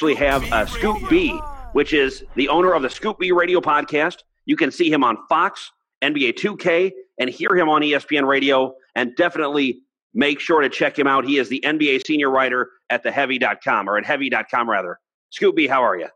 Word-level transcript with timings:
actually 0.00 0.14
have 0.14 0.50
uh, 0.50 0.64
Scoop 0.64 0.96
B, 1.10 1.38
which 1.74 1.92
is 1.92 2.24
the 2.34 2.48
owner 2.48 2.72
of 2.72 2.80
the 2.80 2.88
Scoop 2.88 3.18
B 3.18 3.32
radio 3.32 3.60
podcast. 3.60 4.22
You 4.46 4.56
can 4.56 4.70
see 4.70 4.90
him 4.90 5.04
on 5.04 5.18
Fox, 5.28 5.72
NBA 6.00 6.38
2K, 6.38 6.90
and 7.18 7.28
hear 7.28 7.50
him 7.54 7.68
on 7.68 7.82
ESPN 7.82 8.26
radio. 8.26 8.72
And 8.94 9.14
definitely 9.14 9.82
make 10.14 10.40
sure 10.40 10.62
to 10.62 10.70
check 10.70 10.98
him 10.98 11.06
out. 11.06 11.26
He 11.26 11.36
is 11.36 11.50
the 11.50 11.62
NBA 11.66 12.06
senior 12.06 12.30
writer 12.30 12.70
at 12.88 13.04
theheavy.com 13.04 13.90
or 13.90 13.98
at 13.98 14.06
heavy.com 14.06 14.70
rather. 14.70 14.98
Scoop 15.28 15.54
B, 15.54 15.66
how 15.66 15.84
are 15.84 15.98
you? 15.98 16.08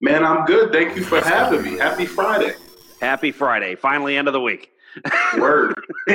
Man, 0.00 0.24
I'm 0.24 0.44
good. 0.44 0.70
Thank 0.70 0.94
you 0.94 1.02
for 1.02 1.20
having 1.20 1.64
me. 1.64 1.78
Happy 1.78 2.06
Friday. 2.06 2.52
Happy 3.00 3.32
Friday. 3.32 3.74
Finally, 3.74 4.18
end 4.18 4.28
of 4.28 4.34
the 4.34 4.40
week. 4.40 4.70
Word. 5.36 5.74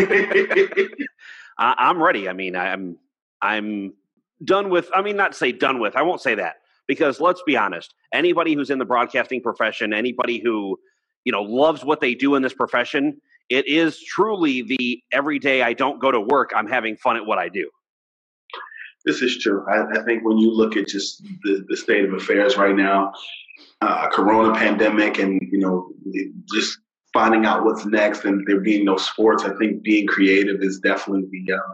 I'm 1.57 2.01
ready. 2.01 2.29
I 2.29 2.33
mean, 2.33 2.55
I'm 2.55 2.97
I'm 3.41 3.95
done 4.45 4.69
with. 4.69 4.89
I 4.93 5.01
mean, 5.01 5.17
not 5.17 5.35
say 5.35 5.51
done 5.51 5.79
with. 5.79 5.97
I 5.97 6.01
won't 6.01 6.21
say 6.21 6.35
that 6.35 6.55
because 6.87 7.19
let's 7.19 7.41
be 7.45 7.57
honest. 7.57 7.93
Anybody 8.13 8.53
who's 8.53 8.69
in 8.69 8.79
the 8.79 8.85
broadcasting 8.85 9.41
profession, 9.41 9.93
anybody 9.93 10.41
who 10.43 10.77
you 11.23 11.31
know 11.31 11.41
loves 11.41 11.83
what 11.83 12.01
they 12.01 12.15
do 12.15 12.35
in 12.35 12.41
this 12.41 12.53
profession, 12.53 13.19
it 13.49 13.67
is 13.67 14.01
truly 14.03 14.61
the 14.61 15.01
everyday. 15.11 15.61
I 15.61 15.73
don't 15.73 15.99
go 15.99 16.11
to 16.11 16.19
work. 16.19 16.51
I'm 16.55 16.67
having 16.67 16.97
fun 16.97 17.17
at 17.17 17.25
what 17.25 17.37
I 17.37 17.49
do. 17.49 17.69
This 19.05 19.21
is 19.21 19.37
true. 19.37 19.63
I, 19.69 19.99
I 19.99 20.03
think 20.03 20.25
when 20.25 20.37
you 20.39 20.51
look 20.51 20.75
at 20.75 20.87
just 20.87 21.23
the, 21.43 21.63
the 21.69 21.77
state 21.77 22.05
of 22.05 22.13
affairs 22.13 22.57
right 22.57 22.75
now, 22.75 23.13
uh, 23.81 24.09
Corona 24.09 24.55
pandemic, 24.55 25.19
and 25.19 25.39
you 25.51 25.59
know, 25.59 25.91
just 26.53 26.79
finding 27.13 27.45
out 27.45 27.63
what's 27.63 27.85
next, 27.85 28.25
and 28.25 28.45
there 28.47 28.59
being 28.61 28.83
no 28.83 28.97
sports, 28.97 29.43
I 29.43 29.55
think 29.57 29.83
being 29.83 30.07
creative 30.07 30.61
is 30.61 30.79
definitely 30.79 31.27
the 31.31 31.53
uh, 31.53 31.73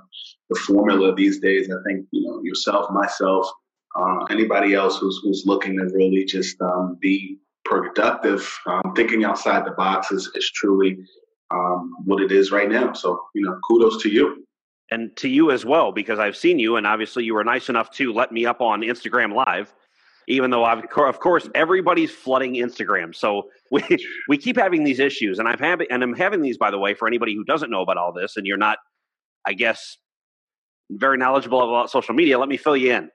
the 0.50 0.60
formula 0.60 1.16
these 1.16 1.40
days. 1.40 1.70
I 1.72 1.82
think 1.88 2.06
you 2.12 2.28
know 2.28 2.42
yourself, 2.44 2.92
myself, 2.92 3.50
uh, 3.96 4.26
anybody 4.30 4.74
else 4.74 4.98
who's 5.00 5.20
who's 5.24 5.44
looking 5.46 5.78
to 5.78 5.86
really 5.94 6.26
just 6.26 6.60
um, 6.62 6.98
be 7.02 7.38
productive, 7.66 8.60
um, 8.66 8.94
thinking 8.96 9.24
outside 9.24 9.66
the 9.66 9.72
box 9.72 10.12
is, 10.12 10.30
is 10.36 10.50
truly 10.52 10.98
um, 11.52 11.94
what 12.06 12.22
it 12.22 12.32
is 12.32 12.52
right 12.52 12.70
now. 12.70 12.94
So 12.94 13.20
you 13.36 13.44
know, 13.44 13.58
kudos 13.68 14.02
to 14.04 14.10
you. 14.10 14.46
and 14.92 15.16
to 15.16 15.30
you 15.30 15.52
as 15.52 15.66
well 15.66 15.92
because 15.92 16.20
I've 16.20 16.36
seen 16.36 16.60
you, 16.60 16.76
and 16.76 16.86
obviously 16.86 17.24
you 17.24 17.34
were 17.34 17.44
nice 17.44 17.70
enough 17.70 17.92
to 17.92 18.14
let 18.14 18.32
me 18.32 18.46
up 18.46 18.62
on 18.62 18.82
Instagram 18.82 19.34
Live. 19.34 19.74
Even 20.28 20.52
though, 20.52 20.64
I've, 20.64 20.84
of 20.86 21.20
course, 21.20 21.50
everybody's 21.56 22.12
flooding 22.12 22.54
Instagram, 22.56 23.16
so 23.16 23.50
we 23.72 23.84
we 24.30 24.38
keep 24.38 24.58
having 24.58 24.84
these 24.84 25.00
issues, 25.00 25.40
and 25.40 25.48
I'm 25.48 25.58
having 25.58 25.88
and 25.90 26.04
I'm 26.04 26.14
having 26.14 26.42
these, 26.42 26.58
by 26.58 26.72
the 26.72 26.78
way, 26.78 26.94
for 26.94 27.08
anybody 27.08 27.36
who 27.36 27.44
doesn't 27.44 27.72
know 27.72 27.82
about 27.82 27.98
all 27.98 28.14
this, 28.14 28.38
and 28.38 28.46
you're 28.46 28.58
not, 28.58 28.78
I 29.46 29.54
guess, 29.54 29.98
very 30.92 31.18
knowledgeable 31.18 31.62
about 31.62 31.90
social 31.90 32.14
media. 32.14 32.38
Let 32.38 32.50
me 32.50 32.58
fill 32.58 32.78
you 32.78 32.94
in. 32.94 33.10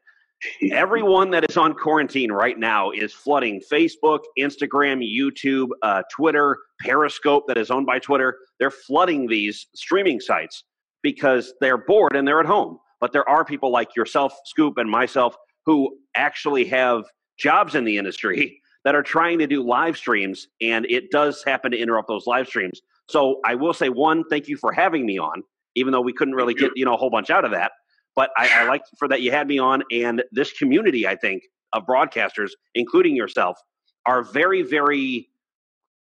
Everyone 0.71 1.31
that 1.31 1.49
is 1.49 1.57
on 1.57 1.75
quarantine 1.75 2.31
right 2.31 2.59
now 2.59 2.91
is 2.91 3.13
flooding 3.13 3.61
Facebook, 3.73 4.21
Instagram, 4.39 5.03
YouTube, 5.03 5.69
uh, 5.83 6.03
Twitter, 6.15 6.59
Periscope, 6.81 7.45
that 7.49 7.57
is 7.57 7.71
owned 7.71 7.87
by 7.87 7.99
Twitter. 7.99 8.37
They're 8.59 8.71
flooding 8.71 9.27
these 9.27 9.67
streaming 9.75 10.21
sites 10.21 10.65
because 11.03 11.55
they're 11.61 11.79
bored 11.79 12.15
and 12.15 12.29
they're 12.29 12.41
at 12.41 12.47
home. 12.47 12.79
But 13.01 13.13
there 13.13 13.29
are 13.29 13.45
people 13.45 13.71
like 13.71 13.97
yourself, 13.97 14.35
Scoop, 14.45 14.79
and 14.79 14.91
myself 14.91 15.37
who 15.65 15.97
actually 16.15 16.65
have 16.67 17.05
jobs 17.39 17.75
in 17.75 17.85
the 17.85 17.99
industry 17.99 18.61
that 18.85 18.95
are 18.95 19.03
trying 19.03 19.39
to 19.39 19.47
do 19.47 19.63
live 19.63 19.97
streams, 19.97 20.49
and 20.61 20.87
it 20.87 21.11
does 21.11 21.43
happen 21.45 21.73
to 21.73 21.79
interrupt 21.79 22.09
those 22.09 22.27
live 22.27 22.47
streams. 22.47 22.81
So 23.09 23.41
I 23.45 23.55
will 23.55 23.75
say 23.75 23.89
one, 23.89 24.25
thank 24.31 24.49
you 24.49 24.57
for 24.57 24.73
having 24.73 25.07
me 25.07 25.19
on, 25.19 25.43
even 25.75 25.93
though 25.93 26.01
we 26.01 26.13
couldn't 26.13 26.35
really 26.35 26.55
get 26.55 26.73
you 26.77 26.85
know 26.85 26.95
a 26.95 26.97
whole 26.97 27.11
bunch 27.11 27.31
out 27.31 27.45
of 27.45 27.51
that. 27.53 27.73
But 28.17 28.31
I, 28.37 28.49
I 28.49 28.65
like 28.67 28.83
for 28.99 29.07
that 29.09 29.21
you 29.21 29.31
had 29.31 29.47
me 29.47 29.59
on, 29.59 29.85
and 29.93 30.25
this 30.33 30.53
community, 30.53 31.07
I 31.07 31.17
think, 31.17 31.43
of 31.73 31.85
broadcasters, 31.87 32.51
including 32.75 33.15
yourself, 33.15 33.59
are 34.07 34.23
very, 34.23 34.63
very 34.63 35.29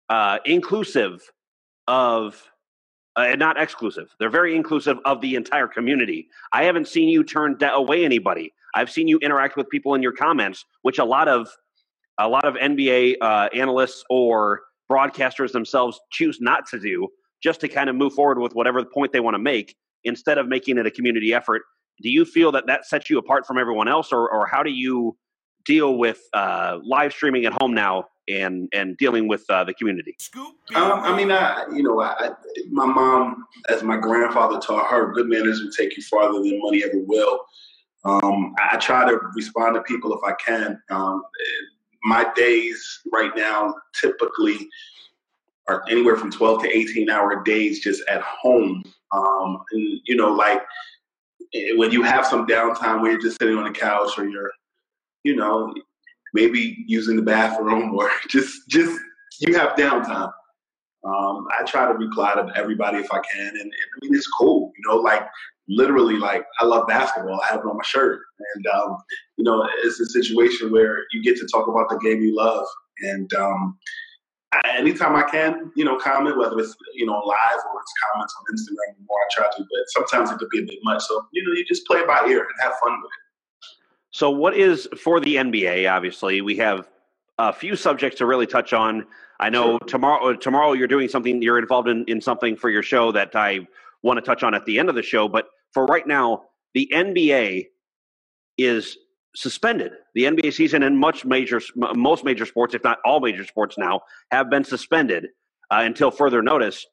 uh, 0.10 0.40
inclusive 0.46 1.22
of 1.88 2.50
uh, 3.18 3.22
and 3.22 3.40
not 3.40 3.60
exclusive. 3.60 4.16
They're 4.20 4.30
very 4.30 4.56
inclusive 4.56 5.00
of 5.04 5.22
the 5.22 5.36
entire 5.36 5.68
community. 5.68 6.28
I 6.54 6.64
haven't 6.66 6.88
seen 6.88 7.10
you 7.10 7.24
turn 7.24 7.58
da- 7.58 7.74
away 7.74 8.06
anybody. 8.06 8.54
I've 8.76 8.92
seen 8.92 9.08
you 9.08 9.18
interact 9.20 9.58
with 9.58 9.68
people 9.70 9.96
in 9.96 10.04
your 10.04 10.12
comments, 10.12 10.64
which 10.84 11.00
a 11.00 11.04
lot 11.04 11.28
of 11.28 11.50
a 12.20 12.28
lot 12.28 12.46
of 12.46 12.56
NBA 12.56 13.16
uh, 13.22 13.50
analysts 13.54 14.04
or 14.10 14.62
broadcasters 14.92 15.52
themselves 15.52 16.00
choose 16.12 16.40
not 16.40 16.68
to 16.68 16.80
do, 16.80 17.08
just 17.44 17.60
to 17.62 17.68
kind 17.68 17.90
of 17.90 17.96
move 17.96 18.14
forward 18.14 18.40
with 18.40 18.54
whatever 18.54 18.84
point 18.86 19.12
they 19.12 19.20
want 19.20 19.36
to 19.36 19.40
make 19.40 19.76
instead 20.04 20.38
of 20.38 20.48
making 20.48 20.78
it 20.78 20.86
a 20.86 20.92
community 20.92 21.34
effort. 21.34 21.64
Do 22.02 22.10
you 22.10 22.26
feel 22.26 22.52
that 22.52 22.68
that 22.68 22.86
sets 22.86 23.10
you 23.10 23.18
apart 23.18 23.46
from 23.46 23.58
everyone 23.58 23.88
else, 23.88 24.12
or 24.12 24.30
or 24.30 24.46
how 24.46 24.64
do 24.64 24.72
you 24.72 25.18
deal 25.66 25.98
with 25.98 26.20
uh, 26.34 26.80
live 26.84 27.12
streaming 27.12 27.46
at 27.46 27.54
home 27.54 27.74
now 27.74 28.06
and 28.28 28.70
and 28.74 28.98
dealing 28.98 29.28
with 29.28 29.44
uh, 29.50 29.64
the 29.64 29.74
community? 29.74 30.16
Um, 30.76 30.92
I 30.92 31.16
mean, 31.16 31.32
I 31.32 31.66
you 31.74 31.84
know, 31.84 32.02
I, 32.02 32.32
my 32.70 32.86
mom, 32.86 33.46
as 33.70 33.84
my 33.84 33.98
grandfather 33.98 34.60
taught 34.60 34.90
her, 34.92 35.12
good 35.14 35.28
manners 35.28 35.62
will 35.62 35.72
take 35.72 35.96
you 35.98 36.04
farther 36.04 36.40
than 36.40 36.60
money 36.62 36.84
ever 36.84 37.02
will. 37.06 37.40
Um, 38.06 38.54
I 38.60 38.78
try 38.78 39.10
to 39.10 39.20
respond 39.36 39.76
to 39.76 39.82
people 39.82 40.14
if 40.14 40.20
I 40.26 40.34
can. 40.44 40.80
Um, 40.90 41.24
my 42.04 42.26
days 42.36 43.02
right 43.12 43.32
now 43.36 43.76
typically 44.00 44.70
are 45.68 45.84
anywhere 45.90 46.16
from 46.16 46.32
12 46.32 46.64
to 46.64 46.70
18 46.70 47.10
hour 47.10 47.44
days 47.44 47.82
just 47.82 48.02
at 48.08 48.22
home. 48.22 48.84
Um, 49.12 49.64
and, 49.72 50.00
you 50.06 50.16
know, 50.16 50.32
like 50.32 50.62
when 51.76 51.92
you 51.92 52.04
have 52.04 52.26
some 52.26 52.46
downtime 52.46 53.02
where 53.02 53.12
you're 53.12 53.22
just 53.22 53.40
sitting 53.40 53.58
on 53.58 53.66
the 53.66 53.78
couch 53.78 54.18
or 54.18 54.28
you're, 54.28 54.52
you 55.24 55.36
know, 55.36 55.74
maybe 56.34 56.84
using 56.88 57.16
the 57.16 57.22
bathroom 57.22 57.94
or 57.98 58.10
just, 58.30 58.68
just 58.70 59.00
you 59.40 59.56
have 59.56 59.76
downtime. 59.78 60.32
Um, 61.04 61.48
I 61.58 61.64
try 61.66 61.88
to 61.88 61.94
reply 61.94 62.34
to 62.36 62.52
everybody 62.56 62.98
if 62.98 63.12
I 63.12 63.20
can. 63.20 63.48
And, 63.48 63.60
and 63.60 63.72
I 63.72 63.98
mean, 64.02 64.16
it's 64.16 64.28
cool, 64.28 64.72
you 64.78 64.90
know, 64.90 64.98
like 64.98 65.26
literally 65.70 66.16
like 66.16 66.46
I 66.60 66.66
love 66.66 66.88
basketball. 66.88 67.40
I 67.42 67.48
have 67.48 67.60
it 67.60 67.66
on 67.66 67.78
my 67.78 67.84
shirt. 67.84 68.22
And, 68.56 68.68
um, 68.68 68.98
you 69.38 69.44
know, 69.44 69.68
it's 69.84 70.00
a 70.00 70.06
situation 70.06 70.72
where 70.72 71.00
you 71.14 71.24
get 71.24 71.38
to 71.38 71.48
talk 71.48 71.68
about 71.68 71.90
the 71.90 71.98
game 71.98 72.22
you 72.22 72.36
love. 72.36 72.66
And 73.02 73.32
um, 73.36 73.78
I, 74.54 74.78
anytime 74.78 75.16
I 75.16 75.24
can, 75.24 75.72
you 75.76 75.84
know, 75.84 75.98
comment, 75.98 76.38
whether 76.38 76.58
it's, 76.60 76.76
you 76.94 77.06
know, 77.06 77.14
live 77.14 77.60
or 77.74 77.82
it's 77.82 77.94
comments 78.12 78.36
on 78.40 78.56
Instagram, 78.56 79.06
more 79.08 79.18
I 79.18 79.28
try 79.36 79.46
to, 79.58 79.64
but 79.64 79.88
sometimes 79.88 80.32
it 80.32 80.38
could 80.38 80.50
be 80.50 80.60
a 80.60 80.66
bit 80.66 80.80
much. 80.84 81.04
So, 81.04 81.26
you 81.32 81.44
know, 81.44 81.54
you 81.54 81.66
just 81.66 81.86
play 81.86 82.06
by 82.06 82.26
ear 82.28 82.40
and 82.40 82.50
have 82.62 82.74
fun 82.82 82.94
with 83.02 83.10
it. 83.10 83.28
So, 84.12 84.30
what 84.30 84.56
is 84.56 84.88
for 84.98 85.20
the 85.20 85.36
NBA? 85.36 85.92
Obviously, 85.92 86.42
we 86.42 86.56
have 86.58 86.88
a 87.38 87.54
few 87.54 87.76
subjects 87.76 88.18
to 88.20 88.26
really 88.26 88.48
touch 88.48 88.74
on. 88.74 89.06
I 89.40 89.50
know 89.50 89.78
tomorrow. 89.80 90.32
Uh, 90.32 90.34
tomorrow, 90.36 90.74
you're 90.74 90.88
doing 90.88 91.10
something. 91.10 91.42
You're 91.42 91.60
involved 91.60 91.88
in, 91.90 92.06
in 92.08 92.22
something 92.22 92.56
for 92.56 92.70
your 92.70 92.84
show 92.84 93.12
that 93.12 93.36
I 93.36 93.68
want 94.02 94.18
to 94.18 94.22
touch 94.22 94.44
on 94.44 94.56
at 94.56 94.66
the 94.66 94.80
end 94.80 94.90
of 94.90 94.96
the 94.96 95.04
show. 95.04 95.28
But 95.28 95.48
for 95.74 95.86
right 95.86 96.08
now, 96.08 96.44
the 96.74 96.90
NBA 96.94 97.68
is 98.58 98.98
suspended. 99.38 99.92
The 100.16 100.24
NBA 100.24 100.52
season 100.54 100.82
and 100.82 100.98
much 100.98 101.24
major, 101.24 101.62
most 101.76 102.26
major 102.26 102.46
sports, 102.46 102.74
if 102.74 102.84
not 102.84 102.98
all 103.06 103.20
major 103.20 103.46
sports 103.46 103.78
now, 103.78 104.02
have 104.32 104.50
been 104.50 104.64
suspended 104.64 105.28
uh, 105.70 105.82
until 105.82 106.10
further 106.10 106.42
notice. 106.42 106.86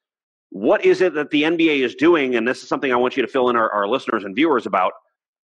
What 0.51 0.85
is 0.85 1.01
it 1.01 1.15
that 1.15 1.31
the 1.31 1.45
NBA 1.45 1.81
is 1.81 1.95
doing? 1.95 2.37
And 2.37 2.47
this 2.47 2.63
is 2.63 2.69
something 2.69 2.93
I 2.93 2.97
want 2.97 3.17
you 3.17 3.23
to 3.23 3.29
fill 3.29 3.49
in 3.49 3.57
our, 3.57 3.71
our 3.71 3.89
listeners 3.89 4.25
and 4.25 4.37
viewers 4.37 4.67
about 4.67 4.93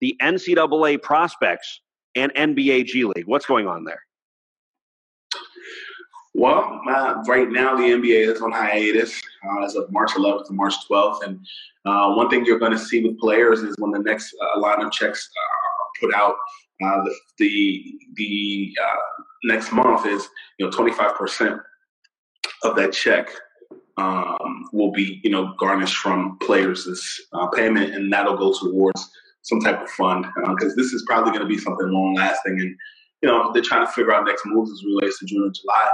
the 0.02 0.14
NCAA 0.20 1.00
prospects 1.00 1.80
and 2.14 2.32
NBA 2.34 2.84
G 2.86 3.04
League. 3.04 3.26
What's 3.26 3.46
going 3.46 3.66
on 3.66 3.84
there? 3.84 4.02
Well, 6.34 6.80
uh, 6.88 7.22
right 7.26 7.48
now 7.48 7.74
the 7.74 7.84
NBA 7.84 8.34
is 8.34 8.42
on 8.42 8.52
hiatus 8.52 9.20
uh, 9.46 9.64
as 9.64 9.76
of 9.76 9.90
March 9.90 10.10
11th 10.12 10.46
to 10.46 10.52
March 10.52 10.74
12th, 10.90 11.24
and 11.24 11.46
uh, 11.84 12.14
one 12.14 12.30
thing 12.30 12.46
you're 12.46 12.58
going 12.58 12.72
to 12.72 12.78
see 12.78 13.02
with 13.02 13.18
players 13.18 13.60
is 13.60 13.74
when 13.78 13.90
the 13.90 13.98
next 13.98 14.34
uh, 14.40 14.60
line 14.60 14.82
of 14.82 14.90
checks 14.92 15.30
are 15.36 15.82
put 16.00 16.14
out, 16.14 16.34
uh, 16.84 17.04
the 17.04 17.14
the, 17.38 17.94
the 18.14 18.74
uh, 18.82 19.22
next 19.44 19.72
month 19.72 20.06
is 20.06 20.28
you 20.58 20.66
know 20.66 20.72
25 20.72 21.14
percent 21.16 21.60
of 22.62 22.76
that 22.76 22.92
check 22.92 23.30
um, 23.96 24.64
will 24.72 24.92
be 24.92 25.20
you 25.24 25.30
know 25.30 25.54
garnished 25.58 25.96
from 25.96 26.38
players' 26.38 27.20
payment, 27.54 27.94
and 27.94 28.12
that'll 28.12 28.36
go 28.36 28.52
towards 28.52 29.10
some 29.42 29.60
type 29.60 29.82
of 29.82 29.90
fund 29.90 30.24
because 30.50 30.76
this 30.76 30.92
is 30.92 31.04
probably 31.06 31.32
going 31.32 31.42
to 31.42 31.48
be 31.48 31.58
something 31.58 31.88
long 31.88 32.14
lasting 32.14 32.60
and 32.60 32.76
you 33.22 33.28
know 33.28 33.52
they're 33.52 33.62
trying 33.62 33.84
to 33.84 33.92
figure 33.92 34.12
out 34.12 34.24
next 34.24 34.46
moves 34.46 34.70
as 34.70 34.84
relates 34.84 35.18
to 35.18 35.26
June 35.26 35.42
and 35.42 35.54
July 35.54 35.90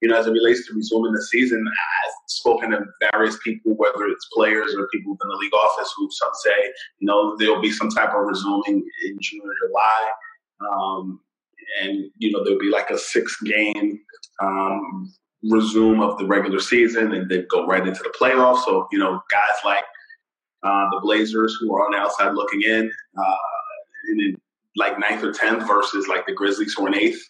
you 0.00 0.08
know, 0.08 0.18
as 0.18 0.26
it 0.26 0.32
relates 0.32 0.66
to 0.66 0.74
resuming 0.74 1.12
the 1.12 1.22
season, 1.22 1.64
I've 1.66 2.12
spoken 2.26 2.70
to 2.70 2.84
various 3.12 3.36
people, 3.42 3.74
whether 3.76 4.06
it's 4.06 4.28
players 4.32 4.74
or 4.76 4.88
people 4.88 5.12
within 5.12 5.28
the 5.28 5.36
league 5.36 5.54
office, 5.54 5.92
who 5.96 6.08
some 6.10 6.30
say, 6.34 6.72
you 6.98 7.06
know, 7.06 7.36
there'll 7.36 7.60
be 7.60 7.72
some 7.72 7.90
type 7.90 8.10
of 8.10 8.24
resuming 8.24 8.84
in 9.06 9.18
June 9.20 9.40
or 9.42 9.68
July. 9.68 10.08
Um, 10.60 11.20
and, 11.82 12.10
you 12.18 12.32
know, 12.32 12.42
there'll 12.44 12.58
be 12.58 12.70
like 12.70 12.90
a 12.90 12.98
six 12.98 13.36
game 13.42 14.00
um, 14.40 15.12
resume 15.44 16.00
of 16.00 16.18
the 16.18 16.26
regular 16.26 16.60
season 16.60 17.12
and 17.12 17.30
then 17.30 17.46
go 17.50 17.66
right 17.66 17.86
into 17.86 18.02
the 18.02 18.14
playoffs. 18.18 18.64
So, 18.64 18.88
you 18.90 18.98
know, 18.98 19.20
guys 19.30 19.42
like 19.64 19.84
uh, 20.62 20.90
the 20.90 21.00
Blazers 21.02 21.56
who 21.60 21.74
are 21.74 21.84
on 21.84 21.92
the 21.92 21.98
outside 21.98 22.34
looking 22.34 22.62
in, 22.62 22.90
uh, 23.18 23.36
and 24.08 24.20
then 24.20 24.36
like 24.76 24.98
ninth 24.98 25.22
or 25.22 25.32
tenth 25.32 25.66
versus 25.66 26.08
like 26.08 26.26
the 26.26 26.32
Grizzlies 26.32 26.74
who 26.74 26.86
are 26.86 26.88
in 26.88 26.94
eighth 26.94 27.22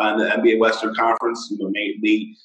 uh, 0.00 0.12
in 0.12 0.18
the 0.18 0.24
NBA 0.26 0.58
Western 0.58 0.94
Conference, 0.94 1.48
you 1.50 1.58
know, 1.58 1.70
may 1.70 1.94
be 2.02 2.36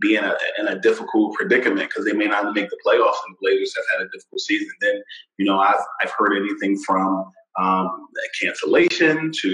be 0.00 0.16
in 0.16 0.24
a, 0.24 0.34
in 0.58 0.66
a 0.66 0.80
difficult 0.80 1.34
predicament 1.34 1.88
because 1.88 2.04
they 2.04 2.12
may 2.12 2.26
not 2.26 2.52
make 2.52 2.68
the 2.68 2.78
playoffs, 2.84 3.14
and 3.26 3.34
the 3.34 3.38
Blazers 3.40 3.74
have 3.76 3.84
had 3.92 4.06
a 4.06 4.10
difficult 4.10 4.40
season. 4.40 4.68
Then, 4.80 5.02
you 5.38 5.46
know, 5.46 5.58
I've 5.58 5.82
I've 6.00 6.12
heard 6.18 6.36
anything 6.36 6.76
from 6.84 7.30
um, 7.60 7.88
cancellation 8.40 9.30
to 9.42 9.48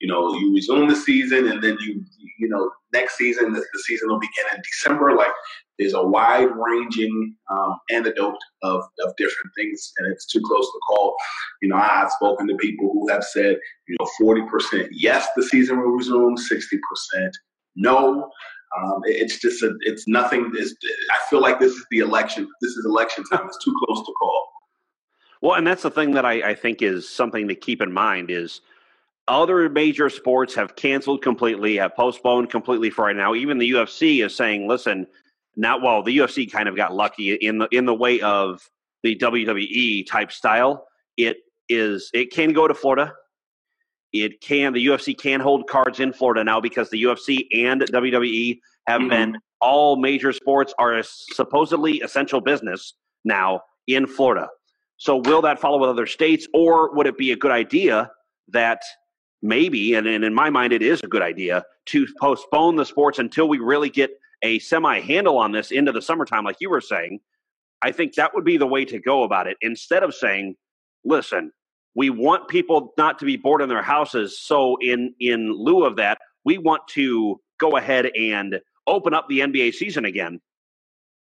you 0.00 0.08
know 0.08 0.34
you 0.34 0.54
resume 0.54 0.88
the 0.88 0.96
season, 0.96 1.48
and 1.48 1.62
then 1.62 1.76
you 1.80 2.04
you 2.38 2.48
know 2.48 2.70
next 2.92 3.16
season 3.16 3.52
the, 3.52 3.60
the 3.60 3.82
season 3.86 4.08
will 4.08 4.20
begin 4.20 4.44
in 4.54 4.62
December. 4.62 5.14
Like 5.14 5.32
there's 5.78 5.94
a 5.94 6.02
wide 6.02 6.48
ranging 6.54 7.34
um, 7.50 7.78
antidote 7.90 8.38
of, 8.62 8.82
of 9.04 9.16
different 9.16 9.50
things, 9.56 9.92
and 9.98 10.10
it's 10.12 10.26
too 10.26 10.40
close 10.44 10.66
to 10.66 10.80
call. 10.88 11.14
You 11.62 11.68
know, 11.68 11.76
I've 11.76 12.10
spoken 12.12 12.48
to 12.48 12.56
people 12.56 12.90
who 12.92 13.08
have 13.10 13.24
said, 13.24 13.58
you 13.88 13.96
know, 14.00 14.08
40% 14.20 14.88
yes, 14.92 15.26
the 15.36 15.42
season 15.42 15.78
will 15.78 15.90
resume, 15.90 16.36
60% 16.36 17.30
no. 17.76 18.30
Um, 18.76 19.00
it's 19.04 19.38
just 19.38 19.62
a, 19.62 19.74
it's 19.82 20.08
nothing. 20.08 20.50
It's, 20.54 20.74
I 21.10 21.18
feel 21.30 21.40
like 21.40 21.60
this 21.60 21.72
is 21.72 21.86
the 21.90 21.98
election. 21.98 22.48
This 22.60 22.72
is 22.72 22.84
election 22.84 23.24
time. 23.30 23.46
It's 23.46 23.64
too 23.64 23.74
close 23.84 24.04
to 24.04 24.12
call. 24.18 24.45
Well, 25.42 25.54
and 25.54 25.66
that's 25.66 25.82
the 25.82 25.90
thing 25.90 26.12
that 26.12 26.24
I, 26.24 26.50
I 26.50 26.54
think 26.54 26.82
is 26.82 27.08
something 27.08 27.48
to 27.48 27.54
keep 27.54 27.82
in 27.82 27.92
mind 27.92 28.30
is 28.30 28.60
other 29.28 29.68
major 29.68 30.08
sports 30.08 30.54
have 30.54 30.76
canceled 30.76 31.22
completely, 31.22 31.76
have 31.76 31.94
postponed 31.96 32.50
completely 32.50 32.90
for 32.90 33.06
right 33.06 33.16
now. 33.16 33.34
Even 33.34 33.58
the 33.58 33.70
UFC 33.70 34.24
is 34.24 34.36
saying, 34.36 34.68
listen, 34.68 35.06
not 35.56 35.82
well, 35.82 36.02
the 36.02 36.16
UFC 36.16 36.50
kind 36.50 36.68
of 36.68 36.76
got 36.76 36.94
lucky 36.94 37.32
in 37.34 37.58
the 37.58 37.68
in 37.72 37.86
the 37.86 37.94
way 37.94 38.20
of 38.20 38.68
the 39.02 39.16
WWE 39.16 40.06
type 40.06 40.30
style. 40.30 40.86
It 41.16 41.38
is 41.68 42.10
it 42.14 42.30
can 42.30 42.52
go 42.52 42.68
to 42.68 42.74
Florida. 42.74 43.12
It 44.12 44.40
can 44.40 44.72
the 44.72 44.86
UFC 44.86 45.18
can 45.18 45.40
hold 45.40 45.68
cards 45.68 45.98
in 45.98 46.12
Florida 46.12 46.44
now 46.44 46.60
because 46.60 46.90
the 46.90 47.02
UFC 47.02 47.46
and 47.52 47.80
WWE 47.80 48.60
have 48.86 49.00
mm-hmm. 49.00 49.10
been 49.10 49.38
all 49.60 49.96
major 49.96 50.32
sports 50.32 50.74
are 50.78 51.02
supposedly 51.02 52.00
essential 52.00 52.40
business 52.40 52.94
now 53.24 53.62
in 53.86 54.06
Florida. 54.06 54.48
So 54.96 55.16
will 55.16 55.42
that 55.42 55.58
follow 55.60 55.78
with 55.78 55.90
other 55.90 56.06
states, 56.06 56.46
or 56.54 56.94
would 56.94 57.06
it 57.06 57.18
be 57.18 57.32
a 57.32 57.36
good 57.36 57.50
idea 57.50 58.10
that 58.48 58.82
maybe, 59.42 59.94
and, 59.94 60.06
in 60.06 60.34
my 60.34 60.50
mind, 60.50 60.72
it 60.72 60.82
is 60.82 61.00
a 61.02 61.06
good 61.06 61.22
idea 61.22 61.64
to 61.86 62.06
postpone 62.20 62.76
the 62.76 62.84
sports 62.84 63.18
until 63.18 63.48
we 63.48 63.58
really 63.58 63.90
get 63.90 64.10
a 64.42 64.58
semi 64.58 65.00
handle 65.00 65.38
on 65.38 65.52
this 65.52 65.70
into 65.70 65.92
the 65.92 66.02
summertime, 66.02 66.44
like 66.44 66.56
you 66.60 66.70
were 66.70 66.80
saying, 66.80 67.20
I 67.82 67.92
think 67.92 68.14
that 68.14 68.34
would 68.34 68.44
be 68.44 68.56
the 68.56 68.66
way 68.66 68.84
to 68.86 68.98
go 68.98 69.22
about 69.22 69.46
it 69.46 69.56
instead 69.60 70.02
of 70.02 70.14
saying, 70.14 70.56
listen, 71.04 71.52
we 71.94 72.10
want 72.10 72.48
people 72.48 72.92
not 72.98 73.18
to 73.18 73.24
be 73.24 73.36
bored 73.36 73.62
in 73.62 73.68
their 73.68 73.82
houses. 73.82 74.38
So, 74.38 74.76
in, 74.80 75.14
in 75.20 75.52
lieu 75.52 75.84
of 75.84 75.96
that, 75.96 76.18
we 76.44 76.58
want 76.58 76.86
to 76.88 77.40
go 77.58 77.76
ahead 77.76 78.10
and 78.16 78.60
open 78.86 79.14
up 79.14 79.26
the 79.28 79.40
NBA 79.40 79.74
season 79.74 80.04
again. 80.04 80.40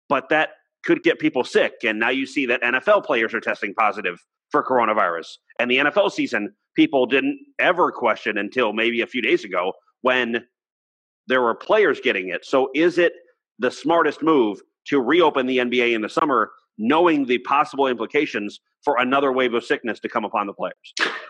But 0.09 0.29
that 0.29 0.49
could 0.83 1.03
get 1.03 1.19
people 1.19 1.44
sick. 1.44 1.74
And 1.83 2.00
now 2.00 2.09
you 2.09 2.25
see 2.25 2.45
that 2.47 2.62
NFL 2.62 3.06
players 3.06 3.33
are 3.33 3.39
testing 3.39 3.74
positive 3.74 4.19
for 4.51 4.63
coronavirus. 4.63 5.38
And 5.59 5.69
the 5.69 5.77
NFL 5.77 6.12
season, 6.12 6.53
people 6.75 7.06
didn't 7.06 7.39
ever 7.59 7.91
question 7.91 8.38
until 8.38 8.74
maybe 8.74 9.01
a 9.01 9.07
few 9.07 9.21
days 9.21 9.44
ago 9.44 9.74
when 10.01 10.45
there 11.27 11.41
were 11.41 11.56
players 11.56 12.00
getting 12.01 12.30
it. 12.30 12.45
So 12.45 12.69
is 12.75 12.97
it 12.97 13.13
the 13.59 13.71
smartest 13.71 14.21
move 14.21 14.62
to 14.88 15.00
reopen 15.01 15.45
the 15.45 15.59
NBA 15.59 15.95
in 15.95 16.01
the 16.01 16.09
summer, 16.09 16.51
knowing 16.77 17.25
the 17.25 17.38
possible 17.39 17.88
implications 17.88 18.59
for 18.83 18.97
another 19.00 19.31
wave 19.31 19.53
of 19.53 19.63
sickness 19.63 20.00
to 20.01 20.09
come 20.09 20.25
upon 20.25 20.47
the 20.47 20.53
players? 20.53 20.75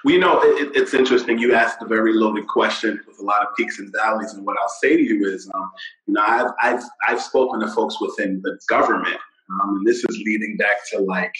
Well, 0.03 0.13
you 0.13 0.19
know, 0.19 0.41
it, 0.41 0.75
it's 0.75 0.93
interesting. 0.93 1.37
You 1.37 1.53
asked 1.53 1.81
a 1.81 1.85
very 1.85 2.13
loaded 2.13 2.47
question 2.47 2.99
with 3.07 3.19
a 3.19 3.23
lot 3.23 3.41
of 3.43 3.55
peaks 3.55 3.79
and 3.79 3.93
valleys, 3.95 4.33
and 4.33 4.45
what 4.45 4.57
I'll 4.61 4.69
say 4.81 4.97
to 4.97 5.01
you 5.01 5.25
is, 5.27 5.49
um, 5.53 5.71
you 6.07 6.13
know, 6.15 6.23
I've 6.25 6.51
I've 6.61 6.83
I've 7.07 7.21
spoken 7.21 7.59
to 7.61 7.67
folks 7.67 8.01
within 8.01 8.41
the 8.43 8.59
government, 8.67 9.17
um, 9.51 9.77
and 9.77 9.87
this 9.87 9.97
is 9.97 10.17
leading 10.25 10.57
back 10.57 10.77
to 10.91 10.99
like 10.99 11.33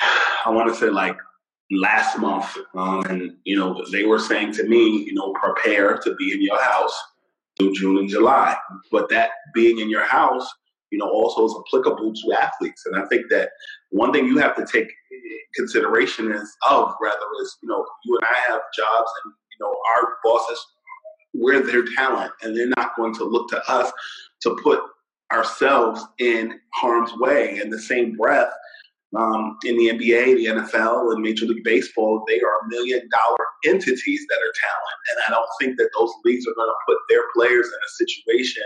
I 0.46 0.50
want 0.50 0.68
to 0.68 0.74
say 0.74 0.90
like 0.90 1.16
last 1.70 2.18
month, 2.18 2.56
um, 2.74 3.04
and 3.06 3.36
you 3.44 3.56
know 3.56 3.84
they 3.92 4.04
were 4.04 4.18
saying 4.18 4.52
to 4.54 4.64
me, 4.64 5.04
you 5.04 5.14
know, 5.14 5.32
prepare 5.32 5.98
to 5.98 6.14
be 6.16 6.32
in 6.32 6.42
your 6.42 6.62
house 6.62 6.96
through 7.58 7.74
June 7.74 7.98
and 7.98 8.08
July. 8.08 8.56
But 8.90 9.08
that 9.10 9.30
being 9.54 9.78
in 9.78 9.88
your 9.90 10.04
house, 10.04 10.46
you 10.90 10.98
know, 10.98 11.08
also 11.08 11.46
is 11.46 11.54
applicable 11.66 12.12
to 12.12 12.36
athletes. 12.40 12.82
And 12.86 12.96
I 12.96 13.06
think 13.06 13.26
that 13.30 13.50
one 13.90 14.12
thing 14.12 14.26
you 14.26 14.38
have 14.38 14.56
to 14.56 14.66
take 14.66 14.88
consideration 15.54 16.32
is 16.32 16.56
of 16.68 16.94
rather 17.00 17.26
is 17.42 17.56
you 17.62 17.68
know 17.68 17.84
you 18.04 18.16
and 18.16 18.24
I 18.24 18.50
have 18.50 18.60
jobs, 18.74 19.10
and 19.24 19.34
you 19.52 19.64
know 19.64 19.74
our 19.94 20.14
bosses 20.24 20.64
we're 21.34 21.62
their 21.62 21.84
talent, 21.96 22.32
and 22.42 22.56
they're 22.56 22.72
not 22.76 22.94
going 22.96 23.14
to 23.14 23.24
look 23.24 23.48
to 23.50 23.70
us 23.70 23.90
to 24.42 24.56
put 24.62 24.80
ourselves 25.32 26.04
in 26.18 26.60
harm's 26.74 27.12
way. 27.16 27.60
In 27.62 27.70
the 27.70 27.78
same 27.78 28.16
breath, 28.16 28.52
um, 29.16 29.58
in 29.64 29.76
the 29.76 29.88
NBA, 29.90 30.36
the 30.36 30.46
NFL, 30.46 31.12
and 31.12 31.22
Major 31.22 31.46
League 31.46 31.64
Baseball, 31.64 32.24
they 32.26 32.40
are 32.40 32.68
million 32.68 33.00
dollar 33.10 33.46
entities 33.66 34.26
that 34.28 34.36
are 34.36 34.52
talent. 34.62 34.98
And 35.10 35.24
I 35.28 35.30
don't 35.30 35.48
think 35.60 35.78
that 35.78 35.90
those 35.98 36.12
leagues 36.24 36.46
are 36.46 36.54
going 36.54 36.68
to 36.68 36.84
put 36.86 36.98
their 37.08 37.24
players 37.34 37.66
in 37.66 37.72
a 37.72 38.06
situation 38.06 38.62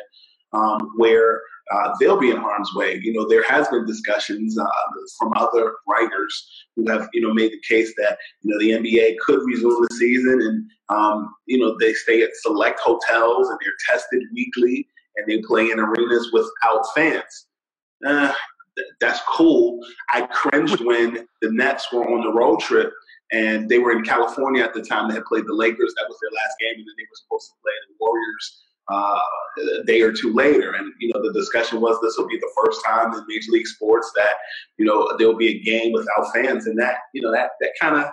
um, 0.53 0.93
where 0.97 1.43
uh, 1.73 1.93
they'll 1.99 2.19
be 2.19 2.31
in 2.31 2.37
harm's 2.37 2.73
way. 2.77 3.01
You 3.03 3.13
know, 3.13 3.29
there 3.29 3.43
has 3.43 3.67
been 3.69 3.85
discussions 3.87 4.57
uh, 4.57 4.69
from 5.19 5.33
other 5.35 5.75
writers 5.89 6.65
who 6.77 6.89
have, 6.91 7.09
you 7.13 7.21
know, 7.21 7.35
made 7.35 7.51
the 7.51 7.61
case 7.69 7.93
that, 7.97 8.17
you 8.43 8.53
know, 8.53 8.59
the 8.61 8.89
NBA 8.89 9.17
could 9.27 9.41
resume 9.45 9.85
the 9.89 9.97
season 9.97 10.41
and, 10.41 10.71
um, 10.97 11.35
you 11.47 11.59
know, 11.59 11.77
they 11.81 11.93
stay 11.93 12.23
at 12.23 12.31
select 12.35 12.79
hotels 12.79 13.49
and 13.49 13.59
they're 13.61 13.75
tested 13.91 14.23
weekly 14.33 14.87
and 15.17 15.27
they 15.27 15.43
play 15.43 15.71
in 15.71 15.81
arenas 15.81 16.31
without 16.33 16.85
fans. 16.95 17.47
Uh, 18.07 18.33
that's 19.01 19.21
cool. 19.29 19.81
I 20.11 20.23
cringed 20.27 20.81
when 20.85 21.27
the 21.41 21.51
Nets 21.51 21.93
were 21.93 22.05
on 22.05 22.23
the 22.23 22.33
road 22.33 22.61
trip 22.61 22.93
and 23.33 23.69
they 23.69 23.79
were 23.79 23.93
in 23.93 24.05
California 24.05 24.63
at 24.63 24.75
the 24.75 24.83
time. 24.83 25.09
They 25.09 25.15
had 25.15 25.25
played 25.25 25.47
the 25.47 25.55
Lakers. 25.55 25.95
That 25.97 26.07
was 26.09 26.19
their 26.21 26.31
last 26.31 26.57
game, 26.61 26.79
and 26.79 26.87
then 26.87 26.95
they 26.97 27.05
were 27.05 27.17
supposed 27.17 27.49
to 27.49 27.55
play 27.63 27.73
the 27.89 27.95
Warriors 27.99 28.63
uh, 28.89 29.81
a 29.81 29.85
day 29.85 30.03
or 30.03 30.13
two 30.13 30.33
later. 30.33 30.73
And 30.73 30.93
you 31.01 31.13
know, 31.13 31.23
the 31.23 31.33
discussion 31.33 31.81
was 31.81 31.99
this 32.01 32.17
will 32.17 32.29
be 32.29 32.39
the 32.39 32.53
first 32.65 32.85
time 32.85 33.13
in 33.15 33.25
Major 33.29 33.51
League 33.51 33.67
Sports 33.67 34.13
that 34.17 34.35
you 34.79 34.85
know 34.85 35.17
there 35.19 35.27
will 35.27 35.37
be 35.37 35.49
a 35.49 35.61
game 35.61 35.93
without 35.93 36.33
fans, 36.33 36.67
and 36.67 36.79
that 36.79 36.99
you 37.15 37.23
know 37.23 37.33
that 37.33 37.51
that 37.61 37.73
kind 37.81 37.97
of 37.97 38.11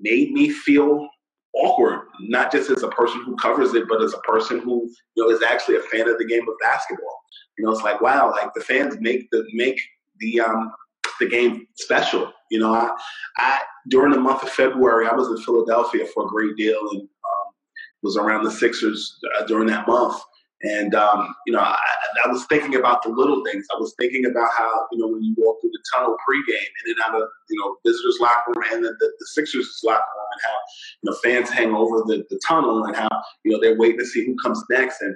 made 0.00 0.32
me 0.32 0.50
feel 0.50 1.08
awkward, 1.56 2.00
not 2.20 2.52
just 2.52 2.70
as 2.70 2.82
a 2.82 2.88
person 2.88 3.22
who 3.24 3.36
covers 3.36 3.74
it, 3.74 3.88
but 3.88 4.02
as 4.02 4.14
a 4.14 4.18
person 4.18 4.60
who 4.60 4.90
you 5.14 5.24
know 5.24 5.30
is 5.30 5.42
actually 5.42 5.76
a 5.76 5.80
fan 5.80 6.08
of 6.08 6.18
the 6.18 6.26
game 6.26 6.46
of 6.48 6.54
basketball. 6.62 7.20
You 7.58 7.64
know, 7.64 7.72
it's 7.72 7.82
like 7.82 8.00
wow, 8.00 8.30
like 8.30 8.52
the 8.54 8.62
fans 8.62 8.96
make 9.00 9.28
the 9.30 9.44
make 9.52 9.80
the 10.20 10.40
um 10.40 10.72
the 11.20 11.28
game 11.28 11.66
special. 11.76 12.32
You 12.50 12.60
know, 12.60 12.74
I, 12.74 12.90
I 13.36 13.60
during 13.88 14.12
the 14.12 14.20
month 14.20 14.42
of 14.42 14.50
February, 14.50 15.06
I 15.06 15.14
was 15.14 15.28
in 15.28 15.44
Philadelphia 15.44 16.06
for 16.06 16.26
a 16.26 16.28
great 16.28 16.56
deal 16.56 16.78
and 16.92 17.00
um, 17.02 17.54
was 18.02 18.16
around 18.16 18.44
the 18.44 18.50
Sixers 18.50 19.18
uh, 19.38 19.44
during 19.46 19.66
that 19.68 19.86
month. 19.88 20.20
And 20.62 20.94
um, 20.94 21.34
you 21.46 21.52
know, 21.52 21.60
I, 21.60 21.76
I, 22.24 22.28
was 22.28 22.46
thinking 22.46 22.76
about 22.76 23.02
the 23.02 23.10
little 23.10 23.44
things. 23.44 23.66
I 23.74 23.78
was 23.78 23.94
thinking 24.00 24.24
about 24.24 24.48
how 24.56 24.86
you 24.90 24.98
know 24.98 25.08
when 25.08 25.22
you 25.22 25.34
walk 25.36 25.60
through 25.60 25.70
the 25.70 25.82
tunnel 25.94 26.16
pregame 26.26 26.48
in 26.48 26.66
and 26.86 26.96
then 26.96 27.04
out 27.04 27.22
of 27.22 27.28
you 27.50 27.60
know 27.60 27.76
visitors 27.84 28.16
locker 28.22 28.52
room 28.54 28.64
and 28.72 28.84
then 28.84 28.96
the, 28.98 29.12
the 29.18 29.26
Sixers 29.34 29.80
locker 29.84 30.00
room, 30.00 30.26
and 30.32 30.40
how 30.42 30.56
you 31.02 31.10
know 31.10 31.16
fans 31.22 31.50
hang 31.50 31.74
over 31.74 31.98
the, 32.06 32.24
the 32.30 32.40
tunnel 32.48 32.84
and 32.84 32.96
how 32.96 33.08
you 33.44 33.52
know 33.52 33.60
they're 33.60 33.78
waiting 33.78 33.98
to 33.98 34.06
see 34.06 34.24
who 34.24 34.34
comes 34.42 34.64
next. 34.70 35.02
And 35.02 35.14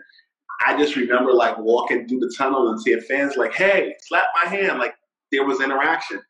I 0.67 0.77
just 0.77 0.95
remember 0.95 1.33
like 1.33 1.57
walking 1.57 2.07
through 2.07 2.21
the 2.21 2.35
tunnel 2.37 2.69
and 2.69 2.79
seeing 2.79 3.01
fans 3.01 3.37
like, 3.39 3.55
"Hey, 3.55 3.95
slap 4.09 4.27
my 4.45 4.51
hand!" 4.51 4.79
Like 4.79 4.95
there 5.33 5.47
was 5.47 5.63
interaction. 5.63 6.21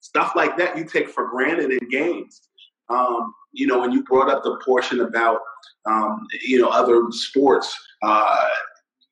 Stuff 0.00 0.32
like 0.34 0.56
that 0.56 0.78
you 0.78 0.84
take 0.84 1.10
for 1.10 1.28
granted 1.28 1.70
in 1.70 1.88
games. 1.90 2.40
Um, 2.88 3.34
you 3.52 3.66
know, 3.66 3.78
when 3.78 3.92
you 3.92 4.02
brought 4.04 4.30
up 4.30 4.42
the 4.42 4.58
portion 4.64 5.00
about 5.00 5.40
um, 5.86 6.26
you 6.42 6.60
know 6.60 6.68
other 6.68 7.02
sports, 7.10 7.74
uh, 8.02 8.48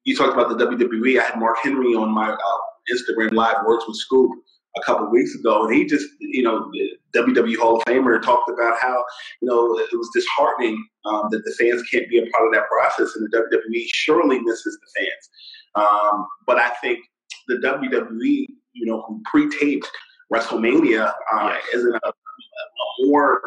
you 0.05 0.17
talked 0.17 0.33
about 0.33 0.57
the 0.57 0.65
WWE. 0.65 1.21
I 1.21 1.25
had 1.25 1.39
Mark 1.39 1.57
Henry 1.63 1.95
on 1.95 2.11
my 2.11 2.31
uh, 2.31 2.61
Instagram 2.93 3.33
live 3.33 3.65
words 3.67 3.85
with 3.87 3.97
Scoop 3.97 4.31
a 4.77 4.81
couple 4.83 5.11
weeks 5.11 5.35
ago, 5.35 5.67
and 5.67 5.75
he 5.75 5.85
just, 5.85 6.07
you 6.19 6.43
know, 6.43 6.71
WWE 7.15 7.57
Hall 7.57 7.77
of 7.77 7.85
Famer 7.85 8.21
talked 8.23 8.51
about 8.51 8.79
how, 8.81 9.05
you 9.41 9.49
know, 9.49 9.79
it 9.79 9.97
was 9.97 10.11
disheartening 10.15 10.83
um, 11.05 11.29
that 11.31 11.45
the 11.45 11.55
fans 11.59 11.83
can't 11.91 12.09
be 12.09 12.19
a 12.19 12.27
part 12.31 12.47
of 12.47 12.55
that 12.55 12.69
process, 12.69 13.15
and 13.17 13.29
the 13.31 13.39
WWE 13.39 13.85
surely 13.93 14.39
misses 14.41 14.79
the 14.81 15.01
fans. 15.01 15.87
Um, 15.87 16.27
but 16.47 16.59
I 16.59 16.71
think 16.83 17.01
the 17.49 17.57
WWE, 17.57 18.47
you 18.73 18.87
know, 18.87 19.03
who 19.07 19.23
pre-taped 19.31 19.89
WrestleMania, 20.33 21.13
uh, 21.33 21.49
yes. 21.55 21.65
is 21.75 21.85
in 21.85 21.93
a, 21.93 22.09
a 22.09 23.07
more 23.07 23.41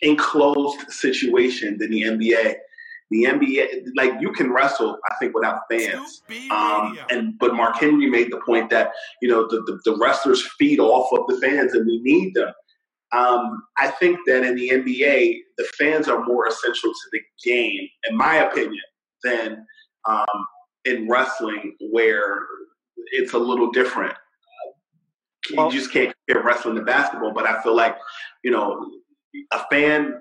enclosed 0.00 0.90
situation 0.90 1.78
than 1.78 1.90
the 1.90 2.02
NBA. 2.02 2.54
The 3.10 3.24
NBA, 3.24 3.88
like 3.94 4.14
you 4.20 4.32
can 4.32 4.50
wrestle, 4.50 4.96
I 5.10 5.14
think, 5.16 5.34
without 5.34 5.60
fans. 5.70 6.22
Um, 6.50 6.98
and 7.10 7.38
but 7.38 7.54
Mark 7.54 7.76
Henry 7.76 8.08
made 8.08 8.32
the 8.32 8.40
point 8.40 8.70
that 8.70 8.92
you 9.20 9.28
know 9.28 9.46
the, 9.48 9.58
the, 9.66 9.78
the 9.84 9.98
wrestlers 9.98 10.48
feed 10.58 10.80
off 10.80 11.12
of 11.12 11.26
the 11.28 11.38
fans, 11.46 11.74
and 11.74 11.84
we 11.86 12.00
need 12.02 12.32
them. 12.34 12.52
Um, 13.12 13.62
I 13.76 13.88
think 13.88 14.18
that 14.26 14.44
in 14.44 14.54
the 14.54 14.70
NBA, 14.70 15.40
the 15.58 15.64
fans 15.78 16.08
are 16.08 16.24
more 16.24 16.46
essential 16.46 16.90
to 16.90 17.08
the 17.12 17.20
game, 17.44 17.86
in 18.08 18.16
my 18.16 18.36
opinion, 18.36 18.80
than 19.22 19.66
um, 20.08 20.46
in 20.86 21.06
wrestling, 21.08 21.76
where 21.90 22.46
it's 23.12 23.34
a 23.34 23.38
little 23.38 23.70
different. 23.70 24.14
You 25.50 25.70
just 25.70 25.92
can't 25.92 26.14
compare 26.26 26.44
wrestling 26.44 26.76
to 26.76 26.82
basketball, 26.82 27.32
but 27.34 27.46
I 27.46 27.62
feel 27.62 27.74
like, 27.74 27.96
you 28.44 28.50
know, 28.50 28.90
a 29.52 29.64
fan 29.70 30.20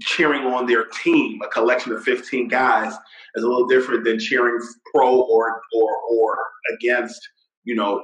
cheering 0.00 0.42
on 0.42 0.66
their 0.66 0.86
team, 0.86 1.40
a 1.42 1.48
collection 1.48 1.92
of 1.92 2.02
15 2.02 2.48
guys, 2.48 2.92
is 3.34 3.44
a 3.44 3.46
little 3.46 3.66
different 3.66 4.04
than 4.04 4.18
cheering 4.18 4.60
pro 4.92 5.20
or 5.20 5.62
or 5.74 5.90
or 6.10 6.38
against, 6.74 7.20
you 7.64 7.74
know, 7.74 8.02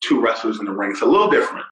two 0.00 0.20
wrestlers 0.20 0.58
in 0.58 0.66
the 0.66 0.72
ring. 0.72 0.92
It's 0.92 1.02
a 1.02 1.06
little 1.06 1.30
different. 1.30 1.64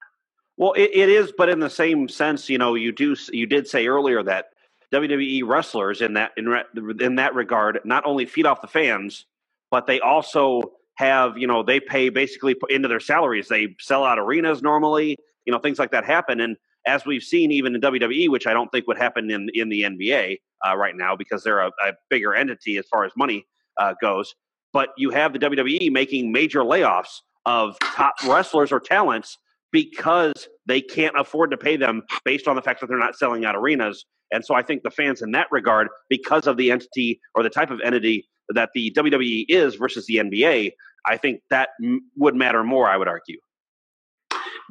Well, 0.57 0.73
it, 0.73 0.91
it 0.93 1.09
is, 1.09 1.33
but 1.35 1.49
in 1.49 1.59
the 1.59 1.69
same 1.69 2.07
sense, 2.07 2.49
you 2.49 2.57
know, 2.57 2.75
you 2.75 2.91
do 2.91 3.15
you 3.31 3.45
did 3.45 3.67
say 3.67 3.87
earlier 3.87 4.21
that 4.23 4.47
WWE 4.93 5.43
wrestlers 5.45 6.01
in 6.01 6.13
that 6.13 6.31
in, 6.37 6.53
in 6.99 7.15
that 7.15 7.33
regard 7.33 7.79
not 7.85 8.05
only 8.05 8.25
feed 8.25 8.45
off 8.45 8.61
the 8.61 8.67
fans, 8.67 9.25
but 9.69 9.87
they 9.87 9.99
also 10.01 10.61
have 10.95 11.37
you 11.37 11.47
know 11.47 11.63
they 11.63 11.79
pay 11.79 12.09
basically 12.09 12.55
into 12.69 12.87
their 12.87 12.99
salaries. 12.99 13.47
They 13.47 13.75
sell 13.79 14.03
out 14.03 14.19
arenas 14.19 14.61
normally, 14.61 15.17
you 15.45 15.53
know, 15.53 15.59
things 15.59 15.79
like 15.79 15.91
that 15.91 16.05
happen, 16.05 16.41
and 16.41 16.57
as 16.85 17.05
we've 17.05 17.23
seen 17.23 17.51
even 17.51 17.75
in 17.75 17.81
WWE, 17.81 18.29
which 18.29 18.47
I 18.47 18.53
don't 18.53 18.69
think 18.69 18.87
would 18.87 18.97
happen 18.97 19.29
in 19.29 19.49
in 19.53 19.69
the 19.69 19.83
NBA 19.83 20.37
uh, 20.67 20.75
right 20.75 20.95
now 20.95 21.15
because 21.15 21.43
they're 21.43 21.59
a, 21.59 21.71
a, 21.83 21.93
bigger 22.09 22.33
entity 22.35 22.77
as 22.77 22.85
far 22.87 23.05
as 23.05 23.11
money 23.15 23.45
uh, 23.79 23.93
goes. 24.01 24.33
But 24.73 24.89
you 24.97 25.09
have 25.09 25.33
the 25.33 25.39
WWE 25.39 25.91
making 25.91 26.31
major 26.31 26.61
layoffs 26.61 27.21
of 27.45 27.77
top 27.79 28.13
wrestlers 28.25 28.71
or 28.71 28.79
talents 28.79 29.37
because 29.71 30.47
they 30.65 30.81
can't 30.81 31.17
afford 31.17 31.51
to 31.51 31.57
pay 31.57 31.77
them 31.77 32.03
based 32.25 32.47
on 32.47 32.55
the 32.55 32.61
fact 32.61 32.81
that 32.81 32.87
they're 32.87 32.99
not 32.99 33.15
selling 33.15 33.45
out 33.45 33.55
arenas. 33.55 34.05
And 34.31 34.45
so 34.45 34.53
I 34.53 34.61
think 34.61 34.83
the 34.83 34.91
fans 34.91 35.21
in 35.21 35.31
that 35.31 35.47
regard, 35.51 35.87
because 36.09 36.47
of 36.47 36.57
the 36.57 36.71
entity 36.71 37.19
or 37.35 37.43
the 37.43 37.49
type 37.49 37.71
of 37.71 37.79
entity 37.83 38.27
that 38.49 38.69
the 38.73 38.93
WWE 38.97 39.45
is 39.49 39.75
versus 39.75 40.05
the 40.05 40.17
NBA, 40.17 40.71
I 41.05 41.17
think 41.17 41.41
that 41.49 41.69
m- 41.83 42.01
would 42.17 42.35
matter 42.35 42.63
more. 42.63 42.87
I 42.87 42.97
would 42.97 43.07
argue. 43.07 43.37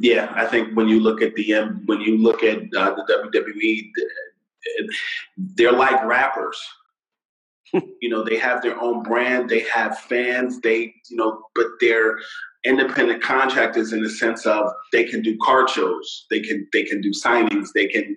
Yeah, 0.00 0.32
I 0.34 0.46
think 0.46 0.74
when 0.74 0.88
you 0.88 1.00
look 1.00 1.20
at 1.20 1.34
the 1.34 1.54
um, 1.54 1.82
when 1.86 2.00
you 2.00 2.16
look 2.16 2.42
at 2.42 2.58
uh, 2.76 2.94
the 2.94 3.30
WWE, 3.46 3.90
they're 5.36 5.72
like 5.72 6.02
rappers. 6.04 6.60
you 7.72 8.08
know, 8.08 8.24
they 8.24 8.36
have 8.36 8.62
their 8.62 8.80
own 8.80 9.02
brand, 9.02 9.48
they 9.48 9.60
have 9.60 9.98
fans, 9.98 10.60
they 10.60 10.92
you 11.08 11.16
know, 11.16 11.42
but 11.54 11.66
they're 11.80 12.18
independent 12.64 13.22
contractors 13.22 13.92
in 13.92 14.02
the 14.02 14.10
sense 14.10 14.44
of 14.44 14.70
they 14.92 15.04
can 15.04 15.22
do 15.22 15.36
card 15.42 15.68
shows, 15.70 16.26
they 16.30 16.40
can 16.40 16.66
they 16.72 16.82
can 16.82 17.00
do 17.00 17.10
signings, 17.10 17.68
they 17.74 17.86
can 17.86 18.16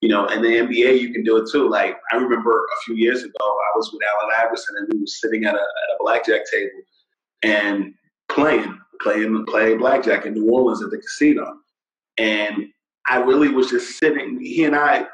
you 0.00 0.08
know, 0.08 0.26
and 0.26 0.44
the 0.44 0.48
NBA 0.48 1.00
you 1.00 1.12
can 1.12 1.24
do 1.24 1.36
it 1.38 1.48
too. 1.50 1.68
Like 1.68 1.96
I 2.12 2.16
remember 2.16 2.50
a 2.50 2.84
few 2.84 2.94
years 2.94 3.22
ago, 3.22 3.32
I 3.40 3.76
was 3.76 3.90
with 3.92 4.02
Allen 4.22 4.34
Iverson 4.38 4.76
and 4.78 4.88
we 4.92 5.00
were 5.00 5.06
sitting 5.06 5.44
at 5.44 5.54
a, 5.54 5.58
at 5.58 5.94
a 5.94 5.96
blackjack 5.98 6.42
table 6.50 6.82
and 7.42 7.94
playing 8.28 8.78
playing 9.00 9.44
playing 9.46 9.78
blackjack 9.78 10.26
in 10.26 10.34
New 10.34 10.50
Orleans 10.50 10.82
at 10.82 10.90
the 10.90 10.98
casino. 10.98 11.58
And 12.18 12.66
I 13.08 13.18
really 13.18 13.48
was 13.48 13.70
just 13.70 13.98
sitting, 13.98 14.40
he 14.40 14.64
and 14.64 14.76
I 14.76 15.06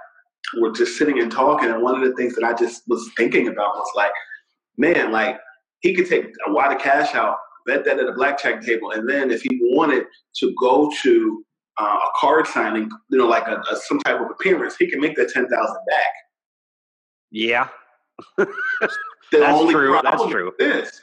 were 0.61 0.73
just 0.73 0.97
sitting 0.97 1.21
and 1.21 1.31
talking. 1.31 1.71
And 1.71 1.83
one 1.83 2.01
of 2.01 2.09
the 2.09 2.15
things 2.17 2.35
that 2.35 2.45
I 2.45 2.53
just 2.53 2.83
was 2.89 3.11
thinking 3.17 3.49
about 3.49 3.75
was 3.75 3.91
like, 3.97 4.13
man, 4.77 5.13
like 5.13 5.39
he 5.81 5.95
could 5.95 6.09
take 6.09 6.27
a 6.47 6.53
wad 6.53 6.75
of 6.75 6.81
cash 6.81 7.15
out, 7.15 7.37
bet 7.67 7.85
that 7.85 7.99
at 7.99 8.07
a 8.07 8.13
blackjack 8.13 8.63
table. 8.63 8.93
And 8.93 9.09
then 9.09 9.31
if 9.31 9.43
he 9.43 9.59
wanted 9.63 10.05
to 10.37 10.55
go 10.61 10.91
to 11.03 11.45
uh, 11.81 11.85
a 11.85 12.11
card 12.19 12.47
signing, 12.47 12.91
you 13.09 13.19
know, 13.19 13.27
like 13.27 13.47
a, 13.47 13.63
a, 13.71 13.77
some 13.77 13.99
type 14.01 14.21
of 14.21 14.31
appearance, 14.31 14.77
he 14.77 14.91
can 14.91 15.01
make 15.01 15.17
that 15.17 15.31
10,000 15.31 15.49
back. 15.89 16.07
Yeah. 17.31 17.69
the 18.37 18.47
That's 19.33 19.59
only 19.59 19.73
true. 19.73 19.99
That's 20.03 20.27
true. 20.27 20.53
is 20.59 21.01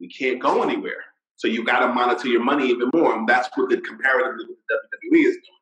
we 0.00 0.08
can't 0.08 0.40
go 0.40 0.62
anywhere. 0.62 1.04
So 1.36 1.48
you 1.48 1.64
got 1.64 1.80
to 1.80 1.88
monitor 1.88 2.28
your 2.28 2.42
money 2.42 2.68
even 2.68 2.90
more, 2.94 3.14
and 3.14 3.28
that's 3.28 3.48
what 3.54 3.68
the 3.68 3.80
comparatively 3.80 4.44
the 4.68 4.74
WWE 5.14 5.18
is 5.20 5.34
doing. 5.34 5.56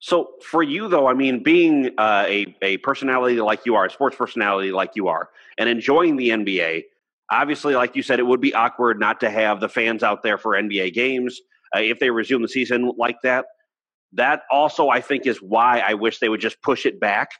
So 0.00 0.30
for 0.44 0.64
you 0.64 0.88
though, 0.88 1.06
I 1.06 1.14
mean, 1.14 1.44
being 1.44 1.90
uh, 1.96 2.24
a 2.26 2.56
a 2.60 2.78
personality 2.78 3.40
like 3.40 3.64
you 3.64 3.76
are, 3.76 3.86
a 3.86 3.90
sports 3.90 4.16
personality 4.16 4.72
like 4.72 4.92
you 4.96 5.06
are, 5.06 5.30
and 5.56 5.68
enjoying 5.68 6.16
the 6.16 6.30
NBA, 6.30 6.82
obviously, 7.30 7.76
like 7.76 7.94
you 7.94 8.02
said, 8.02 8.18
it 8.18 8.24
would 8.24 8.40
be 8.40 8.52
awkward 8.52 8.98
not 8.98 9.20
to 9.20 9.30
have 9.30 9.60
the 9.60 9.68
fans 9.68 10.02
out 10.02 10.24
there 10.24 10.36
for 10.36 10.52
NBA 10.52 10.92
games 10.94 11.40
uh, 11.74 11.78
if 11.78 12.00
they 12.00 12.10
resume 12.10 12.42
the 12.42 12.48
season 12.48 12.92
like 12.98 13.22
that. 13.22 13.46
That 14.14 14.42
also, 14.50 14.88
I 14.88 15.00
think, 15.00 15.26
is 15.26 15.40
why 15.40 15.78
I 15.78 15.94
wish 15.94 16.18
they 16.18 16.28
would 16.28 16.40
just 16.40 16.60
push 16.60 16.84
it 16.84 16.98
back. 16.98 17.30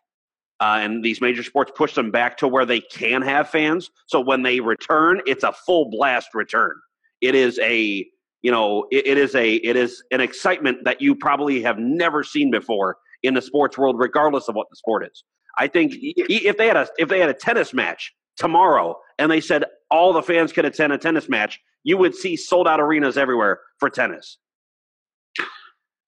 Uh, 0.61 0.79
and 0.81 1.05
these 1.05 1.21
major 1.21 1.43
sports 1.43 1.73
push 1.75 1.95
them 1.95 2.13
back 2.13 2.37
to 2.37 2.47
where 2.47 2.65
they 2.65 2.81
can 2.81 3.23
have 3.23 3.51
fans. 3.51 3.91
So 4.07 4.21
when 4.21 4.45
they 4.45 4.61
return, 4.61 5.21
it's 5.27 5.43
a 5.43 5.53
full 5.53 5.91
blast 5.91 6.29
return 6.35 6.75
it 7.23 7.35
is 7.35 7.59
a 7.61 8.07
you 8.43 8.51
know 8.51 8.87
it, 8.91 9.07
it 9.07 9.19
is 9.19 9.35
a 9.35 9.55
it 9.55 9.77
is 9.77 10.03
an 10.11 10.21
excitement 10.21 10.85
that 10.85 11.01
you 11.01 11.15
probably 11.15 11.63
have 11.63 11.79
never 11.79 12.23
seen 12.23 12.51
before 12.51 12.99
in 13.23 13.35
the 13.35 13.41
sports 13.41 13.79
world 13.79 13.97
regardless 13.99 14.49
of 14.49 14.55
what 14.55 14.67
the 14.69 14.77
sport 14.77 15.09
is. 15.11 15.25
I 15.57 15.69
think 15.69 15.95
if 15.97 16.59
they 16.59 16.67
had 16.67 16.77
a 16.77 16.89
if 16.99 17.09
they 17.09 17.21
had 17.21 17.31
a 17.31 17.35
tennis 17.35 17.73
match 17.73 18.13
tomorrow 18.37 18.97
and 19.19 19.31
they 19.31 19.41
said 19.41 19.65
all 19.91 20.13
the 20.13 20.23
fans 20.23 20.53
could 20.53 20.65
attend 20.65 20.93
a 20.93 20.99
tennis 20.99 21.29
match 21.29 21.61
you 21.85 21.97
would 21.97 22.15
see 22.15 22.37
sold 22.37 22.69
out 22.69 22.81
arenas 22.81 23.17
everywhere 23.17 23.61
for 23.79 23.89
tennis. 23.89 24.39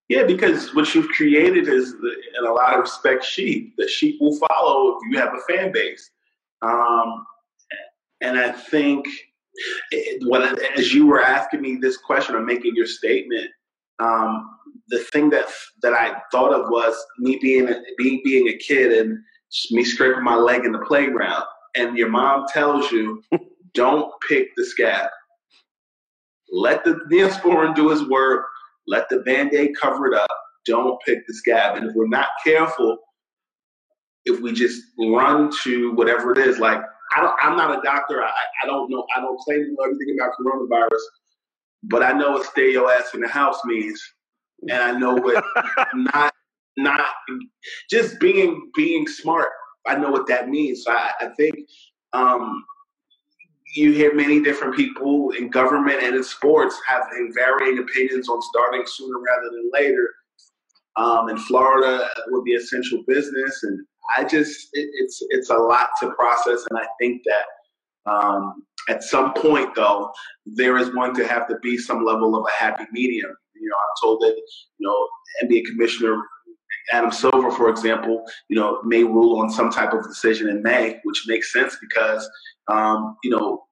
Yeah 0.08 0.24
because 0.24 0.74
what 0.74 0.94
you've 0.94 1.08
created 1.08 1.68
is 1.68 1.94
in 2.38 2.46
a 2.46 2.52
lot 2.52 2.74
of 2.74 2.80
respects 2.80 3.26
sheep 3.26 3.74
the 3.78 3.88
sheep 3.88 4.20
will 4.20 4.36
follow 4.48 4.96
if 4.96 5.10
you 5.10 5.18
have 5.18 5.32
a 5.34 5.52
fan 5.52 5.72
base. 5.72 6.10
Um, 6.62 7.26
and 8.20 8.38
i 8.38 8.50
think 8.50 9.06
when, 10.22 10.42
as 10.76 10.92
you 10.92 11.06
were 11.06 11.22
asking 11.22 11.60
me 11.60 11.76
this 11.76 11.96
question 11.96 12.34
or 12.34 12.40
making 12.40 12.74
your 12.74 12.86
statement, 12.86 13.48
um, 13.98 14.50
the 14.88 14.98
thing 14.98 15.30
that 15.30 15.46
that 15.82 15.92
I 15.92 16.16
thought 16.30 16.52
of 16.52 16.68
was 16.70 16.94
me 17.18 17.38
being 17.40 17.68
being 17.96 18.20
being 18.24 18.48
a 18.48 18.56
kid 18.58 18.92
and 18.92 19.18
me 19.70 19.84
scraping 19.84 20.24
my 20.24 20.34
leg 20.34 20.64
in 20.64 20.72
the 20.72 20.80
playground, 20.80 21.44
and 21.76 21.96
your 21.96 22.08
mom 22.08 22.46
tells 22.52 22.90
you, 22.90 23.22
"Don't 23.74 24.12
pick 24.28 24.48
the 24.56 24.64
scab. 24.64 25.10
Let 26.52 26.84
the 26.84 27.00
Neosporin 27.10 27.74
do 27.74 27.90
his 27.90 28.08
work. 28.08 28.46
Let 28.86 29.08
the 29.08 29.20
band 29.20 29.54
aid 29.54 29.70
cover 29.80 30.06
it 30.06 30.14
up. 30.14 30.30
Don't 30.66 31.00
pick 31.06 31.26
the 31.26 31.34
scab." 31.34 31.76
And 31.76 31.88
if 31.88 31.94
we're 31.94 32.08
not 32.08 32.28
careful, 32.44 32.98
if 34.24 34.40
we 34.40 34.52
just 34.52 34.82
run 34.98 35.50
to 35.62 35.92
whatever 35.92 36.32
it 36.32 36.38
is, 36.38 36.58
like 36.58 36.82
I 37.12 37.20
don't, 37.20 37.34
I'm 37.40 37.56
not 37.56 37.78
a 37.78 37.82
doctor. 37.82 38.22
I, 38.22 38.30
I 38.62 38.66
don't 38.66 38.90
know. 38.90 39.04
I 39.16 39.20
don't 39.20 39.38
claim 39.40 39.64
to 39.64 39.72
know 39.72 39.84
everything 39.84 40.16
about 40.18 40.32
coronavirus, 40.40 41.02
but 41.84 42.02
I 42.02 42.12
know 42.12 42.32
what 42.32 42.46
stay 42.46 42.72
your 42.72 42.90
ass 42.90 43.14
in 43.14 43.20
the 43.20 43.28
house 43.28 43.58
means, 43.64 44.02
and 44.62 44.72
I 44.72 44.98
know 44.98 45.14
what 45.14 45.44
not 45.94 46.34
not 46.76 47.06
just 47.90 48.18
being 48.20 48.70
being 48.74 49.06
smart. 49.06 49.48
I 49.86 49.96
know 49.96 50.10
what 50.10 50.26
that 50.28 50.48
means. 50.48 50.84
So 50.84 50.92
I, 50.92 51.10
I 51.20 51.28
think 51.36 51.54
um, 52.12 52.64
you 53.74 53.92
hear 53.92 54.14
many 54.14 54.40
different 54.42 54.76
people 54.76 55.30
in 55.30 55.50
government 55.50 56.02
and 56.02 56.16
in 56.16 56.24
sports 56.24 56.76
having 56.86 57.32
varying 57.34 57.78
opinions 57.78 58.28
on 58.28 58.40
starting 58.42 58.84
sooner 58.86 59.18
rather 59.18 59.50
than 59.50 59.70
later. 59.72 60.08
Um, 60.96 61.28
in 61.28 61.36
Florida, 61.36 62.08
with 62.28 62.44
the 62.44 62.52
essential 62.52 63.02
business, 63.08 63.64
and 63.64 63.84
I 64.16 64.24
just 64.24 64.68
it, 64.72 64.88
it's 64.94 65.22
it's 65.30 65.50
a 65.50 65.56
lot 65.56 65.90
to 66.00 66.10
process, 66.12 66.64
and 66.70 66.78
I 66.78 66.86
think 67.00 67.22
that 67.24 68.10
um, 68.10 68.62
at 68.88 69.02
some 69.02 69.32
point 69.34 69.74
though 69.74 70.10
there 70.46 70.76
is 70.76 70.90
going 70.90 71.14
to 71.14 71.26
have 71.26 71.48
to 71.48 71.58
be 71.62 71.78
some 71.78 72.04
level 72.04 72.36
of 72.36 72.44
a 72.44 72.62
happy 72.62 72.84
medium. 72.92 73.30
You 73.54 73.68
know, 73.68 73.76
I'm 73.76 74.06
told 74.06 74.20
that 74.20 74.34
you 74.78 74.86
know 74.86 75.08
NBA 75.44 75.66
Commissioner 75.66 76.20
Adam 76.92 77.10
Silver, 77.10 77.50
for 77.50 77.68
example, 77.70 78.24
you 78.48 78.56
know 78.56 78.80
may 78.84 79.04
rule 79.04 79.40
on 79.40 79.50
some 79.50 79.70
type 79.70 79.92
of 79.92 80.02
decision 80.02 80.48
in 80.48 80.62
May, 80.62 81.00
which 81.04 81.24
makes 81.26 81.52
sense 81.52 81.76
because 81.80 82.28
um, 82.68 83.16
you 83.24 83.30
know 83.30 83.64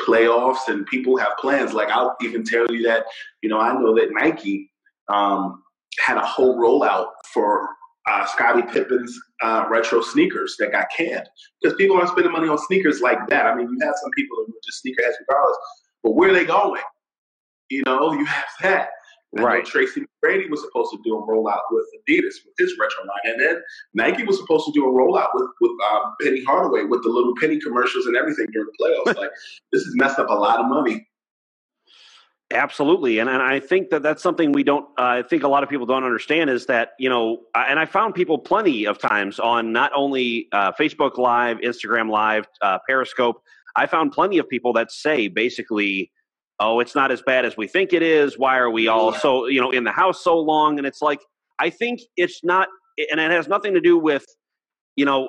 playoffs 0.00 0.68
and 0.68 0.86
people 0.86 1.16
have 1.16 1.36
plans. 1.38 1.72
Like 1.72 1.88
I'll 1.88 2.16
even 2.22 2.44
tell 2.44 2.70
you 2.70 2.82
that 2.84 3.04
you 3.42 3.48
know 3.48 3.58
I 3.58 3.72
know 3.72 3.94
that 3.96 4.10
Nike 4.12 4.70
um, 5.08 5.62
had 5.98 6.16
a 6.16 6.24
whole 6.24 6.56
rollout 6.56 7.08
for 7.32 7.68
uh, 8.08 8.26
Scottie 8.26 8.62
Pippen's 8.62 9.18
uh, 9.42 9.66
retro 9.68 10.00
sneakers 10.00 10.56
that 10.58 10.72
got 10.72 10.86
canned 10.96 11.28
because 11.60 11.76
people 11.76 11.96
aren't 11.96 12.08
spending 12.08 12.32
money 12.32 12.48
on 12.48 12.58
sneakers 12.58 13.00
like 13.00 13.18
that. 13.28 13.46
I 13.46 13.54
mean, 13.54 13.68
you 13.70 13.86
have 13.86 13.94
some 14.00 14.10
people 14.16 14.36
who 14.38 14.52
are 14.52 14.60
just 14.64 14.84
sneakerheads 14.84 15.14
regardless, 15.28 15.58
but 16.02 16.14
where 16.14 16.30
are 16.30 16.34
they 16.34 16.44
going? 16.44 16.82
You 17.70 17.82
know, 17.84 18.12
you 18.12 18.24
have 18.24 18.46
that. 18.62 18.88
right. 19.32 19.64
Tracy 19.64 20.00
McGrady 20.00 20.48
was 20.48 20.62
supposed 20.62 20.90
to 20.92 20.98
do 21.04 21.18
a 21.18 21.26
rollout 21.26 21.60
with 21.70 21.84
Adidas 21.96 22.36
with 22.46 22.54
his 22.58 22.74
retro 22.80 23.04
line, 23.04 23.34
and 23.34 23.40
then 23.40 23.62
Nike 23.92 24.24
was 24.24 24.38
supposed 24.38 24.64
to 24.66 24.72
do 24.72 24.86
a 24.86 24.88
rollout 24.88 25.28
with 25.34 25.48
with 25.60 25.72
um, 25.92 26.14
Penny 26.22 26.42
Hardaway 26.44 26.84
with 26.84 27.02
the 27.02 27.10
little 27.10 27.34
Penny 27.38 27.60
commercials 27.60 28.06
and 28.06 28.16
everything 28.16 28.46
during 28.52 28.68
the 28.68 28.84
playoffs. 28.84 29.16
like 29.18 29.30
this 29.70 29.84
has 29.84 29.94
messed 29.96 30.18
up 30.18 30.30
a 30.30 30.34
lot 30.34 30.60
of 30.60 30.66
money. 30.66 31.06
Absolutely, 32.50 33.18
and 33.18 33.28
and 33.28 33.42
I 33.42 33.60
think 33.60 33.90
that 33.90 34.02
that's 34.02 34.22
something 34.22 34.52
we 34.52 34.62
don't. 34.62 34.86
Uh, 34.98 35.20
I 35.20 35.22
think 35.22 35.42
a 35.42 35.48
lot 35.48 35.62
of 35.62 35.68
people 35.68 35.84
don't 35.84 36.04
understand 36.04 36.48
is 36.48 36.64
that 36.66 36.92
you 36.98 37.10
know, 37.10 37.40
and 37.54 37.78
I 37.78 37.84
found 37.84 38.14
people 38.14 38.38
plenty 38.38 38.86
of 38.86 38.96
times 38.96 39.38
on 39.38 39.70
not 39.70 39.92
only 39.94 40.48
uh, 40.52 40.72
Facebook 40.72 41.18
Live, 41.18 41.58
Instagram 41.58 42.10
Live, 42.10 42.46
uh, 42.62 42.78
Periscope. 42.88 43.42
I 43.76 43.86
found 43.86 44.12
plenty 44.12 44.38
of 44.38 44.48
people 44.48 44.72
that 44.74 44.90
say 44.90 45.28
basically, 45.28 46.10
"Oh, 46.58 46.80
it's 46.80 46.94
not 46.94 47.12
as 47.12 47.20
bad 47.20 47.44
as 47.44 47.58
we 47.58 47.68
think 47.68 47.92
it 47.92 48.02
is. 48.02 48.38
Why 48.38 48.56
are 48.56 48.70
we 48.70 48.88
all 48.88 49.12
so 49.12 49.46
you 49.46 49.60
know 49.60 49.70
in 49.70 49.84
the 49.84 49.92
house 49.92 50.24
so 50.24 50.38
long?" 50.38 50.78
And 50.78 50.86
it's 50.86 51.02
like 51.02 51.20
I 51.58 51.68
think 51.68 52.00
it's 52.16 52.42
not, 52.42 52.68
and 53.10 53.20
it 53.20 53.30
has 53.30 53.46
nothing 53.46 53.74
to 53.74 53.80
do 53.80 53.98
with 53.98 54.24
you 54.96 55.04
know. 55.04 55.28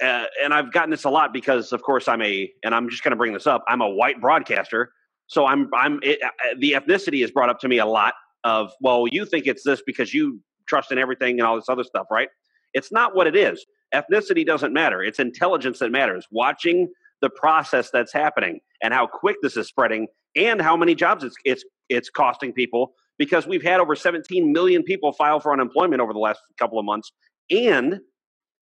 Uh, 0.00 0.24
and 0.42 0.54
I've 0.54 0.72
gotten 0.72 0.90
this 0.90 1.04
a 1.04 1.10
lot 1.10 1.30
because, 1.30 1.74
of 1.74 1.82
course, 1.82 2.08
I'm 2.08 2.22
a, 2.22 2.50
and 2.64 2.74
I'm 2.74 2.88
just 2.88 3.02
going 3.02 3.10
to 3.10 3.16
bring 3.16 3.34
this 3.34 3.46
up. 3.46 3.62
I'm 3.68 3.82
a 3.82 3.88
white 3.90 4.18
broadcaster, 4.18 4.92
so 5.30 5.46
I'm 5.46 5.70
I'm 5.74 6.00
it, 6.02 6.18
uh, 6.22 6.28
the 6.58 6.72
ethnicity 6.72 7.22
is 7.22 7.30
brought 7.30 7.48
up 7.50 7.60
to 7.60 7.68
me 7.68 7.78
a 7.78 7.86
lot. 7.86 8.14
Of 8.42 8.72
well, 8.80 9.06
you 9.10 9.24
think 9.24 9.46
it's 9.46 9.62
this 9.62 9.80
because 9.86 10.12
you 10.12 10.40
trust 10.68 10.90
in 10.90 10.98
everything 10.98 11.38
and 11.38 11.46
all 11.46 11.54
this 11.54 11.68
other 11.68 11.84
stuff, 11.84 12.06
right? 12.10 12.28
It's 12.74 12.90
not 12.90 13.14
what 13.14 13.26
it 13.28 13.36
is. 13.36 13.64
Ethnicity 13.94 14.44
doesn't 14.44 14.72
matter. 14.72 15.02
It's 15.02 15.20
intelligence 15.20 15.78
that 15.78 15.92
matters. 15.92 16.26
Watching 16.32 16.88
the 17.20 17.30
process 17.30 17.90
that's 17.92 18.12
happening 18.12 18.60
and 18.82 18.92
how 18.92 19.06
quick 19.06 19.36
this 19.40 19.56
is 19.56 19.68
spreading 19.68 20.08
and 20.36 20.60
how 20.60 20.76
many 20.76 20.94
jobs 20.96 21.22
it's 21.22 21.36
it's 21.44 21.64
it's 21.88 22.10
costing 22.10 22.52
people 22.52 22.92
because 23.16 23.46
we've 23.46 23.62
had 23.62 23.78
over 23.78 23.94
17 23.94 24.52
million 24.52 24.82
people 24.82 25.12
file 25.12 25.38
for 25.38 25.52
unemployment 25.52 26.00
over 26.00 26.12
the 26.12 26.18
last 26.18 26.40
couple 26.58 26.78
of 26.78 26.84
months 26.84 27.12
and 27.50 28.00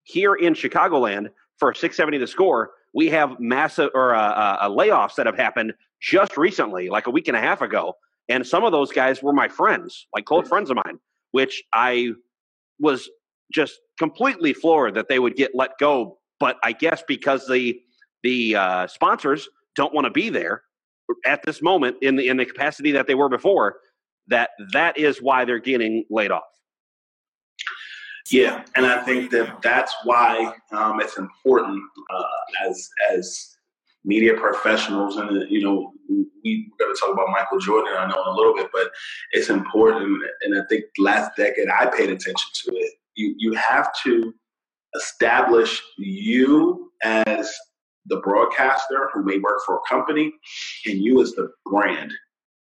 here 0.03 0.35
in 0.35 0.53
Chicagoland 0.53 1.29
for 1.57 1.73
670 1.73 2.17
the 2.17 2.27
score 2.27 2.71
we 2.93 3.07
have 3.07 3.39
massive 3.39 3.89
or 3.93 4.13
uh, 4.13 4.33
uh, 4.33 4.69
layoffs 4.69 5.15
that 5.15 5.25
have 5.25 5.37
happened 5.37 5.73
just 6.01 6.37
recently, 6.37 6.89
like 6.89 7.07
a 7.07 7.11
week 7.11 7.27
and 7.27 7.37
a 7.37 7.41
half 7.41 7.61
ago. 7.61 7.93
And 8.27 8.45
some 8.45 8.63
of 8.63 8.71
those 8.71 8.91
guys 8.91 9.23
were 9.23 9.33
my 9.33 9.47
friends, 9.47 10.07
like 10.13 10.25
close 10.25 10.47
friends 10.47 10.69
of 10.69 10.77
mine, 10.85 10.99
which 11.31 11.63
I 11.73 12.09
was 12.79 13.09
just 13.51 13.79
completely 13.97 14.53
floored 14.53 14.93
that 14.95 15.09
they 15.09 15.19
would 15.19 15.35
get 15.35 15.51
let 15.55 15.77
go. 15.79 16.19
But 16.39 16.57
I 16.63 16.71
guess 16.71 17.03
because 17.07 17.47
the 17.47 17.79
the 18.23 18.55
uh, 18.55 18.87
sponsors 18.87 19.49
don't 19.75 19.93
want 19.93 20.05
to 20.05 20.11
be 20.11 20.29
there 20.29 20.63
at 21.25 21.41
this 21.43 21.61
moment 21.61 21.97
in 22.01 22.15
the 22.15 22.27
in 22.27 22.37
the 22.37 22.45
capacity 22.45 22.91
that 22.91 23.07
they 23.07 23.15
were 23.15 23.29
before, 23.29 23.77
that 24.27 24.51
that 24.73 24.97
is 24.97 25.21
why 25.21 25.45
they're 25.45 25.59
getting 25.59 26.05
laid 26.09 26.31
off. 26.31 26.43
Yeah, 28.31 28.63
and 28.75 28.85
I 28.85 29.03
think 29.03 29.31
that 29.31 29.61
that's 29.63 29.93
why 30.03 30.53
um, 30.71 30.99
it's 31.01 31.17
important 31.17 31.81
uh, 32.11 32.67
as 32.67 32.89
as 33.11 33.57
media 34.05 34.33
professionals, 34.33 35.17
and 35.17 35.29
uh, 35.29 35.45
you 35.49 35.61
know, 35.61 35.93
we, 36.43 36.71
are 36.79 36.85
going 36.85 36.95
to 36.95 36.99
talk 36.99 37.13
about 37.13 37.29
Michael 37.29 37.59
Jordan. 37.59 37.93
I 37.97 38.07
know 38.07 38.21
in 38.21 38.27
a 38.27 38.35
little 38.35 38.55
bit, 38.55 38.69
but 38.73 38.91
it's 39.31 39.49
important, 39.49 40.21
and 40.41 40.57
I 40.57 40.65
think 40.69 40.85
last 40.97 41.31
decade 41.37 41.67
I 41.69 41.87
paid 41.87 42.09
attention 42.09 42.49
to 42.65 42.71
it. 42.75 42.93
You 43.15 43.35
you 43.37 43.53
have 43.53 43.89
to 44.03 44.33
establish 44.95 45.81
you 45.97 46.91
as 47.03 47.51
the 48.05 48.17
broadcaster 48.17 49.09
who 49.13 49.23
may 49.23 49.37
work 49.37 49.59
for 49.65 49.75
a 49.75 49.89
company, 49.89 50.33
and 50.85 50.99
you 50.99 51.21
as 51.21 51.31
the 51.31 51.49
brand. 51.65 52.11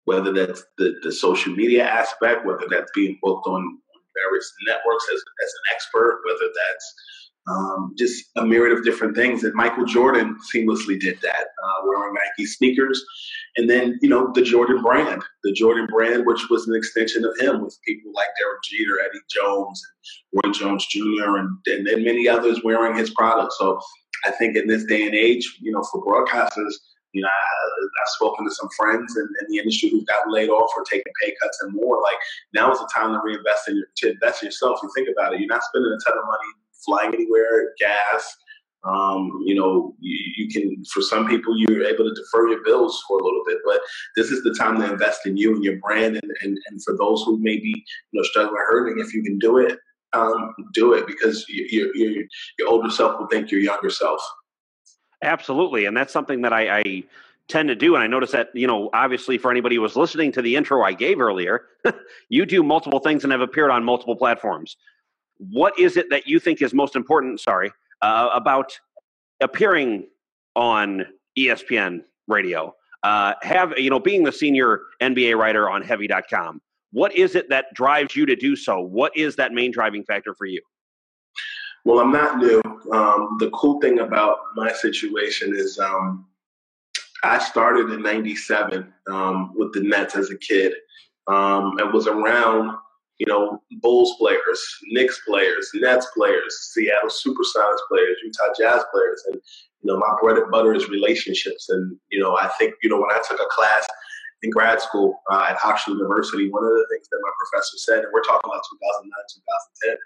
Whether 0.06 0.32
that's 0.32 0.63
the, 0.78 0.95
the 1.04 1.12
social 1.12 1.54
media 1.54 1.86
aspect, 1.86 2.45
whether 2.45 2.65
that's 2.69 2.89
being 2.95 3.19
booked 3.21 3.45
on 3.45 3.78
various 4.15 4.54
networks 4.65 5.06
as, 5.13 5.19
as 5.43 5.52
an 5.52 5.76
expert, 5.76 6.21
whether 6.26 6.47
that's 6.47 6.93
um, 7.47 7.93
just 7.97 8.25
a 8.36 8.45
myriad 8.45 8.77
of 8.77 8.83
different 8.83 9.15
things. 9.15 9.43
And 9.43 9.53
Michael 9.53 9.86
Jordan 9.86 10.38
seamlessly 10.53 10.99
did 10.99 11.19
that, 11.21 11.45
uh, 11.63 11.86
wearing 11.86 12.13
Nike 12.13 12.45
sneakers. 12.45 13.03
And 13.55 13.69
then, 13.69 13.97
you 14.01 14.10
know, 14.10 14.31
the 14.33 14.41
Jordan 14.41 14.81
brand, 14.81 15.23
the 15.43 15.53
Jordan 15.53 15.88
brand, 15.88 16.25
which 16.25 16.49
was 16.49 16.67
an 16.67 16.75
extension 16.75 17.23
of 17.23 17.38
him 17.39 17.63
with 17.63 17.77
people 17.88 18.12
like 18.13 18.27
Derek 18.39 18.60
Jeter, 18.63 18.99
Eddie 18.99 19.23
Jones, 19.29 19.81
and 20.33 20.41
Roy 20.43 20.51
Jones 20.51 20.86
Jr., 20.88 21.38
and, 21.38 21.57
and, 21.65 22.03
many 22.03 22.27
others 22.27 22.62
wearing 22.63 22.97
his 22.97 23.10
product. 23.12 23.53
So 23.53 23.79
I 24.25 24.31
think 24.31 24.55
in 24.55 24.67
this 24.67 24.83
day 24.86 25.05
and 25.05 25.15
age, 25.15 25.57
you 25.62 25.71
know, 25.71 25.83
for 25.91 26.03
broadcasters, 26.03 26.73
you 27.13 27.21
know, 27.21 27.29
I, 27.29 27.99
have 27.99 28.07
spoken 28.10 28.45
to 28.45 28.53
some 28.53 28.69
friends 28.77 29.15
in, 29.15 29.23
in, 29.23 29.47
the 29.49 29.57
industry 29.57 29.89
who've 29.89 30.05
gotten 30.05 30.31
laid 30.31 30.49
off 30.49 30.69
or 30.77 30.83
taken 30.83 31.12
pay 31.23 31.33
cuts 31.41 31.57
and 31.63 31.73
more. 31.73 32.01
Like 32.01 32.17
now 32.53 32.71
is 32.71 32.79
the 32.79 32.89
time 32.93 33.13
to 33.13 33.21
reinvest 33.23 33.69
in 33.69 33.77
your, 33.77 33.88
to 33.97 34.12
invest 34.12 34.43
in 34.43 34.47
yourself. 34.47 34.79
You 34.83 34.89
think 34.93 35.10
about 35.10 35.33
it. 35.33 35.39
You're 35.39 35.47
not 35.47 35.63
spending 35.63 35.91
a 35.91 36.10
ton 36.10 36.19
of 36.19 36.25
money 36.25 36.53
flying 36.85 37.13
anywhere, 37.13 37.73
gas. 37.79 38.35
Um, 38.83 39.41
you 39.45 39.55
know, 39.55 39.95
you, 39.99 40.33
you, 40.37 40.49
can, 40.49 40.83
for 40.93 41.01
some 41.01 41.27
people, 41.27 41.57
you're 41.57 41.83
able 41.83 42.05
to 42.05 42.13
defer 42.13 42.49
your 42.49 42.63
bills 42.63 43.03
for 43.07 43.19
a 43.19 43.23
little 43.23 43.41
bit, 43.45 43.57
but 43.65 43.81
this 44.15 44.31
is 44.31 44.43
the 44.43 44.53
time 44.53 44.79
to 44.79 44.91
invest 44.91 45.25
in 45.25 45.35
you 45.35 45.55
and 45.55 45.63
your 45.63 45.77
brand. 45.79 46.19
And, 46.21 46.31
and, 46.41 46.57
and 46.69 46.83
for 46.83 46.95
those 46.97 47.23
who 47.23 47.37
may 47.39 47.57
be, 47.57 47.83
you 48.11 48.21
know, 48.21 48.23
struggling 48.23 48.61
hurting, 48.69 49.03
if 49.03 49.13
you 49.13 49.23
can 49.23 49.39
do 49.39 49.57
it, 49.57 49.77
um, 50.13 50.53
do 50.73 50.93
it 50.93 51.05
because 51.05 51.45
your, 51.49 51.93
your, 51.95 52.23
your 52.59 52.67
older 52.67 52.89
self 52.89 53.19
will 53.19 53.27
thank 53.27 53.51
your 53.51 53.59
younger 53.59 53.89
self. 53.89 54.21
Absolutely. 55.21 55.85
And 55.85 55.97
that's 55.97 56.13
something 56.13 56.41
that 56.43 56.53
I, 56.53 56.79
I 56.79 57.03
tend 57.47 57.69
to 57.69 57.75
do. 57.75 57.95
And 57.95 58.03
I 58.03 58.07
notice 58.07 58.31
that, 58.31 58.49
you 58.53 58.67
know, 58.67 58.89
obviously 58.93 59.37
for 59.37 59.51
anybody 59.51 59.75
who 59.75 59.81
was 59.81 59.95
listening 59.95 60.31
to 60.33 60.41
the 60.41 60.55
intro 60.55 60.83
I 60.83 60.93
gave 60.93 61.19
earlier, 61.19 61.65
you 62.29 62.45
do 62.45 62.61
multiple 62.63 62.99
things 62.99 63.23
and 63.23 63.31
have 63.31 63.41
appeared 63.41 63.71
on 63.71 63.83
multiple 63.83 64.15
platforms. 64.15 64.77
What 65.38 65.78
is 65.80 65.97
it 65.97 66.10
that 66.10 66.28
you 66.28 66.39
think 66.39 66.62
is 66.62 66.73
most 66.73 66.95
important, 66.95 67.39
sorry, 67.39 67.71
uh, 68.02 68.30
about 68.34 68.78
appearing 69.41 70.08
on 70.56 71.06
ESPN 71.38 72.02
radio? 72.28 72.73
Uh, 73.04 73.34
have, 73.41 73.73
you 73.78 73.89
know, 73.89 74.00
being 74.00 74.23
the 74.23 74.32
senior 74.32 74.82
NBA 75.02 75.38
writer 75.38 75.69
on 75.69 75.82
heavy.com, 75.82 76.62
what 76.91 77.15
is 77.15 77.36
it 77.36 77.50
that 77.50 77.73
drives 77.73 78.15
you 78.15 78.26
to 78.26 78.36
do 78.36 78.56
so? 78.56 78.82
What 78.82 79.15
is 79.15 79.36
that 79.36 79.54
main 79.54 79.71
driving 79.71 80.04
factor 80.04 80.34
for 80.34 80.45
you? 80.45 80.62
Well, 81.86 82.00
I'm 82.00 82.12
not 82.12 82.38
new. 82.39 82.62
Um, 82.91 83.38
the 83.39 83.50
cool 83.54 83.80
thing 83.80 84.00
about 84.00 84.39
my 84.56 84.73
situation 84.73 85.56
is 85.56 85.80
um, 85.80 86.26
I 87.23 87.39
started 87.39 87.91
in 87.91 88.02
'97 88.02 88.93
um, 89.10 89.54
with 89.56 89.73
the 89.73 89.82
Nets 89.82 90.15
as 90.15 90.30
a 90.30 90.38
kid. 90.38 90.73
Um, 91.28 91.78
was 91.93 92.08
around, 92.08 92.78
you 93.19 93.25
know, 93.25 93.62
Bulls 93.82 94.15
players, 94.19 94.63
Knicks 94.91 95.19
players, 95.27 95.69
Nets 95.75 96.08
players, 96.15 96.56
Seattle 96.73 97.10
SuperSonics 97.10 97.88
players, 97.89 98.17
Utah 98.23 98.53
Jazz 98.58 98.84
players, 98.93 99.23
and 99.27 99.41
you 99.82 99.93
know, 99.93 99.97
my 99.97 100.13
bread 100.21 100.38
and 100.38 100.51
butter 100.51 100.73
is 100.73 100.89
relationships. 100.89 101.69
And 101.69 101.97
you 102.12 102.19
know, 102.19 102.38
I 102.38 102.49
think 102.60 102.75
you 102.84 102.89
know 102.89 102.97
when 102.99 103.12
I 103.12 103.21
took 103.27 103.39
a 103.39 103.47
class 103.49 103.88
in 104.43 104.51
grad 104.51 104.82
school 104.82 105.19
uh, 105.32 105.47
at 105.49 105.58
Oxford 105.63 105.93
University, 105.93 106.49
one 106.49 106.63
of 106.63 106.69
the 106.69 106.88
things 106.91 107.08
that 107.10 107.19
my 107.21 107.32
professor 107.39 107.77
said, 107.77 108.03
and 108.03 108.13
we're 108.13 108.21
talking 108.21 108.49
about 108.49 108.62
2009, 108.71 109.12
2010 109.82 109.97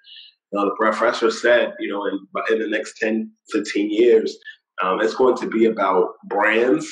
You 0.52 0.60
know, 0.60 0.66
the 0.66 0.76
professor 0.76 1.30
said, 1.32 1.74
you 1.80 1.90
know, 1.90 2.06
in, 2.06 2.20
in 2.50 2.60
the 2.62 2.68
next 2.68 2.98
10, 3.00 3.30
15 3.52 3.92
years, 3.92 4.38
um, 4.82 5.02
it's 5.02 5.16
going 5.16 5.38
to 5.38 5.48
be 5.48 5.66
about 5.66 6.14
brands 6.26 6.92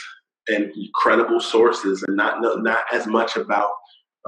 and 0.50 0.72
credible 0.96 1.40
sources 1.40 2.04
and 2.08 2.18
not 2.18 2.42
not 2.42 2.82
as 2.92 3.08
much 3.08 3.36
about 3.36 3.70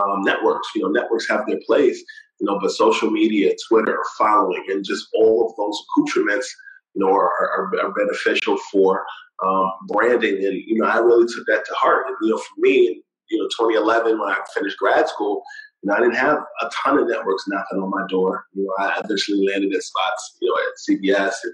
um, 0.02 0.22
networks. 0.24 0.68
You 0.76 0.84
know, 0.84 0.90
networks 0.90 1.28
have 1.30 1.46
their 1.48 1.60
place, 1.66 2.04
you 2.40 2.46
know, 2.46 2.60
but 2.60 2.72
social 2.72 3.10
media, 3.10 3.54
Twitter, 3.68 3.98
following, 4.18 4.64
and 4.70 4.84
just 4.84 5.08
all 5.16 5.48
of 5.50 5.56
those 5.58 5.80
accoutrements, 5.98 6.54
you 6.94 7.06
know, 7.06 7.12
are, 7.12 7.30
are, 7.30 7.72
are 7.82 7.94
beneficial 7.94 8.58
for 8.72 9.04
um, 9.44 9.72
branding. 9.88 10.36
And 10.36 10.62
you 10.66 10.76
know, 10.80 10.88
I 10.88 10.98
really 10.98 11.26
took 11.28 11.46
that 11.48 11.66
to 11.66 11.74
heart. 11.74 12.06
And, 12.08 12.16
you 12.22 12.30
know, 12.30 12.38
for 12.38 12.54
me, 12.58 13.04
you 13.30 13.38
know, 13.40 13.46
2011 13.46 14.20
when 14.20 14.30
I 14.30 14.38
finished 14.54 14.78
grad 14.78 15.08
school, 15.08 15.42
you 15.82 15.90
know, 15.90 15.96
I 15.96 16.00
didn't 16.00 16.16
have 16.16 16.38
a 16.62 16.70
ton 16.84 17.00
of 17.00 17.08
networks 17.08 17.46
knocking 17.48 17.82
on 17.82 17.90
my 17.90 18.06
door. 18.08 18.46
You 18.54 18.66
know, 18.66 18.74
I 18.86 19.02
eventually 19.04 19.48
landed 19.48 19.74
at 19.74 19.82
spots, 19.82 20.38
you 20.42 20.50
know, 20.50 20.58
at 20.58 21.00
CBS 21.00 21.34
and 21.44 21.54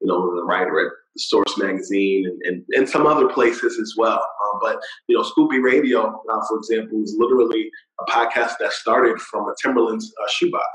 you 0.00 0.06
know, 0.06 0.34
the 0.34 0.44
writer 0.44 0.86
at 0.86 0.92
Source 1.16 1.58
Magazine 1.58 2.26
and, 2.26 2.42
and, 2.42 2.64
and 2.70 2.88
some 2.88 3.06
other 3.06 3.28
places 3.28 3.78
as 3.80 3.94
well. 3.96 4.22
Um, 4.44 4.60
but, 4.60 4.80
you 5.08 5.16
know, 5.16 5.22
Scoop 5.22 5.50
B 5.50 5.58
Radio, 5.58 6.06
uh, 6.06 6.40
for 6.48 6.58
example, 6.58 7.02
is 7.02 7.16
literally 7.18 7.70
a 8.00 8.10
podcast 8.10 8.54
that 8.60 8.72
started 8.72 9.20
from 9.20 9.48
a 9.48 9.54
Timberland's 9.62 10.12
uh, 10.22 10.28
shoebox. 10.30 10.68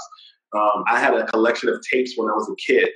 Um, 0.55 0.83
I 0.87 0.99
had 0.99 1.13
a 1.13 1.25
collection 1.27 1.69
of 1.69 1.81
tapes 1.91 2.13
when 2.15 2.29
I 2.29 2.33
was 2.33 2.49
a 2.49 2.55
kid. 2.55 2.89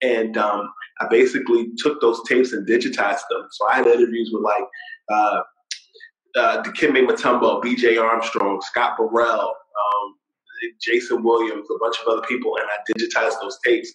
And 0.00 0.36
um, 0.36 0.72
I 1.00 1.08
basically 1.08 1.68
took 1.76 2.00
those 2.00 2.20
tapes 2.28 2.52
and 2.52 2.66
digitized 2.66 3.22
them. 3.30 3.48
So 3.50 3.68
I 3.70 3.76
had 3.76 3.86
interviews 3.86 4.30
with 4.32 4.42
like 4.42 4.64
uh, 5.12 5.40
uh, 6.36 6.62
Dikembe 6.62 7.62
B.J. 7.62 7.96
Armstrong, 7.96 8.60
Scott 8.62 8.96
Burrell, 8.96 9.48
um, 9.48 10.14
Jason 10.80 11.22
Williams, 11.22 11.66
a 11.70 11.78
bunch 11.78 11.96
of 12.00 12.12
other 12.12 12.26
people, 12.26 12.56
and 12.56 12.66
I 12.66 12.92
digitized 12.92 13.40
those 13.40 13.58
tapes. 13.64 13.92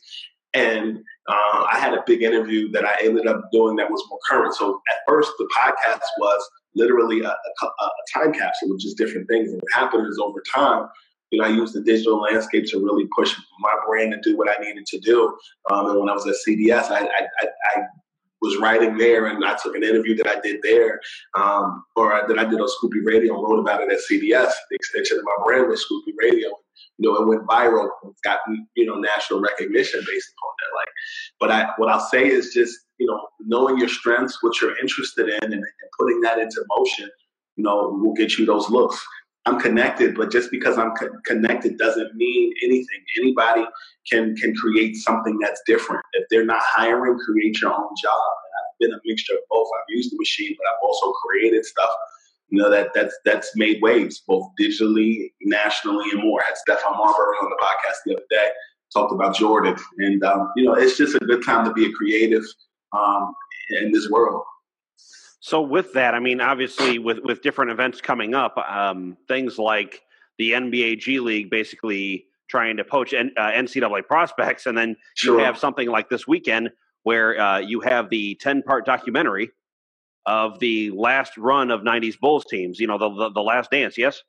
And 0.54 1.00
uh, 1.28 1.66
I 1.72 1.80
had 1.80 1.94
a 1.94 2.04
big 2.06 2.22
interview 2.22 2.72
that 2.72 2.86
I 2.86 2.96
ended 3.02 3.28
up 3.28 3.42
doing 3.52 3.76
that 3.78 3.89
was 3.89 4.04
more 4.10 4.20
current. 4.30 4.54
So 4.56 4.82
at 4.92 4.98
first, 5.08 5.32
the 5.38 5.48
podcast 5.58 6.02
was 6.20 6.50
literally 6.76 7.22
a, 7.22 7.30
a, 7.30 7.66
a 7.66 7.89
time 8.13 8.34
capsule 8.34 8.72
of 8.72 8.80
just 8.80 8.98
different 8.98 9.28
things. 9.28 9.52
And 9.52 9.62
what 9.62 9.74
happened 9.74 10.08
is 10.08 10.20
over 10.22 10.42
time, 10.54 10.88
you 11.32 11.39
know, 11.39 11.46
I 11.46 11.50
used 11.50 11.74
the 11.74 11.82
digital 11.82 12.22
landscape 12.22 12.66
to 12.68 12.78
really 12.78 13.08
push 13.16 13.36
my 13.60 13.74
brain 13.88 14.12
to 14.12 14.20
do 14.22 14.38
what 14.38 14.50
I 14.50 14.62
needed 14.62 14.86
to 14.86 15.00
do. 15.00 15.36
Um, 15.72 15.89
and 15.89 16.00
when 16.00 16.10
I 16.10 16.13
was 16.13 16.28
at 16.28 16.36
CBS, 16.48 16.92
I, 16.92 17.06
I, 17.06 17.28
I, 17.39 17.48
I 17.76 17.82
was 18.44 18.58
writing 18.58 18.98
there, 18.98 19.26
and 19.26 19.44
I 19.44 19.58
took 19.62 19.76
an 19.76 19.84
interview 19.84 20.16
that 20.18 20.28
I 20.28 20.39
did 20.42 20.60
there, 20.62 21.00
um, 21.34 21.84
or 21.96 22.22
that 22.28 22.38
I 22.38 22.44
did 22.44 22.60
on 22.60 22.68
Scoop 22.68 22.92
B 22.92 23.00
Radio, 23.04 23.34
and 23.34 23.44
wrote 23.44 23.60
about 23.60 23.82
it 23.82 23.92
at 23.92 24.00
CBS. 24.00 24.52
The 24.70 24.76
extension 24.76 25.18
of 25.18 25.24
my 25.24 25.44
brand 25.46 25.70
was 25.70 25.82
Scoop 25.82 26.06
B 26.06 26.13
Radio. 26.22 26.50
You 26.98 27.10
know, 27.10 27.22
it 27.22 27.28
went 27.28 27.48
viral, 27.48 27.89
it's 28.10 28.22
got 28.22 28.39
you 28.76 28.86
know 28.86 28.96
national 28.96 29.41
recognition 29.41 30.00
based 30.08 30.34
upon 30.38 30.54
that. 30.60 30.76
Like, 30.76 30.89
but 31.39 31.52
I 31.52 31.74
what 31.78 31.89
I'll 31.91 32.08
say 32.08 32.28
is 32.28 32.54
just 32.54 32.78
you 32.98 33.08
know 33.08 33.28
knowing 33.39 33.78
your 33.78 33.89
strengths, 33.89 34.41
what 34.41 34.60
you're 34.62 34.78
interested 34.80 35.28
in, 35.30 35.43
and, 35.43 35.54
and 35.54 35.63
putting 36.00 36.22
that 36.22 36.39
into 36.39 36.63
motion. 36.78 37.10
You 37.56 37.63
know, 37.63 38.00
will 38.02 38.13
get 38.13 38.38
you 38.38 38.46
those 38.46 38.69
looks. 38.69 39.04
I'm 39.46 39.60
connected, 39.60 40.15
but 40.15 40.32
just 40.32 40.50
because 40.52 40.78
I'm 40.78 40.91
co- 40.96 41.12
connected 41.26 41.78
doesn't 41.78 42.15
mean 42.15 42.54
anything. 42.63 43.04
Anybody 43.19 43.65
can 44.10 44.36
can 44.36 44.56
create 44.56 44.96
something 44.96 45.38
that's 45.39 45.62
different. 45.67 46.04
If 46.13 46.26
they're 46.30 46.46
not 46.46 46.62
hiring, 46.62 47.19
create 47.19 47.60
your 47.62 47.72
own 47.72 47.89
job. 48.02 48.24
And 48.43 48.54
I've 48.58 48.80
been 48.80 48.93
a 48.93 49.02
mixture 49.06 49.34
of 49.34 49.39
both. 49.50 49.67
I've 49.78 49.96
used 49.96 50.12
the 50.12 50.17
machine, 50.17 50.56
but 50.58 50.67
I've 50.67 50.80
also 50.84 51.12
created 51.12 51.65
stuff. 51.65 51.89
You 52.54 52.62
know 52.62 52.70
that 52.70 52.89
that's 52.94 53.18
that's 53.26 53.58
made 53.58 53.82
waves 53.82 54.22
both 54.28 54.48
digitally, 54.62 55.32
nationally, 55.42 56.06
and 56.12 56.22
more. 56.22 56.39
I 56.39 56.46
had 56.46 56.78
Stephon 56.78 56.96
Marbury 56.96 57.36
on 57.42 57.50
the 57.50 57.58
podcast 57.60 57.96
the 58.06 58.13
other 58.13 58.26
day. 58.30 58.50
Talked 58.94 59.12
about 59.12 59.36
Jordan, 59.36 59.76
and 59.98 60.24
um, 60.24 60.52
you 60.56 60.63
know 60.63 60.76
it's 60.76 60.96
just 60.96 61.16
a 61.16 61.20
good 61.20 61.44
time 61.44 61.66
to 61.66 61.74
be 61.74 61.88
a 61.88 61.92
creative 61.94 62.44
um, 62.96 63.34
in 63.82 63.92
this 63.92 64.08
world. 64.12 64.44
So 65.39 65.62
with 65.62 65.94
that, 65.94 66.13
I 66.13 66.20
mean, 66.20 66.42
obviously, 66.42 67.00
with 67.00 67.18
with 67.24 67.42
different 67.42 67.72
events 67.72 68.02
coming 68.02 68.36
up, 68.36 68.56
um, 68.60 69.18
things 69.28 69.58
like 69.58 70.04
the 70.38 70.52
NBA 70.52 71.00
G 71.00 71.20
League 71.20 71.50
basically 71.50 72.28
trying 72.50 72.78
to 72.78 72.84
poach 72.84 73.16
N- 73.16 73.34
uh, 73.36 73.50
NCAA 73.50 74.06
prospects, 74.06 74.68
and 74.68 74.78
then 74.78 74.96
sure. 75.16 75.39
you 75.39 75.44
have 75.44 75.58
something 75.58 75.89
like 75.89 76.12
this 76.12 76.28
weekend 76.28 76.70
where 77.02 77.39
uh, 77.42 77.58
you 77.58 77.80
have 77.80 78.12
the 78.12 78.36
ten 78.36 78.62
part 78.62 78.86
documentary 78.86 79.50
of 80.26 80.60
the 80.60 80.92
last 80.92 81.38
run 81.38 81.72
of 81.72 81.82
'90s 81.82 82.20
Bulls 82.20 82.46
teams. 82.46 82.80
You 82.80 82.88
know, 82.88 82.98
the 82.98 83.10
the, 83.10 83.32
the 83.32 83.42
last 83.42 83.72
dance. 83.72 83.98
Yes. 83.98 84.22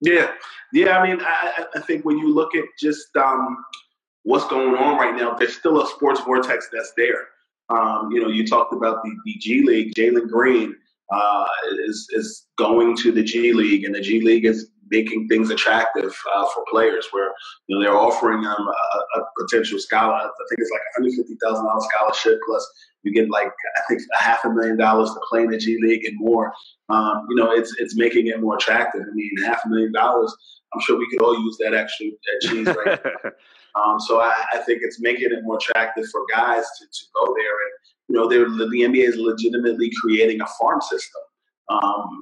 Yeah, 0.00 0.32
yeah. 0.72 0.98
I 0.98 1.08
mean, 1.08 1.18
I, 1.22 1.64
I 1.74 1.80
think 1.80 2.04
when 2.04 2.18
you 2.18 2.32
look 2.32 2.54
at 2.54 2.64
just 2.78 3.16
um, 3.16 3.64
what's 4.24 4.46
going 4.48 4.74
on 4.74 4.98
right 4.98 5.16
now, 5.16 5.34
there's 5.34 5.56
still 5.56 5.82
a 5.82 5.86
sports 5.86 6.20
vortex 6.20 6.68
that's 6.70 6.92
there. 6.96 7.28
Um, 7.70 8.10
you 8.12 8.20
know, 8.20 8.28
you 8.28 8.46
talked 8.46 8.72
about 8.72 9.02
the, 9.02 9.16
the 9.24 9.34
G 9.38 9.62
League. 9.62 9.94
Jalen 9.94 10.28
Green 10.28 10.76
uh, 11.12 11.46
is 11.86 12.08
is 12.12 12.46
going 12.58 12.96
to 12.98 13.10
the 13.10 13.22
G 13.22 13.52
League, 13.52 13.84
and 13.84 13.94
the 13.94 14.00
G 14.00 14.20
League 14.20 14.44
is 14.44 14.70
making 14.90 15.28
things 15.28 15.50
attractive 15.50 16.14
uh, 16.34 16.46
for 16.54 16.64
players. 16.70 17.06
Where 17.10 17.32
you 17.66 17.76
know 17.76 17.82
they're 17.82 17.96
offering 17.96 18.42
them 18.42 18.56
a, 18.58 19.18
a 19.20 19.24
potential 19.38 19.78
scholar. 19.78 20.14
I 20.14 20.22
think 20.22 20.58
it's 20.58 20.70
like 20.70 20.80
a 20.80 21.00
hundred 21.00 21.14
fifty 21.16 21.36
thousand 21.42 21.64
dollars 21.64 21.86
scholarship 21.92 22.40
plus 22.46 22.66
you 23.02 23.12
get 23.12 23.30
like 23.30 23.48
I 23.48 23.80
think 23.88 24.02
a 24.18 24.22
half 24.22 24.44
a 24.44 24.50
million 24.50 24.76
dollars 24.76 25.10
to 25.10 25.20
play 25.28 25.42
in 25.42 25.50
the 25.50 25.58
G 25.58 25.78
League 25.82 26.04
and 26.04 26.16
more. 26.18 26.52
Um, 26.88 27.26
you 27.30 27.36
know, 27.36 27.52
it's 27.52 27.74
it's 27.78 27.96
making 27.96 28.26
it 28.26 28.40
more 28.40 28.56
attractive. 28.56 29.02
I 29.02 29.14
mean, 29.14 29.30
half 29.44 29.64
a 29.64 29.68
million 29.68 29.92
dollars. 29.92 30.34
I'm 30.74 30.80
sure 30.80 30.98
we 30.98 31.08
could 31.10 31.22
all 31.22 31.38
use 31.38 31.56
that 31.60 31.74
extra 31.74 32.06
that 32.06 32.48
cheese 32.48 32.66
right 32.66 33.32
Um, 33.76 34.00
so 34.00 34.20
I, 34.20 34.32
I, 34.54 34.58
think 34.58 34.80
it's 34.82 35.00
making 35.00 35.32
it 35.32 35.44
more 35.44 35.58
attractive 35.58 36.06
for 36.10 36.22
guys 36.32 36.64
to, 36.78 36.86
to 36.86 37.04
go 37.14 37.34
there. 37.36 37.52
And, 37.52 37.72
you 38.08 38.16
know, 38.16 38.26
the 38.26 38.88
NBA 38.88 39.06
is 39.06 39.16
legitimately 39.16 39.90
creating 40.00 40.40
a 40.40 40.46
farm 40.58 40.80
system 40.80 41.20
um, 41.68 42.18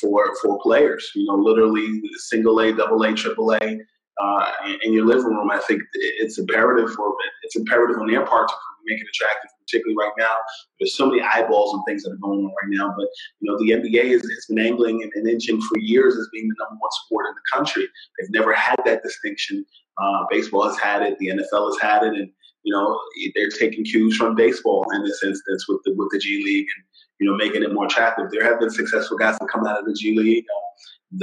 for 0.00 0.34
for 0.42 0.58
players. 0.62 1.10
You 1.14 1.24
know, 1.26 1.34
literally 1.34 2.00
single 2.28 2.60
A, 2.60 2.72
double 2.72 3.02
A, 3.02 3.14
triple 3.14 3.52
A 3.52 3.78
uh, 4.20 4.52
in 4.82 4.92
your 4.92 5.06
living 5.06 5.24
room. 5.24 5.50
I 5.50 5.58
think 5.58 5.82
it's 5.94 6.38
imperative 6.38 6.92
for 6.92 7.14
it's 7.42 7.56
imperative 7.56 7.98
on 7.98 8.10
their 8.10 8.24
part 8.24 8.48
to 8.48 8.54
make 8.86 9.00
it 9.00 9.06
attractive, 9.08 9.50
particularly 9.60 9.96
right 9.96 10.12
now. 10.18 10.36
There's 10.78 10.96
so 10.96 11.06
many 11.06 11.22
eyeballs 11.22 11.74
and 11.74 11.82
things 11.86 12.02
that 12.02 12.12
are 12.12 12.22
going 12.22 12.40
on 12.40 12.46
right 12.46 12.70
now. 12.70 12.94
But 12.96 13.08
you 13.40 13.50
know, 13.50 13.58
the 13.58 13.70
NBA 13.70 14.10
has, 14.12 14.22
has 14.22 14.46
been 14.48 14.58
angling 14.58 15.02
and, 15.02 15.12
and 15.14 15.28
inching 15.28 15.60
for 15.60 15.78
years 15.78 16.16
as 16.16 16.28
being 16.32 16.48
the 16.48 16.54
number 16.58 16.78
one 16.78 16.90
sport 17.04 17.26
in 17.28 17.34
the 17.34 17.56
country. 17.56 17.88
They've 18.18 18.30
never 18.30 18.52
had 18.52 18.76
that 18.84 19.02
distinction. 19.02 19.64
Uh, 19.98 20.24
baseball 20.30 20.66
has 20.66 20.78
had 20.78 21.02
it. 21.02 21.18
The 21.18 21.28
NFL 21.28 21.72
has 21.72 21.80
had 21.80 22.02
it, 22.04 22.14
and 22.14 22.30
you 22.62 22.74
know 22.74 22.98
they're 23.34 23.48
taking 23.48 23.84
cues 23.84 24.16
from 24.16 24.34
baseball 24.34 24.84
in 24.94 25.02
this 25.04 25.22
instance 25.22 25.66
with 25.68 25.80
the 25.84 25.94
with 25.96 26.08
the 26.12 26.18
G 26.18 26.42
League 26.44 26.66
and 26.76 26.84
you 27.18 27.30
know 27.30 27.36
making 27.36 27.62
it 27.62 27.72
more 27.72 27.86
attractive. 27.86 28.26
There 28.30 28.44
have 28.44 28.60
been 28.60 28.70
successful 28.70 29.16
guys 29.16 29.38
that 29.38 29.48
come 29.48 29.66
out 29.66 29.78
of 29.78 29.86
the 29.86 29.94
G 29.94 30.16
League. 30.16 30.44
Um, 30.44 30.70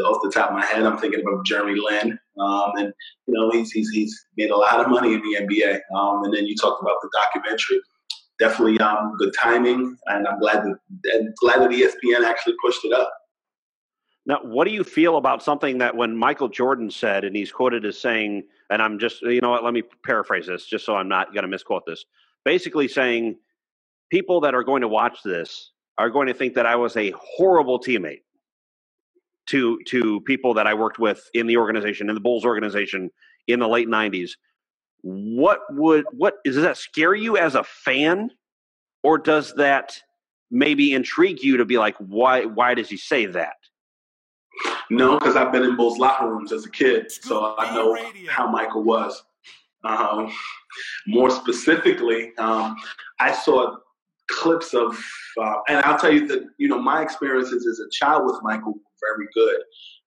off 0.04 0.22
the 0.22 0.30
top 0.30 0.50
of 0.50 0.56
my 0.56 0.66
head, 0.66 0.84
I'm 0.84 0.98
thinking 0.98 1.22
about 1.22 1.46
Jeremy 1.46 1.80
Lin, 1.80 2.20
um, 2.40 2.72
and 2.78 2.94
you 3.28 3.34
know 3.34 3.50
he's, 3.52 3.72
he's 3.72 3.90
he's 3.90 4.26
made 4.38 4.50
a 4.50 4.58
lot 4.58 4.80
of 4.80 4.90
money 4.90 5.14
in 5.14 5.22
the 5.22 5.38
NBA. 5.42 5.80
Um, 5.98 6.24
and 6.26 6.34
then 6.34 6.46
you 6.46 6.56
talked 6.56 6.82
about 6.82 6.96
the 7.02 7.10
documentary. 7.14 7.80
Definitely 8.40 8.80
um, 8.80 9.16
good 9.18 9.34
timing, 9.40 9.96
and 10.08 10.28
I'm 10.28 10.40
glad 10.40 10.64
that 10.64 11.14
and 11.14 11.34
glad 11.38 11.62
that 11.62 11.72
ESPN 11.72 12.26
actually 12.26 12.56
pushed 12.64 12.84
it 12.84 12.94
up. 12.94 13.12
Now, 14.28 14.40
what 14.44 14.68
do 14.68 14.74
you 14.74 14.84
feel 14.84 15.16
about 15.16 15.42
something 15.42 15.78
that 15.78 15.96
when 15.96 16.16
Michael 16.16 16.50
Jordan 16.50 16.92
said, 16.92 17.24
and 17.24 17.34
he's 17.34 17.52
quoted 17.52 17.86
as 17.86 17.98
saying, 17.98 18.44
and 18.70 18.82
I'm 18.82 19.00
just, 19.00 19.22
you 19.22 19.40
know 19.40 19.50
what, 19.50 19.64
let 19.64 19.74
me 19.74 19.84
paraphrase 20.06 20.48
this 20.48 20.66
just 20.66 20.86
so 20.86 20.96
I'm 20.96 21.08
not 21.08 21.34
going 21.34 21.44
to 21.44 21.48
misquote 21.48 21.86
this. 21.86 22.04
Basically 22.44 22.90
saying, 22.90 23.38
people 24.12 24.42
that 24.42 24.54
are 24.54 24.64
going 24.64 24.82
to 24.82 24.88
watch 24.88 25.20
this 25.24 25.72
are 25.98 26.10
going 26.10 26.28
to 26.28 26.34
think 26.34 26.56
that 26.56 26.66
I 26.66 26.76
was 26.76 26.96
a 26.98 27.14
horrible 27.18 27.80
teammate 27.80 28.22
to 29.48 29.80
to 29.88 30.20
people 30.22 30.54
that 30.56 30.68
I 30.68 30.74
worked 30.74 31.00
with 31.00 31.30
in 31.34 31.48
the 31.48 31.58
organization, 31.58 32.10
in 32.10 32.16
the 32.16 32.22
Bulls 32.22 32.46
organization 32.46 33.10
in 33.48 33.60
the 33.60 33.68
late 33.68 33.88
90s. 33.88 34.32
What 35.02 35.62
would 35.70 36.06
what 36.12 36.36
does 36.44 36.58
that 36.58 36.78
scare 36.78 37.16
you 37.16 37.38
as 37.38 37.56
a 37.56 37.64
fan 37.64 38.32
or 39.04 39.18
does 39.18 39.54
that 39.56 40.02
maybe 40.52 40.94
intrigue 40.94 41.42
you 41.42 41.58
to 41.58 41.66
be 41.66 41.78
like 41.78 41.96
why 41.98 42.46
why 42.46 42.74
does 42.74 42.90
he 42.90 42.98
say 42.98 43.26
that? 43.28 43.56
No, 44.90 45.18
because 45.18 45.36
I've 45.36 45.52
been 45.52 45.64
in 45.64 45.76
Bulls 45.76 45.98
locker 45.98 46.30
rooms 46.30 46.52
as 46.52 46.66
a 46.66 46.72
kid, 46.72 47.12
so 47.12 47.56
I 47.58 47.74
know 47.74 47.98
how 48.30 48.50
Michael 48.50 48.84
was. 48.84 49.24
Um, 49.84 50.32
more 51.08 51.30
specifically, 51.30 52.36
um, 52.38 52.76
I 53.20 53.32
saw 53.32 53.76
clips 54.30 54.74
of, 54.74 54.98
uh, 55.42 55.56
and 55.68 55.78
I'll 55.80 55.98
tell 55.98 56.12
you 56.12 56.28
that 56.28 56.46
you 56.58 56.68
know 56.68 56.82
my 56.82 57.02
experiences 57.02 57.68
as 57.68 57.80
a 57.80 57.90
child 57.92 58.26
with 58.26 58.40
Michael 58.44 58.74
were 58.74 58.80
very 59.02 59.28
good 59.34 59.62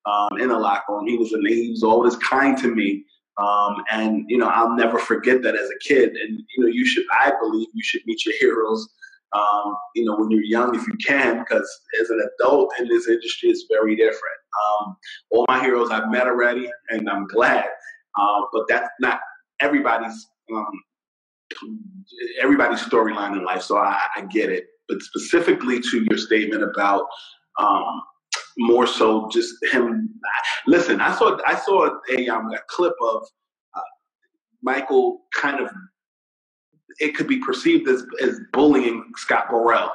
um, 0.07 0.41
in 0.41 0.49
the 0.49 0.59
locker 0.59 0.93
room. 0.95 1.07
He 1.07 1.17
was 1.17 1.33
an, 1.33 1.45
he 1.47 1.71
was 1.71 1.83
always 1.83 2.17
kind 2.17 2.57
to 2.59 2.75
me, 2.75 3.05
um, 3.39 3.77
and 3.91 4.25
you 4.29 4.39
know 4.39 4.49
I'll 4.49 4.77
never 4.77 4.99
forget 4.99 5.43
that 5.43 5.55
as 5.55 5.69
a 5.71 5.79
kid. 5.87 6.11
And 6.11 6.43
you 6.57 6.65
know 6.65 6.69
you 6.69 6.87
should, 6.87 7.05
I 7.13 7.33
believe, 7.41 7.69
you 7.73 7.83
should 7.83 8.03
meet 8.07 8.25
your 8.25 8.35
heroes 8.39 8.89
um, 9.33 9.77
you 9.95 10.05
know, 10.05 10.17
when 10.17 10.31
you're 10.31 10.43
young, 10.43 10.75
if 10.75 10.87
you 10.87 10.95
can, 11.05 11.39
because 11.39 11.69
as 12.01 12.11
an 12.11 12.21
adult 12.39 12.73
in 12.79 12.89
this 12.89 13.09
industry, 13.09 13.51
it's 13.51 13.67
very 13.71 13.95
different. 13.95 14.41
Um, 14.61 14.97
all 15.31 15.45
my 15.49 15.61
heroes 15.61 15.91
I've 15.91 16.11
met 16.11 16.27
already, 16.27 16.69
and 16.89 17.09
I'm 17.09 17.27
glad. 17.27 17.67
Uh, 18.19 18.41
but 18.53 18.65
that's 18.69 18.89
not 19.01 19.21
everybody's 19.61 20.27
um, 20.53 20.67
everybody's 22.41 22.81
storyline 22.81 23.37
in 23.37 23.45
life, 23.45 23.63
so 23.63 23.79
I, 23.79 24.01
I, 24.17 24.23
get 24.23 24.51
it. 24.51 24.67
But 24.89 25.01
specifically 25.03 25.81
to 25.81 26.07
your 26.09 26.19
statement 26.19 26.65
about 26.65 27.07
um, 27.61 28.03
more 28.59 28.87
so 28.87 29.29
just 29.33 29.55
him. 29.73 30.09
Listen, 30.67 31.01
I 31.01 31.15
saw 31.15 31.39
I 31.47 31.55
saw 31.55 31.91
a, 32.11 32.29
um, 32.29 32.51
a 32.53 32.59
clip 32.69 32.95
of 33.01 33.23
uh, 33.77 33.81
Michael 34.63 35.21
kind 35.37 35.61
of. 35.61 35.71
It 36.99 37.15
could 37.15 37.29
be 37.29 37.39
perceived 37.39 37.89
as, 37.89 38.05
as 38.23 38.41
bullying 38.53 39.05
Scott 39.17 39.51
Burrell, 39.51 39.91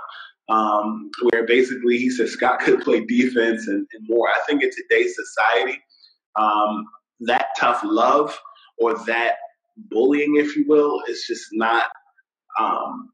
um, 0.49 1.09
where 1.31 1.45
basically 1.45 1.97
he 1.97 2.09
said 2.09 2.29
Scott 2.29 2.59
could 2.59 2.81
play 2.81 3.05
defense 3.05 3.67
and, 3.67 3.85
and 3.93 4.07
more. 4.07 4.27
I 4.29 4.39
think 4.47 4.63
in 4.63 4.71
today's 4.71 5.15
society, 5.15 5.81
um, 6.35 6.85
that 7.21 7.47
tough 7.59 7.81
love 7.83 8.37
or 8.77 8.97
that 9.05 9.35
bullying, 9.89 10.35
if 10.37 10.55
you 10.55 10.65
will, 10.67 11.01
is 11.07 11.25
just 11.27 11.47
not. 11.53 11.85
Um, 12.59 13.11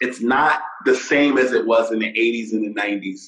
it's 0.00 0.20
not 0.20 0.60
the 0.84 0.94
same 0.94 1.38
as 1.38 1.52
it 1.52 1.66
was 1.66 1.92
in 1.92 1.98
the 1.98 2.12
80s 2.12 2.52
and 2.52 2.64
the 2.64 2.80
90s. 2.80 3.20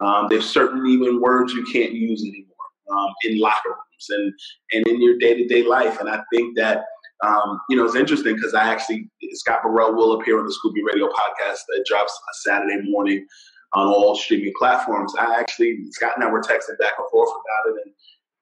Um, 0.00 0.26
there's 0.28 0.48
certain 0.48 0.86
even 0.86 1.20
words 1.20 1.52
you 1.52 1.64
can't 1.72 1.92
use 1.92 2.22
anymore 2.22 2.54
um, 2.90 3.12
in 3.24 3.38
locker 3.38 3.68
rooms 3.68 4.06
and 4.10 4.32
and 4.72 4.86
in 4.86 5.00
your 5.00 5.18
day 5.18 5.34
to 5.34 5.46
day 5.46 5.62
life. 5.62 6.00
And 6.00 6.08
I 6.08 6.20
think 6.32 6.56
that 6.56 6.84
um, 7.22 7.60
you 7.68 7.76
know 7.76 7.84
it's 7.84 7.96
interesting 7.96 8.34
because 8.34 8.54
I 8.54 8.70
actually 8.70 9.10
Scott 9.32 9.60
Burrell 9.62 9.94
will 9.94 10.20
appear 10.20 10.38
on 10.38 10.46
the 10.46 10.52
Scoop 10.52 10.74
B 10.74 10.82
Radio 10.84 11.06
podcast 11.08 11.60
that 11.68 11.84
drops 11.86 12.12
a 12.12 12.48
Saturday 12.48 12.80
morning 12.90 13.26
on 13.72 13.86
all 13.86 14.16
streaming 14.16 14.52
platforms. 14.58 15.14
I 15.18 15.38
actually 15.38 15.78
Scott 15.90 16.12
and 16.16 16.24
I 16.24 16.30
were 16.30 16.42
texting 16.42 16.78
back 16.78 16.92
and 16.98 17.10
forth 17.10 17.30
about 17.30 17.74
it, 17.74 17.82
and 17.84 17.94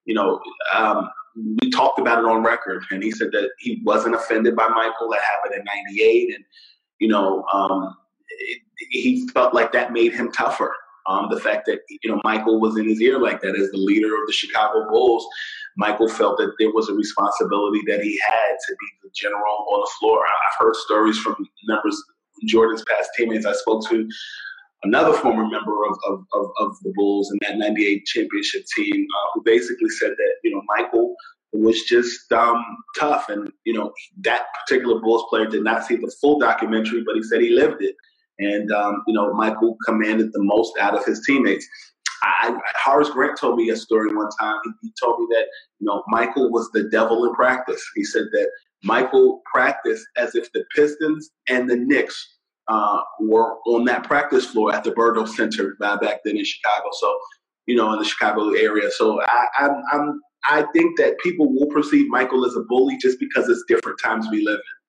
you 0.05 0.15
know. 0.15 0.39
Um, 0.75 1.09
we 1.35 1.71
talked 1.71 1.99
about 1.99 2.19
it 2.19 2.25
on 2.25 2.43
record, 2.43 2.83
and 2.91 3.01
he 3.01 3.09
said 3.11 3.31
that 3.31 3.49
he 3.57 3.81
wasn't 3.83 4.13
offended 4.13 4.55
by 4.55 4.67
Michael. 4.67 5.09
That 5.09 5.21
happened 5.21 5.55
in 5.55 5.65
'98, 5.65 6.35
and 6.35 6.45
you 6.99 7.07
know, 7.07 7.43
um, 7.51 7.95
it, 8.29 8.61
he 8.91 9.27
felt 9.29 9.53
like 9.53 9.71
that 9.71 9.93
made 9.93 10.13
him 10.13 10.31
tougher. 10.31 10.73
Um, 11.07 11.27
the 11.29 11.39
fact 11.39 11.65
that 11.65 11.79
you 11.89 12.09
know 12.09 12.21
Michael 12.23 12.59
was 12.59 12.77
in 12.77 12.87
his 12.87 13.01
ear 13.01 13.19
like 13.19 13.41
that 13.41 13.55
as 13.55 13.71
the 13.71 13.77
leader 13.77 14.13
of 14.13 14.27
the 14.27 14.33
Chicago 14.33 14.87
Bulls, 14.89 15.25
Michael 15.77 16.07
felt 16.07 16.37
that 16.37 16.53
there 16.59 16.71
was 16.71 16.89
a 16.89 16.93
responsibility 16.93 17.81
that 17.87 18.01
he 18.01 18.19
had 18.19 18.55
to 18.67 18.75
be 18.79 18.87
the 19.03 19.09
general 19.13 19.65
on 19.71 19.81
the 19.81 19.91
floor. 19.99 20.19
I've 20.19 20.65
heard 20.65 20.75
stories 20.75 21.17
from 21.17 21.35
members, 21.67 22.01
Jordan's 22.47 22.83
past 22.89 23.09
teammates. 23.17 23.45
I 23.45 23.53
spoke 23.53 23.87
to 23.89 24.07
another 24.83 25.13
former 25.13 25.47
member 25.47 25.85
of, 25.85 25.97
of, 26.07 26.25
of, 26.33 26.51
of 26.59 26.77
the 26.83 26.91
Bulls 26.95 27.31
in 27.31 27.39
that 27.41 27.57
98 27.57 28.05
championship 28.05 28.65
team 28.75 29.07
uh, 29.15 29.29
who 29.33 29.43
basically 29.43 29.89
said 29.89 30.11
that, 30.11 30.33
you 30.43 30.51
know, 30.53 30.61
Michael 30.67 31.15
was 31.53 31.81
just 31.83 32.31
um, 32.31 32.63
tough. 32.97 33.29
And, 33.29 33.51
you 33.65 33.73
know, 33.73 33.91
that 34.21 34.45
particular 34.59 34.99
Bulls 34.99 35.23
player 35.29 35.47
did 35.47 35.63
not 35.63 35.85
see 35.85 35.95
the 35.95 36.13
full 36.21 36.39
documentary, 36.39 37.03
but 37.05 37.15
he 37.15 37.23
said 37.23 37.41
he 37.41 37.49
lived 37.49 37.81
it. 37.81 37.95
And, 38.39 38.71
um, 38.71 39.03
you 39.07 39.13
know, 39.13 39.33
Michael 39.33 39.77
commanded 39.85 40.31
the 40.33 40.43
most 40.43 40.73
out 40.79 40.97
of 40.97 41.05
his 41.05 41.23
teammates. 41.25 41.67
I, 42.23 42.55
Horace 42.83 43.09
Grant 43.09 43.37
told 43.37 43.57
me 43.57 43.69
a 43.69 43.75
story 43.75 44.13
one 44.13 44.29
time. 44.39 44.57
He, 44.63 44.71
he 44.83 44.93
told 45.01 45.19
me 45.19 45.27
that, 45.31 45.45
you 45.79 45.85
know, 45.85 46.03
Michael 46.07 46.49
was 46.51 46.69
the 46.73 46.89
devil 46.89 47.25
in 47.25 47.33
practice. 47.33 47.83
He 47.95 48.03
said 48.03 48.23
that 48.31 48.49
Michael 48.83 49.41
practiced 49.51 50.05
as 50.17 50.33
if 50.35 50.51
the 50.53 50.63
Pistons 50.75 51.31
and 51.49 51.69
the 51.69 51.75
Knicks 51.75 52.37
uh, 52.69 53.01
were 53.19 53.57
on 53.67 53.85
that 53.85 54.03
practice 54.03 54.45
floor 54.45 54.73
at 54.73 54.83
the 54.83 54.91
Berto 54.91 55.27
Center 55.27 55.75
back 55.79 56.19
then 56.23 56.37
in 56.37 56.45
Chicago. 56.45 56.87
So, 56.93 57.17
you 57.65 57.75
know, 57.75 57.91
in 57.93 57.99
the 57.99 58.05
Chicago 58.05 58.51
area. 58.51 58.89
So 58.91 59.21
I, 59.21 59.47
I'm, 59.59 59.81
I'm, 59.91 60.21
I 60.49 60.65
think 60.73 60.97
that 60.97 61.19
people 61.19 61.53
will 61.53 61.67
perceive 61.67 62.07
Michael 62.09 62.45
as 62.45 62.55
a 62.55 62.61
bully 62.61 62.97
just 63.01 63.19
because 63.19 63.47
it's 63.49 63.63
different 63.67 63.99
times 64.03 64.27
we 64.31 64.45
live 64.45 64.55
in. 64.59 64.82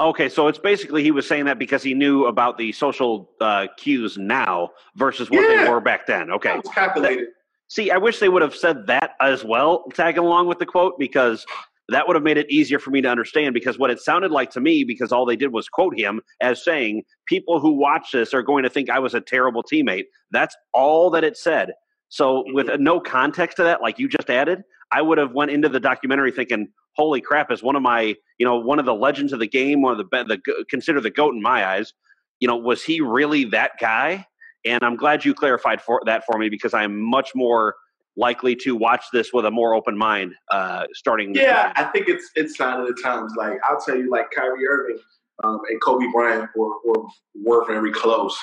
Okay, 0.00 0.30
so 0.30 0.48
it's 0.48 0.58
basically 0.58 1.02
he 1.02 1.10
was 1.10 1.28
saying 1.28 1.44
that 1.44 1.58
because 1.58 1.82
he 1.82 1.92
knew 1.92 2.24
about 2.24 2.56
the 2.56 2.72
social 2.72 3.30
uh, 3.40 3.66
cues 3.76 4.16
now 4.16 4.70
versus 4.96 5.30
what 5.30 5.42
yeah. 5.42 5.64
they 5.64 5.70
were 5.70 5.80
back 5.80 6.06
then. 6.06 6.30
Okay, 6.30 6.58
calculated. 6.72 7.26
See, 7.68 7.90
I 7.90 7.98
wish 7.98 8.18
they 8.18 8.28
would 8.28 8.42
have 8.42 8.56
said 8.56 8.86
that 8.86 9.12
as 9.20 9.44
well, 9.44 9.84
tagging 9.94 10.24
along 10.24 10.48
with 10.48 10.58
the 10.58 10.66
quote, 10.66 10.98
because 10.98 11.44
that 11.90 12.06
would 12.06 12.16
have 12.16 12.22
made 12.22 12.38
it 12.38 12.50
easier 12.50 12.78
for 12.78 12.90
me 12.90 13.00
to 13.00 13.08
understand 13.08 13.52
because 13.52 13.78
what 13.78 13.90
it 13.90 14.00
sounded 14.00 14.30
like 14.30 14.50
to 14.50 14.60
me, 14.60 14.84
because 14.84 15.12
all 15.12 15.26
they 15.26 15.36
did 15.36 15.52
was 15.52 15.68
quote 15.68 15.98
him 15.98 16.20
as 16.40 16.64
saying, 16.64 17.02
people 17.26 17.60
who 17.60 17.72
watch 17.72 18.12
this 18.12 18.32
are 18.32 18.42
going 18.42 18.62
to 18.62 18.70
think 18.70 18.88
I 18.88 18.98
was 18.98 19.14
a 19.14 19.20
terrible 19.20 19.62
teammate. 19.62 20.04
That's 20.30 20.56
all 20.72 21.10
that 21.10 21.24
it 21.24 21.36
said. 21.36 21.72
So 22.08 22.44
with 22.48 22.68
no 22.80 23.00
context 23.00 23.56
to 23.58 23.64
that, 23.64 23.82
like 23.82 23.98
you 23.98 24.08
just 24.08 24.30
added, 24.30 24.62
I 24.92 25.02
would 25.02 25.18
have 25.18 25.32
went 25.32 25.50
into 25.50 25.68
the 25.68 25.80
documentary 25.80 26.32
thinking, 26.32 26.68
"Holy 27.00 27.20
crap!" 27.20 27.50
Is 27.50 27.62
one 27.62 27.76
of 27.76 27.82
my, 27.82 28.14
you 28.38 28.46
know, 28.46 28.56
one 28.58 28.78
of 28.78 28.84
the 28.84 28.94
legends 28.94 29.32
of 29.32 29.38
the 29.38 29.48
game, 29.48 29.82
one 29.82 29.98
of 29.98 30.10
the 30.10 30.24
the 30.24 30.64
consider 30.68 31.00
the 31.00 31.10
goat 31.10 31.34
in 31.34 31.42
my 31.42 31.64
eyes. 31.64 31.92
You 32.40 32.48
know, 32.48 32.56
was 32.56 32.82
he 32.82 33.00
really 33.00 33.44
that 33.46 33.72
guy? 33.80 34.26
And 34.64 34.82
I'm 34.82 34.96
glad 34.96 35.24
you 35.24 35.34
clarified 35.34 35.80
for 35.80 36.02
that 36.04 36.24
for 36.26 36.38
me 36.38 36.48
because 36.50 36.74
I'm 36.74 37.00
much 37.00 37.30
more 37.34 37.74
likely 38.16 38.54
to 38.56 38.76
watch 38.76 39.04
this 39.12 39.32
with 39.32 39.46
a 39.46 39.50
more 39.50 39.74
open 39.74 39.96
mind 39.96 40.34
uh, 40.50 40.84
starting. 40.92 41.34
Yeah, 41.34 41.72
I 41.76 41.84
think 41.84 42.08
it's 42.08 42.30
it's 42.34 42.56
sign 42.56 42.80
of 42.80 42.86
the 42.86 43.00
times. 43.02 43.32
Like 43.36 43.58
I'll 43.64 43.80
tell 43.80 43.96
you, 43.96 44.10
like 44.10 44.30
Kyrie 44.30 44.66
Irving 44.66 44.98
um, 45.44 45.60
and 45.70 45.80
Kobe 45.80 46.06
Bryant 46.12 46.50
were, 46.54 46.74
were, 46.84 47.04
were 47.34 47.66
very 47.66 47.92
close. 47.92 48.36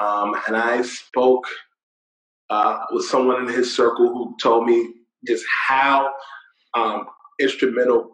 Um, 0.00 0.34
and 0.46 0.56
I 0.56 0.82
spoke 0.82 1.46
uh, 2.50 2.80
with 2.90 3.04
someone 3.06 3.48
in 3.48 3.52
his 3.52 3.74
circle 3.74 4.08
who 4.08 4.36
told 4.42 4.66
me 4.66 4.92
just 5.26 5.44
how 5.66 6.12
um, 6.74 7.06
instrumental 7.40 8.10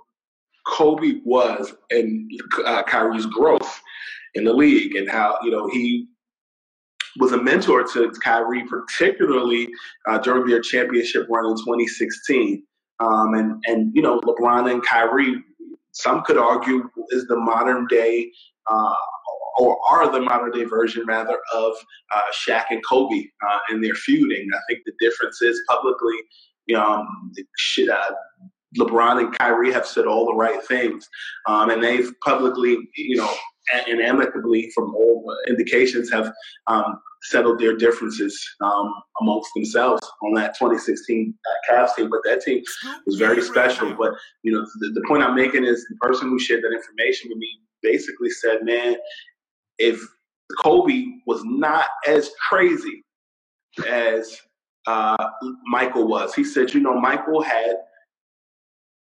Kobe 0.67 1.21
was 1.25 1.75
in 1.91 2.29
uh, 2.65 2.83
Kyrie's 2.85 3.27
growth 3.27 3.81
in 4.35 4.45
the 4.45 4.53
league, 4.53 4.95
and 4.95 5.11
how 5.11 5.39
you 5.43 5.51
know 5.51 5.69
he 5.69 6.07
was 7.19 7.33
a 7.33 7.43
mentor 7.43 7.85
to 7.93 8.13
Kyrie, 8.23 8.65
particularly 8.69 9.69
uh, 10.09 10.19
during 10.19 10.47
their 10.47 10.61
championship 10.61 11.27
run 11.29 11.47
in 11.47 11.57
2016. 11.57 12.63
Um, 13.01 13.35
and 13.35 13.63
and 13.67 13.95
you 13.95 14.03
know, 14.03 14.21
LeBron 14.21 14.71
and 14.71 14.85
Kyrie, 14.85 15.43
some 15.93 16.23
could 16.23 16.39
argue, 16.39 16.89
is 17.11 17.27
the 17.27 17.37
modern 17.37 17.87
day. 17.87 18.31
Uh, 18.71 18.95
or 19.59 19.79
are 19.91 20.11
the 20.11 20.21
modern 20.21 20.53
day 20.53 20.65
version 20.65 21.05
rather 21.07 21.37
of 21.53 21.73
uh, 22.15 22.23
Shaq 22.33 22.67
and 22.71 22.81
Kobe 22.89 23.25
uh, 23.47 23.59
in 23.71 23.81
their 23.81 23.95
feuding. 23.95 24.49
I 24.55 24.61
think 24.69 24.85
the 24.87 24.93
difference 25.01 25.43
is 25.43 25.61
publicly, 25.69 26.15
um, 26.77 27.33
uh, 27.93 28.11
LeBron 28.79 29.19
and 29.19 29.39
Kyrie 29.39 29.73
have 29.73 29.87
said 29.87 30.07
all 30.07 30.27
the 30.27 30.35
right 30.35 30.63
things, 30.65 31.09
um, 31.47 31.71
and 31.71 31.83
they've 31.83 32.13
publicly, 32.25 32.79
you 32.97 33.17
know, 33.17 33.33
and 33.73 34.01
amicably, 34.01 34.71
from 34.75 34.95
all 34.95 35.37
indications, 35.49 36.11
have 36.11 36.33
um, 36.67 37.01
settled 37.23 37.59
their 37.59 37.77
differences 37.77 38.43
um, 38.61 38.93
amongst 39.21 39.51
themselves 39.55 40.01
on 40.23 40.35
that 40.35 40.55
2016 40.59 41.35
Cavs 41.69 41.95
team. 41.95 42.11
But 42.11 42.21
that 42.25 42.43
team 42.43 42.63
was 43.07 43.17
very 43.17 43.43
special. 43.43 43.95
But 43.95 44.13
you 44.43 44.53
know, 44.53 44.67
the, 44.79 44.91
the 44.91 45.05
point 45.07 45.23
I'm 45.23 45.35
making 45.35 45.65
is 45.65 45.87
the 45.89 45.97
person 45.97 46.29
who 46.29 46.39
shared 46.39 46.63
that 46.65 46.73
information 46.73 47.31
with 47.31 47.39
me 47.39 47.61
basically 47.83 48.31
said, 48.31 48.65
"Man, 48.65 48.97
if 49.79 50.01
Kobe 50.63 51.05
was 51.27 51.43
not 51.45 51.87
as 52.07 52.31
crazy 52.49 53.05
as 53.89 54.37
uh, 54.87 55.29
Michael 55.67 56.09
was, 56.09 56.35
he 56.35 56.45
said, 56.45 56.73
you 56.75 56.81
know, 56.81 56.99
Michael 56.99 57.43
had." 57.43 57.77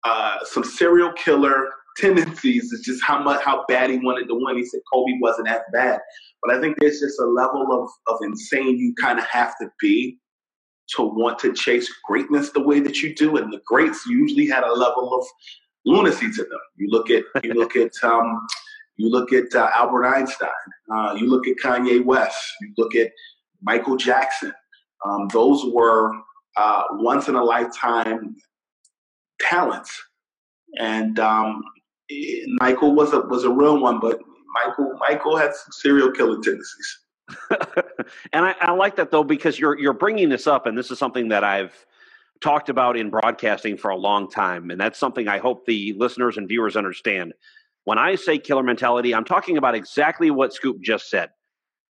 Uh, 0.04 0.38
some 0.44 0.64
serial 0.64 1.12
killer 1.12 1.68
tendencies 1.96 2.72
is 2.72 2.80
just 2.80 3.02
how 3.02 3.22
much 3.22 3.42
how 3.44 3.64
bad 3.68 3.90
he 3.90 3.98
wanted 3.98 4.26
to 4.28 4.34
win. 4.34 4.56
He 4.56 4.64
said 4.64 4.80
Kobe 4.92 5.12
wasn't 5.20 5.48
as 5.48 5.60
bad, 5.72 6.00
but 6.42 6.54
I 6.54 6.60
think 6.60 6.76
there's 6.78 7.00
just 7.00 7.20
a 7.20 7.26
level 7.26 7.66
of 7.72 8.14
of 8.14 8.18
insane 8.22 8.78
you 8.78 8.94
kind 9.00 9.18
of 9.18 9.26
have 9.26 9.54
to 9.60 9.68
be 9.80 10.18
to 10.96 11.02
want 11.02 11.38
to 11.40 11.52
chase 11.52 11.92
greatness 12.04 12.50
the 12.50 12.62
way 12.62 12.80
that 12.80 13.02
you 13.02 13.14
do. 13.14 13.36
And 13.36 13.52
the 13.52 13.60
greats 13.66 14.06
usually 14.06 14.46
had 14.46 14.64
a 14.64 14.72
level 14.72 15.14
of 15.14 15.26
lunacy 15.84 16.30
to 16.30 16.42
them. 16.42 16.60
You 16.76 16.88
look 16.90 17.10
at 17.10 17.24
you 17.44 17.54
look 17.54 17.76
at 17.76 17.92
um, 18.02 18.40
you 18.96 19.08
look 19.08 19.32
at 19.32 19.54
uh, 19.54 19.70
Albert 19.74 20.06
Einstein. 20.06 20.50
Uh, 20.92 21.14
you 21.18 21.28
look 21.28 21.46
at 21.46 21.56
Kanye 21.62 22.04
West. 22.04 22.38
You 22.60 22.72
look 22.76 22.94
at 22.94 23.10
Michael 23.62 23.96
Jackson. 23.96 24.52
Um, 25.06 25.28
those 25.32 25.64
were 25.72 26.12
uh, 26.56 26.82
once 26.92 27.28
in 27.28 27.34
a 27.34 27.42
lifetime 27.42 28.36
talents 29.48 30.02
and 30.78 31.18
um, 31.18 31.62
Michael 32.60 32.94
was 32.94 33.12
a 33.12 33.20
was 33.20 33.44
a 33.44 33.50
real 33.50 33.80
one, 33.80 34.00
but 34.00 34.20
Michael 34.54 34.96
Michael 34.98 35.36
had 35.36 35.54
some 35.54 35.72
serial 35.72 36.10
killer 36.10 36.40
tendencies. 36.40 36.98
and 38.32 38.44
I, 38.44 38.56
I, 38.60 38.72
like 38.72 38.96
that 38.96 39.10
though 39.10 39.22
because 39.22 39.58
you're 39.58 39.78
you're 39.78 39.92
bringing 39.92 40.28
this 40.28 40.46
up, 40.46 40.66
and 40.66 40.76
this 40.76 40.90
is 40.90 40.98
something 40.98 41.28
that 41.28 41.44
I've 41.44 41.74
talked 42.40 42.68
about 42.68 42.96
in 42.96 43.10
broadcasting 43.10 43.76
for 43.76 43.90
a 43.90 43.96
long 43.96 44.28
time, 44.30 44.70
and 44.70 44.80
that's 44.80 44.98
something 44.98 45.28
I 45.28 45.38
hope 45.38 45.66
the 45.66 45.94
listeners 45.96 46.36
and 46.36 46.48
viewers 46.48 46.76
understand. 46.76 47.34
When 47.84 47.98
I 47.98 48.14
say 48.16 48.38
killer 48.38 48.62
mentality, 48.62 49.14
I'm 49.14 49.24
talking 49.24 49.56
about 49.56 49.74
exactly 49.74 50.30
what 50.30 50.52
Scoop 50.52 50.80
just 50.80 51.08
said. 51.08 51.30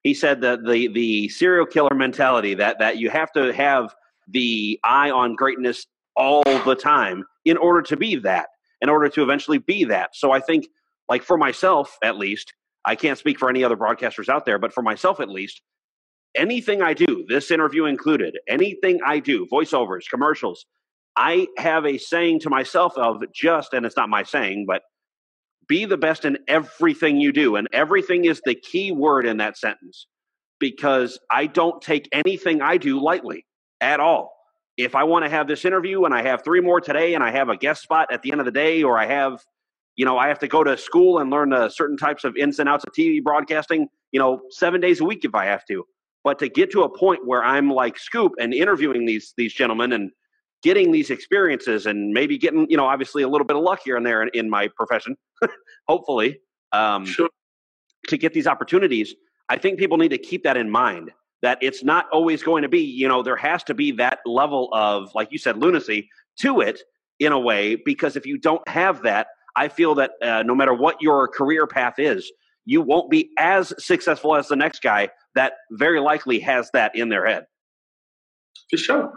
he 0.02 0.14
said 0.14 0.40
that 0.40 0.64
the 0.64 0.88
the 0.88 1.28
serial 1.28 1.66
killer 1.66 1.94
mentality 1.94 2.54
that 2.54 2.78
that 2.78 2.98
you 2.98 3.11
have 3.11 3.30
to 3.32 3.52
have 3.52 3.94
the 4.28 4.80
eye 4.82 5.11
on 5.11 5.35
greatness 5.35 5.87
all 6.16 6.42
the 6.66 6.74
time 6.74 7.24
in 7.44 7.57
order 7.57 7.83
to 7.83 7.96
be 7.96 8.16
that, 8.16 8.48
in 8.81 8.88
order 8.88 9.09
to 9.09 9.22
eventually 9.22 9.59
be 9.59 9.85
that. 9.85 10.11
So 10.14 10.33
I 10.33 10.40
think, 10.40 10.66
like 11.09 11.22
for 11.22 11.38
myself 11.38 11.96
at 12.02 12.18
least, 12.18 12.52
I 12.85 12.94
can't 12.94 13.18
speak 13.18 13.38
for 13.38 13.48
any 13.48 13.64
other 13.64 13.76
broadcasters 13.76 14.29
out 14.29 14.44
there, 14.44 14.59
but 14.59 14.72
for 14.72 14.83
myself 14.83 15.20
at 15.20 15.29
least, 15.29 15.62
anything 16.37 16.83
I 16.83 16.94
do, 16.94 17.24
this 17.29 17.50
interview 17.50 17.87
included, 17.87 18.38
anything 18.48 19.00
I 19.05 19.18
do, 19.18 19.46
voiceovers, 19.50 20.02
commercials, 20.11 20.66
I 21.16 21.48
have 21.57 21.87
a 21.87 21.98
saying 21.98 22.40
to 22.40 22.50
myself 22.50 22.96
of 22.96 23.22
just, 23.33 23.72
and 23.72 23.87
it's 23.87 23.96
not 23.96 24.11
my 24.11 24.22
saying, 24.22 24.66
but 24.68 24.83
be 25.66 25.85
the 25.85 25.96
best 25.96 26.24
in 26.24 26.38
everything 26.46 27.16
you 27.16 27.33
do. 27.33 27.57
And 27.57 27.66
everything 27.72 28.26
is 28.26 28.40
the 28.44 28.55
key 28.55 28.92
word 28.92 29.26
in 29.26 29.38
that 29.38 29.57
sentence 29.57 30.07
because 30.61 31.18
I 31.31 31.46
don't 31.46 31.83
take 31.83 32.09
anything 32.12 32.62
I 32.62 32.76
do 32.76 33.02
lightly 33.02 33.46
at 33.81 33.98
all. 33.98 34.36
If 34.77 34.95
I 34.95 35.05
want 35.05 35.25
to 35.25 35.31
have 35.31 35.49
this 35.49 35.65
interview 35.65 36.05
and 36.05 36.15
I 36.15 36.23
have 36.23 36.45
three 36.45 36.61
more 36.61 36.81
today 36.81 37.15
and 37.15 37.25
I 37.25 37.31
have 37.31 37.49
a 37.49 37.57
guest 37.57 37.83
spot 37.83 38.09
at 38.12 38.23
the 38.23 38.31
end 38.31 38.41
of 38.41 38.45
the 38.45 38.53
day, 38.53 38.83
or 38.83 38.99
I 38.99 39.07
have, 39.07 39.43
you 39.97 40.05
know, 40.05 40.19
I 40.19 40.29
have 40.29 40.39
to 40.41 40.49
go 40.49 40.62
to 40.62 40.77
school 40.77 41.19
and 41.19 41.31
learn 41.31 41.53
uh, 41.53 41.69
certain 41.71 41.97
types 41.97 42.25
of 42.25 42.37
ins 42.37 42.59
and 42.59 42.69
outs 42.69 42.85
of 42.87 42.93
TV 42.93 43.23
broadcasting, 43.23 43.89
you 44.12 44.21
know, 44.21 44.43
seven 44.51 44.81
days 44.81 45.01
a 45.01 45.05
week 45.05 45.25
if 45.25 45.35
I 45.35 45.47
have 45.47 45.65
to. 45.67 45.85
But 46.25 46.39
to 46.41 46.49
get 46.49 46.71
to 46.73 46.83
a 46.83 46.89
point 46.89 47.27
where 47.27 47.43
I'm 47.43 47.71
like 47.71 47.99
Scoop 47.99 48.33
and 48.39 48.53
interviewing 48.53 49.07
these 49.07 49.33
these 49.37 49.55
gentlemen 49.55 49.93
and 49.93 50.11
getting 50.62 50.91
these 50.91 51.11
experiences 51.11 51.87
and 51.87 52.12
maybe 52.12 52.37
getting, 52.37 52.69
you 52.69 52.77
know, 52.77 52.87
obviously 52.87 53.23
a 53.23 53.29
little 53.29 53.47
bit 53.47 53.57
of 53.57 53.62
luck 53.62 53.81
here 53.85 53.97
and 53.97 54.05
there 54.05 54.23
in, 54.23 54.31
in 54.35 54.51
my 54.51 54.69
profession, 54.77 55.17
hopefully, 55.89 56.41
um, 56.73 57.07
Sure. 57.07 57.29
to 58.09 58.19
get 58.19 58.33
these 58.35 58.47
opportunities. 58.47 59.15
I 59.49 59.57
think 59.57 59.79
people 59.79 59.97
need 59.97 60.09
to 60.09 60.19
keep 60.19 60.43
that 60.43 60.57
in 60.57 60.69
mind 60.69 61.12
that 61.46 61.59
it's 61.61 61.85
not 61.85 62.06
always 62.11 62.42
going 62.42 62.62
to 62.62 62.68
be, 62.68 62.80
you 62.80 63.06
know, 63.06 63.22
there 63.22 63.37
has 63.37 63.62
to 63.62 63.72
be 63.72 63.92
that 63.92 64.18
level 64.26 64.68
of, 64.72 65.14
like 65.14 65.28
you 65.30 65.38
said, 65.38 65.56
lunacy 65.56 66.11
to 66.40 66.61
it 66.61 66.80
in 67.20 67.30
a 67.30 67.38
way, 67.38 67.76
because 67.76 68.16
if 68.16 68.26
you 68.26 68.37
don't 68.37 68.66
have 68.68 69.04
that, 69.04 69.28
I 69.54 69.68
feel 69.68 69.94
that 69.94 70.11
uh, 70.20 70.42
no 70.42 70.56
matter 70.56 70.74
what 70.74 71.00
your 71.00 71.28
career 71.28 71.68
path 71.68 72.00
is, 72.00 72.32
you 72.64 72.82
won't 72.82 73.12
be 73.12 73.30
as 73.38 73.72
successful 73.78 74.35
as 74.35 74.48
the 74.48 74.56
next 74.56 74.82
guy 74.82 75.09
that 75.37 75.52
very 75.70 76.00
likely 76.00 76.40
has 76.40 76.68
that 76.72 76.96
in 76.96 77.11
their 77.11 77.24
head. 77.24 77.44
For 78.68 78.76
sure. 78.76 79.12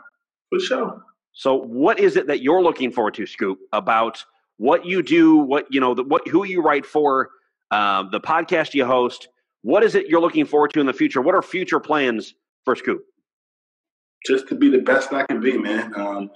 For 0.52 0.60
sure. 0.60 1.02
So, 1.34 1.56
what 1.56 2.00
is 2.00 2.16
it 2.16 2.28
that 2.28 2.44
you're 2.44 2.62
looking 2.62 2.92
forward 2.92 3.16
to, 3.16 3.26
Scoop, 3.26 3.58
about 3.74 4.24
what 4.58 4.86
you 4.86 5.02
do, 5.02 5.38
what 5.38 5.66
you 5.72 5.82
know, 5.82 5.96
the, 5.96 6.04
what 6.04 6.28
who 6.28 6.46
you 6.46 6.62
write 6.62 6.86
for, 6.86 7.30
um, 7.72 8.10
the 8.12 8.20
podcast 8.20 8.76
you 8.76 8.86
host? 8.86 9.30
What 9.62 9.84
is 9.84 9.96
it 9.96 10.08
you're 10.08 10.22
looking 10.22 10.46
forward 10.46 10.74
to 10.74 10.80
in 10.80 10.86
the 10.86 10.94
future? 10.94 11.22
What 11.22 11.36
are 11.36 11.42
future 11.42 11.80
plans 11.80 12.34
for 12.66 12.76
Scoop? 12.76 13.04
Just 14.26 14.48
to 14.50 14.56
be 14.56 14.70
the 14.70 14.80
best 14.80 15.14
I 15.14 15.26
can 15.26 15.40
be, 15.40 15.58
man. 15.58 15.94
Um, 15.96 16.30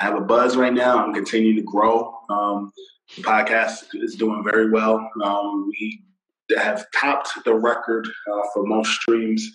I 0.00 0.04
have 0.04 0.16
a 0.16 0.20
buzz 0.20 0.56
right 0.56 0.72
now. 0.72 1.04
I'm 1.04 1.12
continuing 1.12 1.56
to 1.56 1.62
grow. 1.62 2.18
Um, 2.30 2.72
the 3.16 3.22
podcast 3.22 3.84
is 3.94 4.14
doing 4.14 4.42
very 4.44 4.70
well. 4.70 5.10
Um, 5.22 5.68
we 5.68 6.02
have 6.56 6.86
topped 6.98 7.30
the 7.44 7.54
record 7.54 8.06
uh, 8.06 8.42
for 8.54 8.64
most 8.66 8.90
streams 8.90 9.46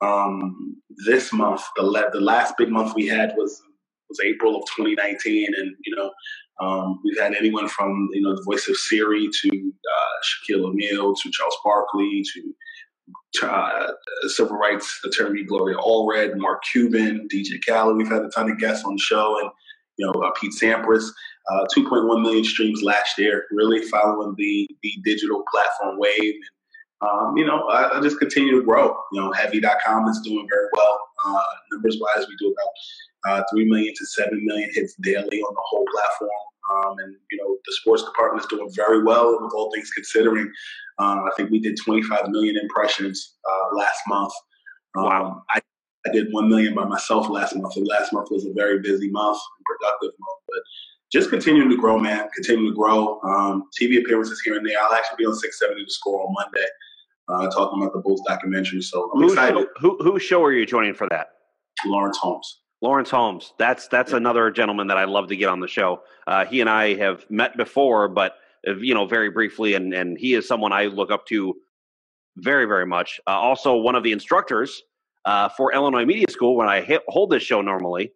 um, 0.00 0.76
this 1.06 1.32
month. 1.32 1.62
The, 1.76 2.10
the 2.12 2.20
last 2.20 2.54
big 2.56 2.70
month 2.70 2.94
we 2.94 3.06
had 3.06 3.34
was 3.36 3.60
was 4.08 4.20
April 4.24 4.56
of 4.56 4.62
2019, 4.76 5.54
and 5.54 5.76
you 5.84 5.94
know 5.94 6.10
um, 6.60 7.00
we've 7.04 7.18
had 7.18 7.34
anyone 7.34 7.68
from 7.68 8.08
you 8.12 8.22
know 8.22 8.34
the 8.34 8.42
voice 8.42 8.68
of 8.68 8.76
Siri 8.76 9.28
to 9.42 9.48
uh, 9.48 10.16
Shaquille 10.24 10.64
O'Neal 10.64 11.14
to 11.14 11.30
Charles 11.30 11.56
Barkley 11.64 12.22
to 12.34 12.54
uh, 13.46 13.92
civil 14.28 14.56
rights 14.56 15.00
attorney 15.04 15.44
Gloria 15.44 15.76
Allred, 15.76 16.36
Mark 16.36 16.62
Cuban, 16.64 17.28
DJ 17.32 17.64
Khaled. 17.66 17.96
We've 17.96 18.08
had 18.08 18.22
a 18.22 18.28
ton 18.30 18.50
of 18.50 18.58
guests 18.58 18.84
on 18.84 18.94
the 18.94 19.00
show, 19.00 19.38
and 19.40 19.50
you 19.96 20.06
know 20.06 20.12
uh, 20.20 20.30
Pete 20.40 20.52
Sampras. 20.52 21.08
Uh, 21.50 21.64
2.1 21.74 22.20
million 22.20 22.44
streams 22.44 22.82
last 22.82 23.16
year, 23.16 23.46
really 23.50 23.80
following 23.88 24.34
the 24.36 24.68
the 24.82 24.92
digital 25.02 25.42
platform 25.50 25.98
wave. 25.98 26.34
And, 27.00 27.10
um, 27.10 27.36
you 27.36 27.46
know, 27.46 27.68
I, 27.68 27.96
I, 27.96 28.00
just 28.02 28.18
continue 28.18 28.60
to 28.60 28.66
grow. 28.66 28.94
You 29.12 29.20
know, 29.20 29.32
Heavy.com 29.32 30.08
is 30.08 30.20
doing 30.20 30.46
very 30.50 30.66
well. 30.72 30.98
Uh, 31.24 31.42
numbers 31.72 31.98
wise, 32.00 32.26
we 32.28 32.36
do 32.38 32.48
about 32.48 32.68
uh, 33.26 33.42
3 33.52 33.64
million 33.66 33.94
to 33.96 34.06
7 34.06 34.44
million 34.44 34.70
hits 34.74 34.94
daily 35.02 35.40
on 35.40 35.54
the 35.54 35.62
whole 35.64 35.84
platform. 35.92 36.30
Um, 36.70 36.94
and, 36.98 37.16
you 37.30 37.38
know, 37.38 37.56
the 37.64 37.72
sports 37.80 38.04
department 38.04 38.42
is 38.44 38.48
doing 38.48 38.68
very 38.74 39.02
well 39.02 39.38
with 39.40 39.52
all 39.54 39.70
things 39.74 39.90
considering. 39.90 40.50
Um, 40.98 41.20
I 41.20 41.30
think 41.36 41.50
we 41.50 41.58
did 41.60 41.78
25 41.82 42.28
million 42.28 42.56
impressions 42.60 43.36
uh, 43.50 43.76
last 43.76 44.00
month. 44.06 44.32
Um, 44.96 45.04
Wow. 45.04 45.42
I, 45.50 45.60
I 46.06 46.10
did 46.12 46.28
1 46.30 46.48
million 46.48 46.74
by 46.74 46.84
myself 46.84 47.28
last 47.28 47.56
month. 47.56 47.76
And 47.76 47.86
last 47.86 48.12
month 48.12 48.28
was 48.30 48.44
a 48.46 48.52
very 48.54 48.80
busy 48.80 49.10
month, 49.10 49.38
and 49.58 49.64
productive 49.66 50.18
month. 50.18 50.40
But 50.48 50.62
just 51.10 51.30
continuing 51.30 51.70
to 51.70 51.76
grow, 51.76 51.98
man. 51.98 52.28
Continue 52.34 52.70
to 52.70 52.74
grow. 52.76 53.20
Um, 53.22 53.64
TV 53.80 53.98
appearances 53.98 54.40
here 54.44 54.56
and 54.56 54.66
there. 54.66 54.76
I'll 54.80 54.92
actually 54.94 55.16
be 55.18 55.26
on 55.26 55.34
670 55.34 55.84
to 55.84 55.90
score 55.90 56.22
on 56.26 56.34
Monday, 56.34 56.66
uh, 57.28 57.50
talking 57.50 57.80
about 57.82 57.94
the 57.94 58.00
Bulls 58.00 58.22
documentary. 58.26 58.82
So 58.82 59.10
I'm 59.14 59.20
Who 59.22 59.28
excited. 59.28 59.56
show, 59.58 59.66
who, 59.80 59.98
whose 60.02 60.22
show 60.22 60.42
are 60.44 60.52
you 60.52 60.66
joining 60.66 60.94
for 60.94 61.08
that? 61.10 61.28
Lawrence 61.86 62.18
Holmes. 62.18 62.60
Lawrence 62.80 63.10
Holmes. 63.10 63.52
That's 63.58 63.88
that's 63.88 64.12
another 64.12 64.50
gentleman 64.50 64.86
that 64.88 64.96
I 64.96 65.04
love 65.04 65.28
to 65.28 65.36
get 65.36 65.48
on 65.48 65.60
the 65.60 65.68
show. 65.68 66.02
Uh, 66.26 66.44
he 66.44 66.60
and 66.60 66.70
I 66.70 66.94
have 66.94 67.28
met 67.30 67.56
before, 67.56 68.08
but 68.08 68.34
uh, 68.66 68.76
you 68.76 68.94
know, 68.94 69.06
very 69.06 69.30
briefly, 69.30 69.74
and 69.74 69.92
and 69.92 70.16
he 70.18 70.34
is 70.34 70.46
someone 70.46 70.72
I 70.72 70.84
look 70.86 71.10
up 71.10 71.26
to 71.26 71.56
very 72.36 72.66
very 72.66 72.86
much. 72.86 73.20
Uh, 73.26 73.30
also, 73.30 73.76
one 73.76 73.96
of 73.96 74.02
the 74.02 74.12
instructors 74.12 74.82
uh, 75.24 75.48
for 75.48 75.72
Illinois 75.72 76.04
Media 76.04 76.26
School 76.30 76.56
when 76.56 76.68
I 76.68 76.82
ha- 76.82 77.02
hold 77.08 77.30
this 77.30 77.42
show 77.42 77.60
normally 77.60 78.12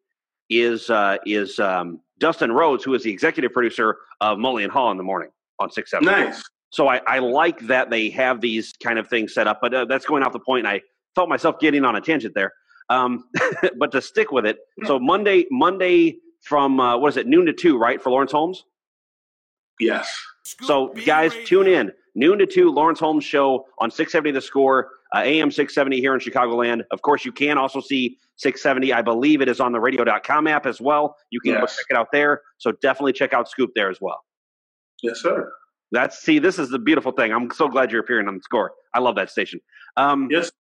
is 0.48 0.90
uh, 0.90 1.16
is 1.26 1.58
um, 1.58 2.00
Dustin 2.18 2.52
Rhodes, 2.52 2.84
who 2.84 2.94
is 2.94 3.02
the 3.02 3.10
executive 3.10 3.52
producer 3.52 3.96
of 4.20 4.38
Mully 4.38 4.62
and 4.62 4.72
Haugh 4.72 4.92
in 4.92 4.96
the 4.96 5.02
morning 5.02 5.30
on 5.58 5.70
six 5.70 5.90
seven. 5.90 6.06
Nice. 6.06 6.42
So 6.70 6.88
I, 6.88 7.02
I 7.06 7.18
like 7.18 7.60
that 7.66 7.90
they 7.90 8.08
have 8.10 8.40
these 8.40 8.72
kind 8.82 8.98
of 8.98 9.06
things 9.06 9.34
set 9.34 9.46
up, 9.46 9.58
but 9.60 9.74
uh, 9.74 9.84
that's 9.84 10.06
going 10.06 10.22
off 10.22 10.32
the 10.32 10.38
point. 10.38 10.66
And 10.66 10.68
I 10.68 10.80
felt 11.14 11.28
myself 11.28 11.58
getting 11.58 11.84
on 11.84 11.96
a 11.96 12.00
tangent 12.00 12.34
there. 12.34 12.52
Um, 12.92 13.24
but 13.78 13.92
to 13.92 14.02
stick 14.02 14.32
with 14.32 14.46
it, 14.46 14.58
so 14.86 14.98
Monday, 14.98 15.46
Monday 15.50 16.16
from 16.42 16.80
uh, 16.80 16.98
what 16.98 17.08
is 17.08 17.16
it, 17.16 17.26
noon 17.26 17.46
to 17.46 17.52
two, 17.52 17.78
right, 17.78 18.02
for 18.02 18.10
Lawrence 18.10 18.32
Holmes? 18.32 18.64
Yes. 19.80 20.12
So 20.62 20.88
guys, 21.06 21.32
tune 21.44 21.66
in 21.66 21.92
noon 22.14 22.38
to 22.38 22.46
two, 22.46 22.70
Lawrence 22.70 23.00
Holmes 23.00 23.24
show 23.24 23.66
on 23.78 23.90
670 23.90 24.32
The 24.32 24.40
Score, 24.40 24.90
uh, 25.14 25.20
AM 25.20 25.50
670 25.50 26.00
here 26.00 26.14
in 26.14 26.20
Chicagoland. 26.20 26.82
Of 26.90 27.02
course, 27.02 27.24
you 27.24 27.32
can 27.32 27.58
also 27.58 27.80
see 27.80 28.18
670. 28.36 28.92
I 28.92 29.02
believe 29.02 29.40
it 29.40 29.48
is 29.48 29.60
on 29.60 29.72
the 29.72 29.80
Radio.com 29.80 30.46
app 30.46 30.66
as 30.66 30.80
well. 30.80 31.16
You 31.30 31.40
can 31.40 31.54
go 31.54 31.60
Yes. 31.60 31.76
check 31.76 31.86
it 31.90 31.96
out 31.96 32.08
there. 32.12 32.42
So 32.58 32.72
definitely 32.82 33.12
check 33.12 33.32
out 33.32 33.48
Scoop 33.48 33.70
there 33.74 33.88
as 33.90 33.98
well. 34.00 34.20
Yes, 35.02 35.20
sir. 35.20 35.50
That's 35.90 36.18
see, 36.18 36.38
this 36.38 36.58
is 36.58 36.70
the 36.70 36.78
beautiful 36.78 37.12
thing. 37.12 37.32
I'm 37.32 37.50
so 37.50 37.68
glad 37.68 37.90
you're 37.92 38.00
appearing 38.00 38.26
on 38.28 38.34
the 38.36 38.42
score. 38.42 38.72
I 38.94 38.98
love 39.00 39.14
that 39.16 39.30
station. 39.30 39.60
Um, 39.96 40.28
Yes. 40.30 40.50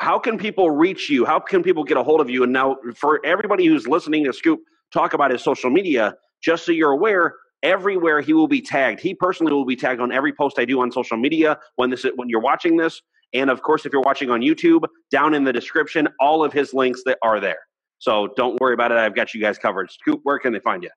How 0.00 0.18
can 0.18 0.38
people 0.38 0.70
reach 0.70 1.10
you? 1.10 1.24
How 1.24 1.38
can 1.38 1.62
people 1.62 1.84
get 1.84 1.96
a 1.96 2.02
hold 2.02 2.20
of 2.20 2.30
you? 2.30 2.42
And 2.42 2.52
now, 2.52 2.76
for 2.96 3.24
everybody 3.24 3.66
who's 3.66 3.86
listening 3.86 4.24
to 4.24 4.32
Scoop 4.32 4.60
talk 4.92 5.14
about 5.14 5.30
his 5.30 5.42
social 5.42 5.70
media, 5.70 6.14
just 6.42 6.64
so 6.64 6.72
you're 6.72 6.92
aware, 6.92 7.34
everywhere 7.62 8.20
he 8.20 8.32
will 8.32 8.48
be 8.48 8.60
tagged. 8.60 9.00
He 9.00 9.14
personally 9.14 9.52
will 9.52 9.64
be 9.64 9.76
tagged 9.76 10.00
on 10.00 10.12
every 10.12 10.32
post 10.32 10.58
I 10.58 10.64
do 10.64 10.80
on 10.80 10.90
social 10.90 11.16
media 11.16 11.58
when 11.76 11.90
this 11.90 12.04
when 12.16 12.28
you're 12.28 12.40
watching 12.40 12.76
this. 12.76 13.00
And 13.32 13.50
of 13.50 13.62
course, 13.62 13.86
if 13.86 13.92
you're 13.92 14.02
watching 14.02 14.30
on 14.30 14.40
YouTube, 14.40 14.84
down 15.10 15.34
in 15.34 15.44
the 15.44 15.52
description, 15.52 16.08
all 16.18 16.42
of 16.42 16.52
his 16.52 16.74
links 16.74 17.02
that 17.06 17.18
are 17.22 17.38
there. 17.38 17.58
So 17.98 18.28
don't 18.36 18.58
worry 18.60 18.74
about 18.74 18.92
it. 18.92 18.98
I've 18.98 19.14
got 19.14 19.34
you 19.34 19.40
guys 19.40 19.58
covered. 19.58 19.90
Scoop, 19.92 20.20
where 20.24 20.38
can 20.38 20.52
they 20.52 20.58
find 20.60 20.82
you? 20.82 20.90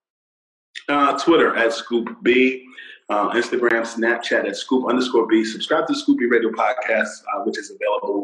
Uh, 0.90 1.18
Twitter 1.20 1.56
at 1.56 1.74
Scoop 1.74 2.10
B, 2.24 2.66
uh, 3.10 3.32
Instagram, 3.32 3.82
Snapchat 3.82 4.48
at 4.48 4.56
Scoop 4.56 4.90
underscore 4.90 5.28
B. 5.28 5.44
Subscribe 5.44 5.86
to 5.88 5.96
Scoop 5.96 6.18
B 6.18 6.26
Radio 6.26 6.50
Podcast, 6.50 7.10
uh, 7.36 7.44
which 7.44 7.60
is 7.60 7.72
available 7.72 8.23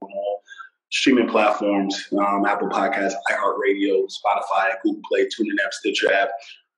streaming 0.91 1.29
platforms 1.29 2.07
um, 2.13 2.45
Apple 2.45 2.69
Podcasts, 2.69 3.15
iHeartRadio, 3.31 4.07
Spotify, 4.07 4.75
Google 4.83 5.01
Play, 5.09 5.25
TuneIn 5.25 5.57
app, 5.63 5.73
Stitcher 5.73 6.11
app, 6.11 6.29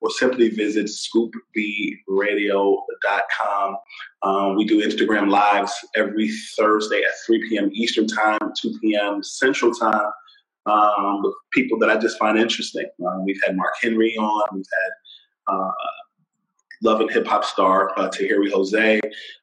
or 0.01 0.11
simply 0.11 0.49
visit 0.49 0.87
scoopbradio.com. 0.87 3.77
Um, 4.23 4.55
we 4.55 4.65
do 4.65 4.85
Instagram 4.85 5.29
Lives 5.29 5.73
every 5.95 6.29
Thursday 6.57 7.01
at 7.03 7.11
3 7.25 7.49
p.m. 7.49 7.71
Eastern 7.73 8.05
Time, 8.07 8.39
2 8.61 8.77
p.m. 8.81 9.23
Central 9.23 9.73
Time. 9.73 10.11
Um, 10.67 11.23
with 11.23 11.33
people 11.53 11.79
that 11.79 11.89
I 11.89 11.97
just 11.97 12.19
find 12.19 12.37
interesting. 12.37 12.85
Um, 13.03 13.25
we've 13.25 13.41
had 13.43 13.57
Mark 13.57 13.73
Henry 13.81 14.15
on. 14.15 14.43
We've 14.53 14.63
had 14.71 14.91
uh, 15.55 15.71
love 16.83 16.99
and 17.01 17.11
hip 17.11 17.27
hop 17.27 17.45
star 17.45 17.97
uh, 17.97 18.09
Tahiry 18.09 18.51
Jose. 18.51 18.99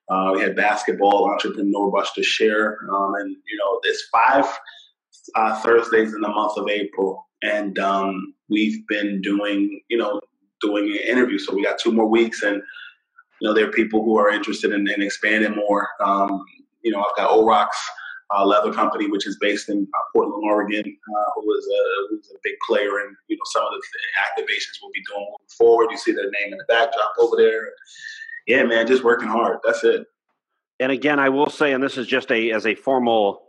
Uh, 0.08 0.32
we 0.34 0.40
had 0.40 0.56
basketball 0.56 1.30
entrepreneur 1.30 1.90
Buster 1.90 2.22
Share, 2.22 2.78
um, 2.90 3.14
and 3.16 3.30
you 3.30 3.58
know, 3.58 3.80
there's 3.82 4.02
five 4.10 4.46
uh, 5.34 5.60
Thursdays 5.60 6.14
in 6.14 6.20
the 6.20 6.28
month 6.28 6.56
of 6.56 6.68
April, 6.68 7.26
and 7.42 7.78
um, 7.78 8.34
we've 8.48 8.86
been 8.88 9.20
doing, 9.20 9.80
you 9.88 9.98
know, 9.98 10.20
doing 10.60 10.90
an 10.90 11.08
interview. 11.08 11.38
So 11.38 11.54
we 11.54 11.62
got 11.62 11.78
two 11.78 11.92
more 11.92 12.08
weeks, 12.08 12.42
and 12.42 12.62
you 13.40 13.48
know, 13.48 13.54
there 13.54 13.68
are 13.68 13.72
people 13.72 14.02
who 14.02 14.18
are 14.18 14.30
interested 14.30 14.72
in, 14.72 14.88
in 14.88 15.02
expanding 15.02 15.54
more. 15.54 15.88
Um, 16.00 16.42
you 16.82 16.90
know, 16.90 17.00
I've 17.00 17.16
got 17.16 17.30
Orox 17.30 17.68
uh, 18.36 18.44
leather 18.44 18.72
company, 18.72 19.08
which 19.08 19.26
is 19.26 19.38
based 19.40 19.68
in 19.68 19.86
uh, 19.94 19.98
Portland, 20.12 20.42
Oregon, 20.44 20.84
uh, 20.84 21.30
who 21.34 21.54
is 21.56 21.66
a 21.66 21.82
who's 22.10 22.30
a 22.30 22.38
big 22.42 22.54
player 22.66 23.00
in 23.00 23.16
you 23.28 23.36
know 23.36 23.42
some 23.46 23.62
of 23.62 23.72
the 23.72 24.42
activations 24.42 24.78
we'll 24.82 24.92
be 24.92 25.02
doing 25.08 25.26
moving 25.30 25.48
forward. 25.56 25.88
You 25.90 25.98
see 25.98 26.12
their 26.12 26.30
name 26.30 26.52
in 26.52 26.58
the 26.58 26.64
backdrop 26.68 27.12
over 27.18 27.36
there. 27.36 27.70
Yeah, 28.46 28.64
man, 28.64 28.86
just 28.86 29.04
working 29.04 29.28
hard. 29.28 29.58
That's 29.64 29.84
it. 29.84 30.06
And 30.80 30.92
again, 30.92 31.18
I 31.18 31.28
will 31.28 31.50
say, 31.50 31.72
and 31.72 31.82
this 31.82 31.96
is 31.96 32.06
just 32.06 32.30
a 32.30 32.50
as 32.52 32.66
a 32.66 32.74
formal 32.74 33.42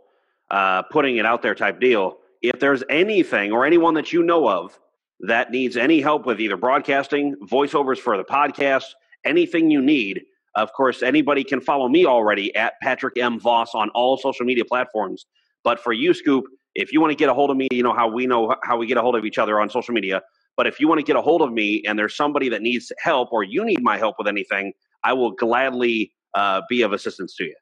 uh, 0.50 0.82
putting 0.82 1.16
it 1.16 1.26
out 1.26 1.42
there 1.42 1.54
type 1.54 1.80
deal. 1.80 2.18
If 2.42 2.58
there's 2.58 2.82
anything 2.88 3.52
or 3.52 3.66
anyone 3.66 3.94
that 3.94 4.12
you 4.12 4.22
know 4.22 4.48
of 4.48 4.78
that 5.20 5.50
needs 5.50 5.76
any 5.76 6.00
help 6.00 6.24
with 6.24 6.40
either 6.40 6.56
broadcasting, 6.56 7.36
voiceovers 7.44 7.98
for 7.98 8.16
the 8.16 8.24
podcast, 8.24 8.84
anything 9.24 9.70
you 9.70 9.82
need, 9.82 10.22
of 10.56 10.72
course, 10.72 11.02
anybody 11.02 11.44
can 11.44 11.60
follow 11.60 11.88
me 11.88 12.06
already 12.06 12.54
at 12.56 12.74
Patrick 12.82 13.16
M. 13.16 13.38
Voss 13.38 13.70
on 13.74 13.90
all 13.90 14.16
social 14.16 14.44
media 14.44 14.64
platforms. 14.64 15.26
But 15.62 15.78
for 15.78 15.92
you, 15.92 16.14
Scoop, 16.14 16.44
if 16.74 16.92
you 16.92 17.00
want 17.00 17.10
to 17.12 17.16
get 17.16 17.28
a 17.28 17.34
hold 17.34 17.50
of 17.50 17.56
me, 17.56 17.68
you 17.70 17.82
know 17.82 17.92
how 17.92 18.08
we 18.08 18.26
know 18.26 18.54
how 18.62 18.76
we 18.76 18.86
get 18.86 18.96
a 18.96 19.00
hold 19.02 19.16
of 19.16 19.24
each 19.24 19.38
other 19.38 19.60
on 19.60 19.68
social 19.70 19.94
media. 19.94 20.22
But 20.56 20.66
if 20.66 20.80
you 20.80 20.88
want 20.88 20.98
to 20.98 21.04
get 21.04 21.16
a 21.16 21.22
hold 21.22 21.42
of 21.42 21.52
me 21.52 21.82
and 21.86 21.98
there's 21.98 22.16
somebody 22.16 22.48
that 22.50 22.62
needs 22.62 22.92
help 22.98 23.32
or 23.32 23.42
you 23.42 23.64
need 23.64 23.82
my 23.82 23.96
help 23.96 24.16
with 24.18 24.26
anything, 24.26 24.72
I 25.04 25.12
will 25.12 25.30
gladly 25.30 26.12
uh, 26.34 26.62
be 26.68 26.82
of 26.82 26.92
assistance 26.92 27.34
to 27.36 27.44
you. 27.44 27.54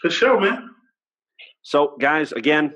For 0.00 0.10
sure, 0.10 0.40
man. 0.40 0.70
So, 1.62 1.96
guys, 2.00 2.32
again, 2.32 2.74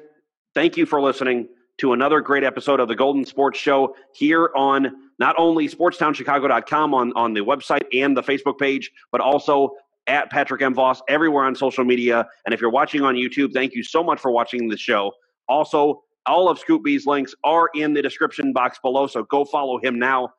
thank 0.54 0.76
you 0.76 0.86
for 0.86 1.00
listening 1.00 1.48
to 1.78 1.92
another 1.92 2.20
great 2.20 2.44
episode 2.44 2.80
of 2.80 2.88
the 2.88 2.96
Golden 2.96 3.24
Sports 3.24 3.58
Show 3.58 3.94
here 4.14 4.50
on 4.56 4.92
not 5.18 5.34
only 5.38 5.68
sportstownchicago.com 5.68 6.94
on, 6.94 7.12
on 7.14 7.32
the 7.34 7.40
website 7.40 7.84
and 7.92 8.16
the 8.16 8.22
Facebook 8.22 8.58
page, 8.58 8.90
but 9.12 9.20
also 9.20 9.70
at 10.06 10.30
Patrick 10.30 10.62
M. 10.62 10.74
Voss 10.74 11.02
everywhere 11.08 11.44
on 11.44 11.54
social 11.54 11.84
media. 11.84 12.26
And 12.44 12.54
if 12.54 12.60
you're 12.60 12.70
watching 12.70 13.02
on 13.02 13.14
YouTube, 13.14 13.52
thank 13.52 13.74
you 13.74 13.82
so 13.82 14.02
much 14.02 14.20
for 14.20 14.30
watching 14.30 14.68
the 14.68 14.76
show. 14.76 15.12
Also, 15.48 16.02
all 16.26 16.48
of 16.48 16.58
Scoop 16.58 16.82
B's 16.82 17.06
links 17.06 17.34
are 17.44 17.70
in 17.74 17.94
the 17.94 18.02
description 18.02 18.52
box 18.52 18.78
below, 18.82 19.06
so 19.06 19.22
go 19.24 19.44
follow 19.44 19.78
him 19.78 19.98
now. 19.98 20.30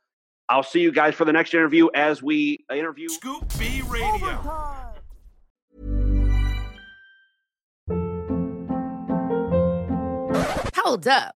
I'll 0.49 0.63
see 0.63 0.79
you 0.79 0.91
guys 0.91 1.13
for 1.15 1.25
the 1.25 1.33
next 1.33 1.53
interview 1.53 1.89
as 1.93 2.23
we 2.23 2.65
interview 2.73 3.09
Scoop 3.09 3.45
B 3.57 3.81
Radio. 3.89 4.63
Hold 10.75 11.07
up. 11.07 11.35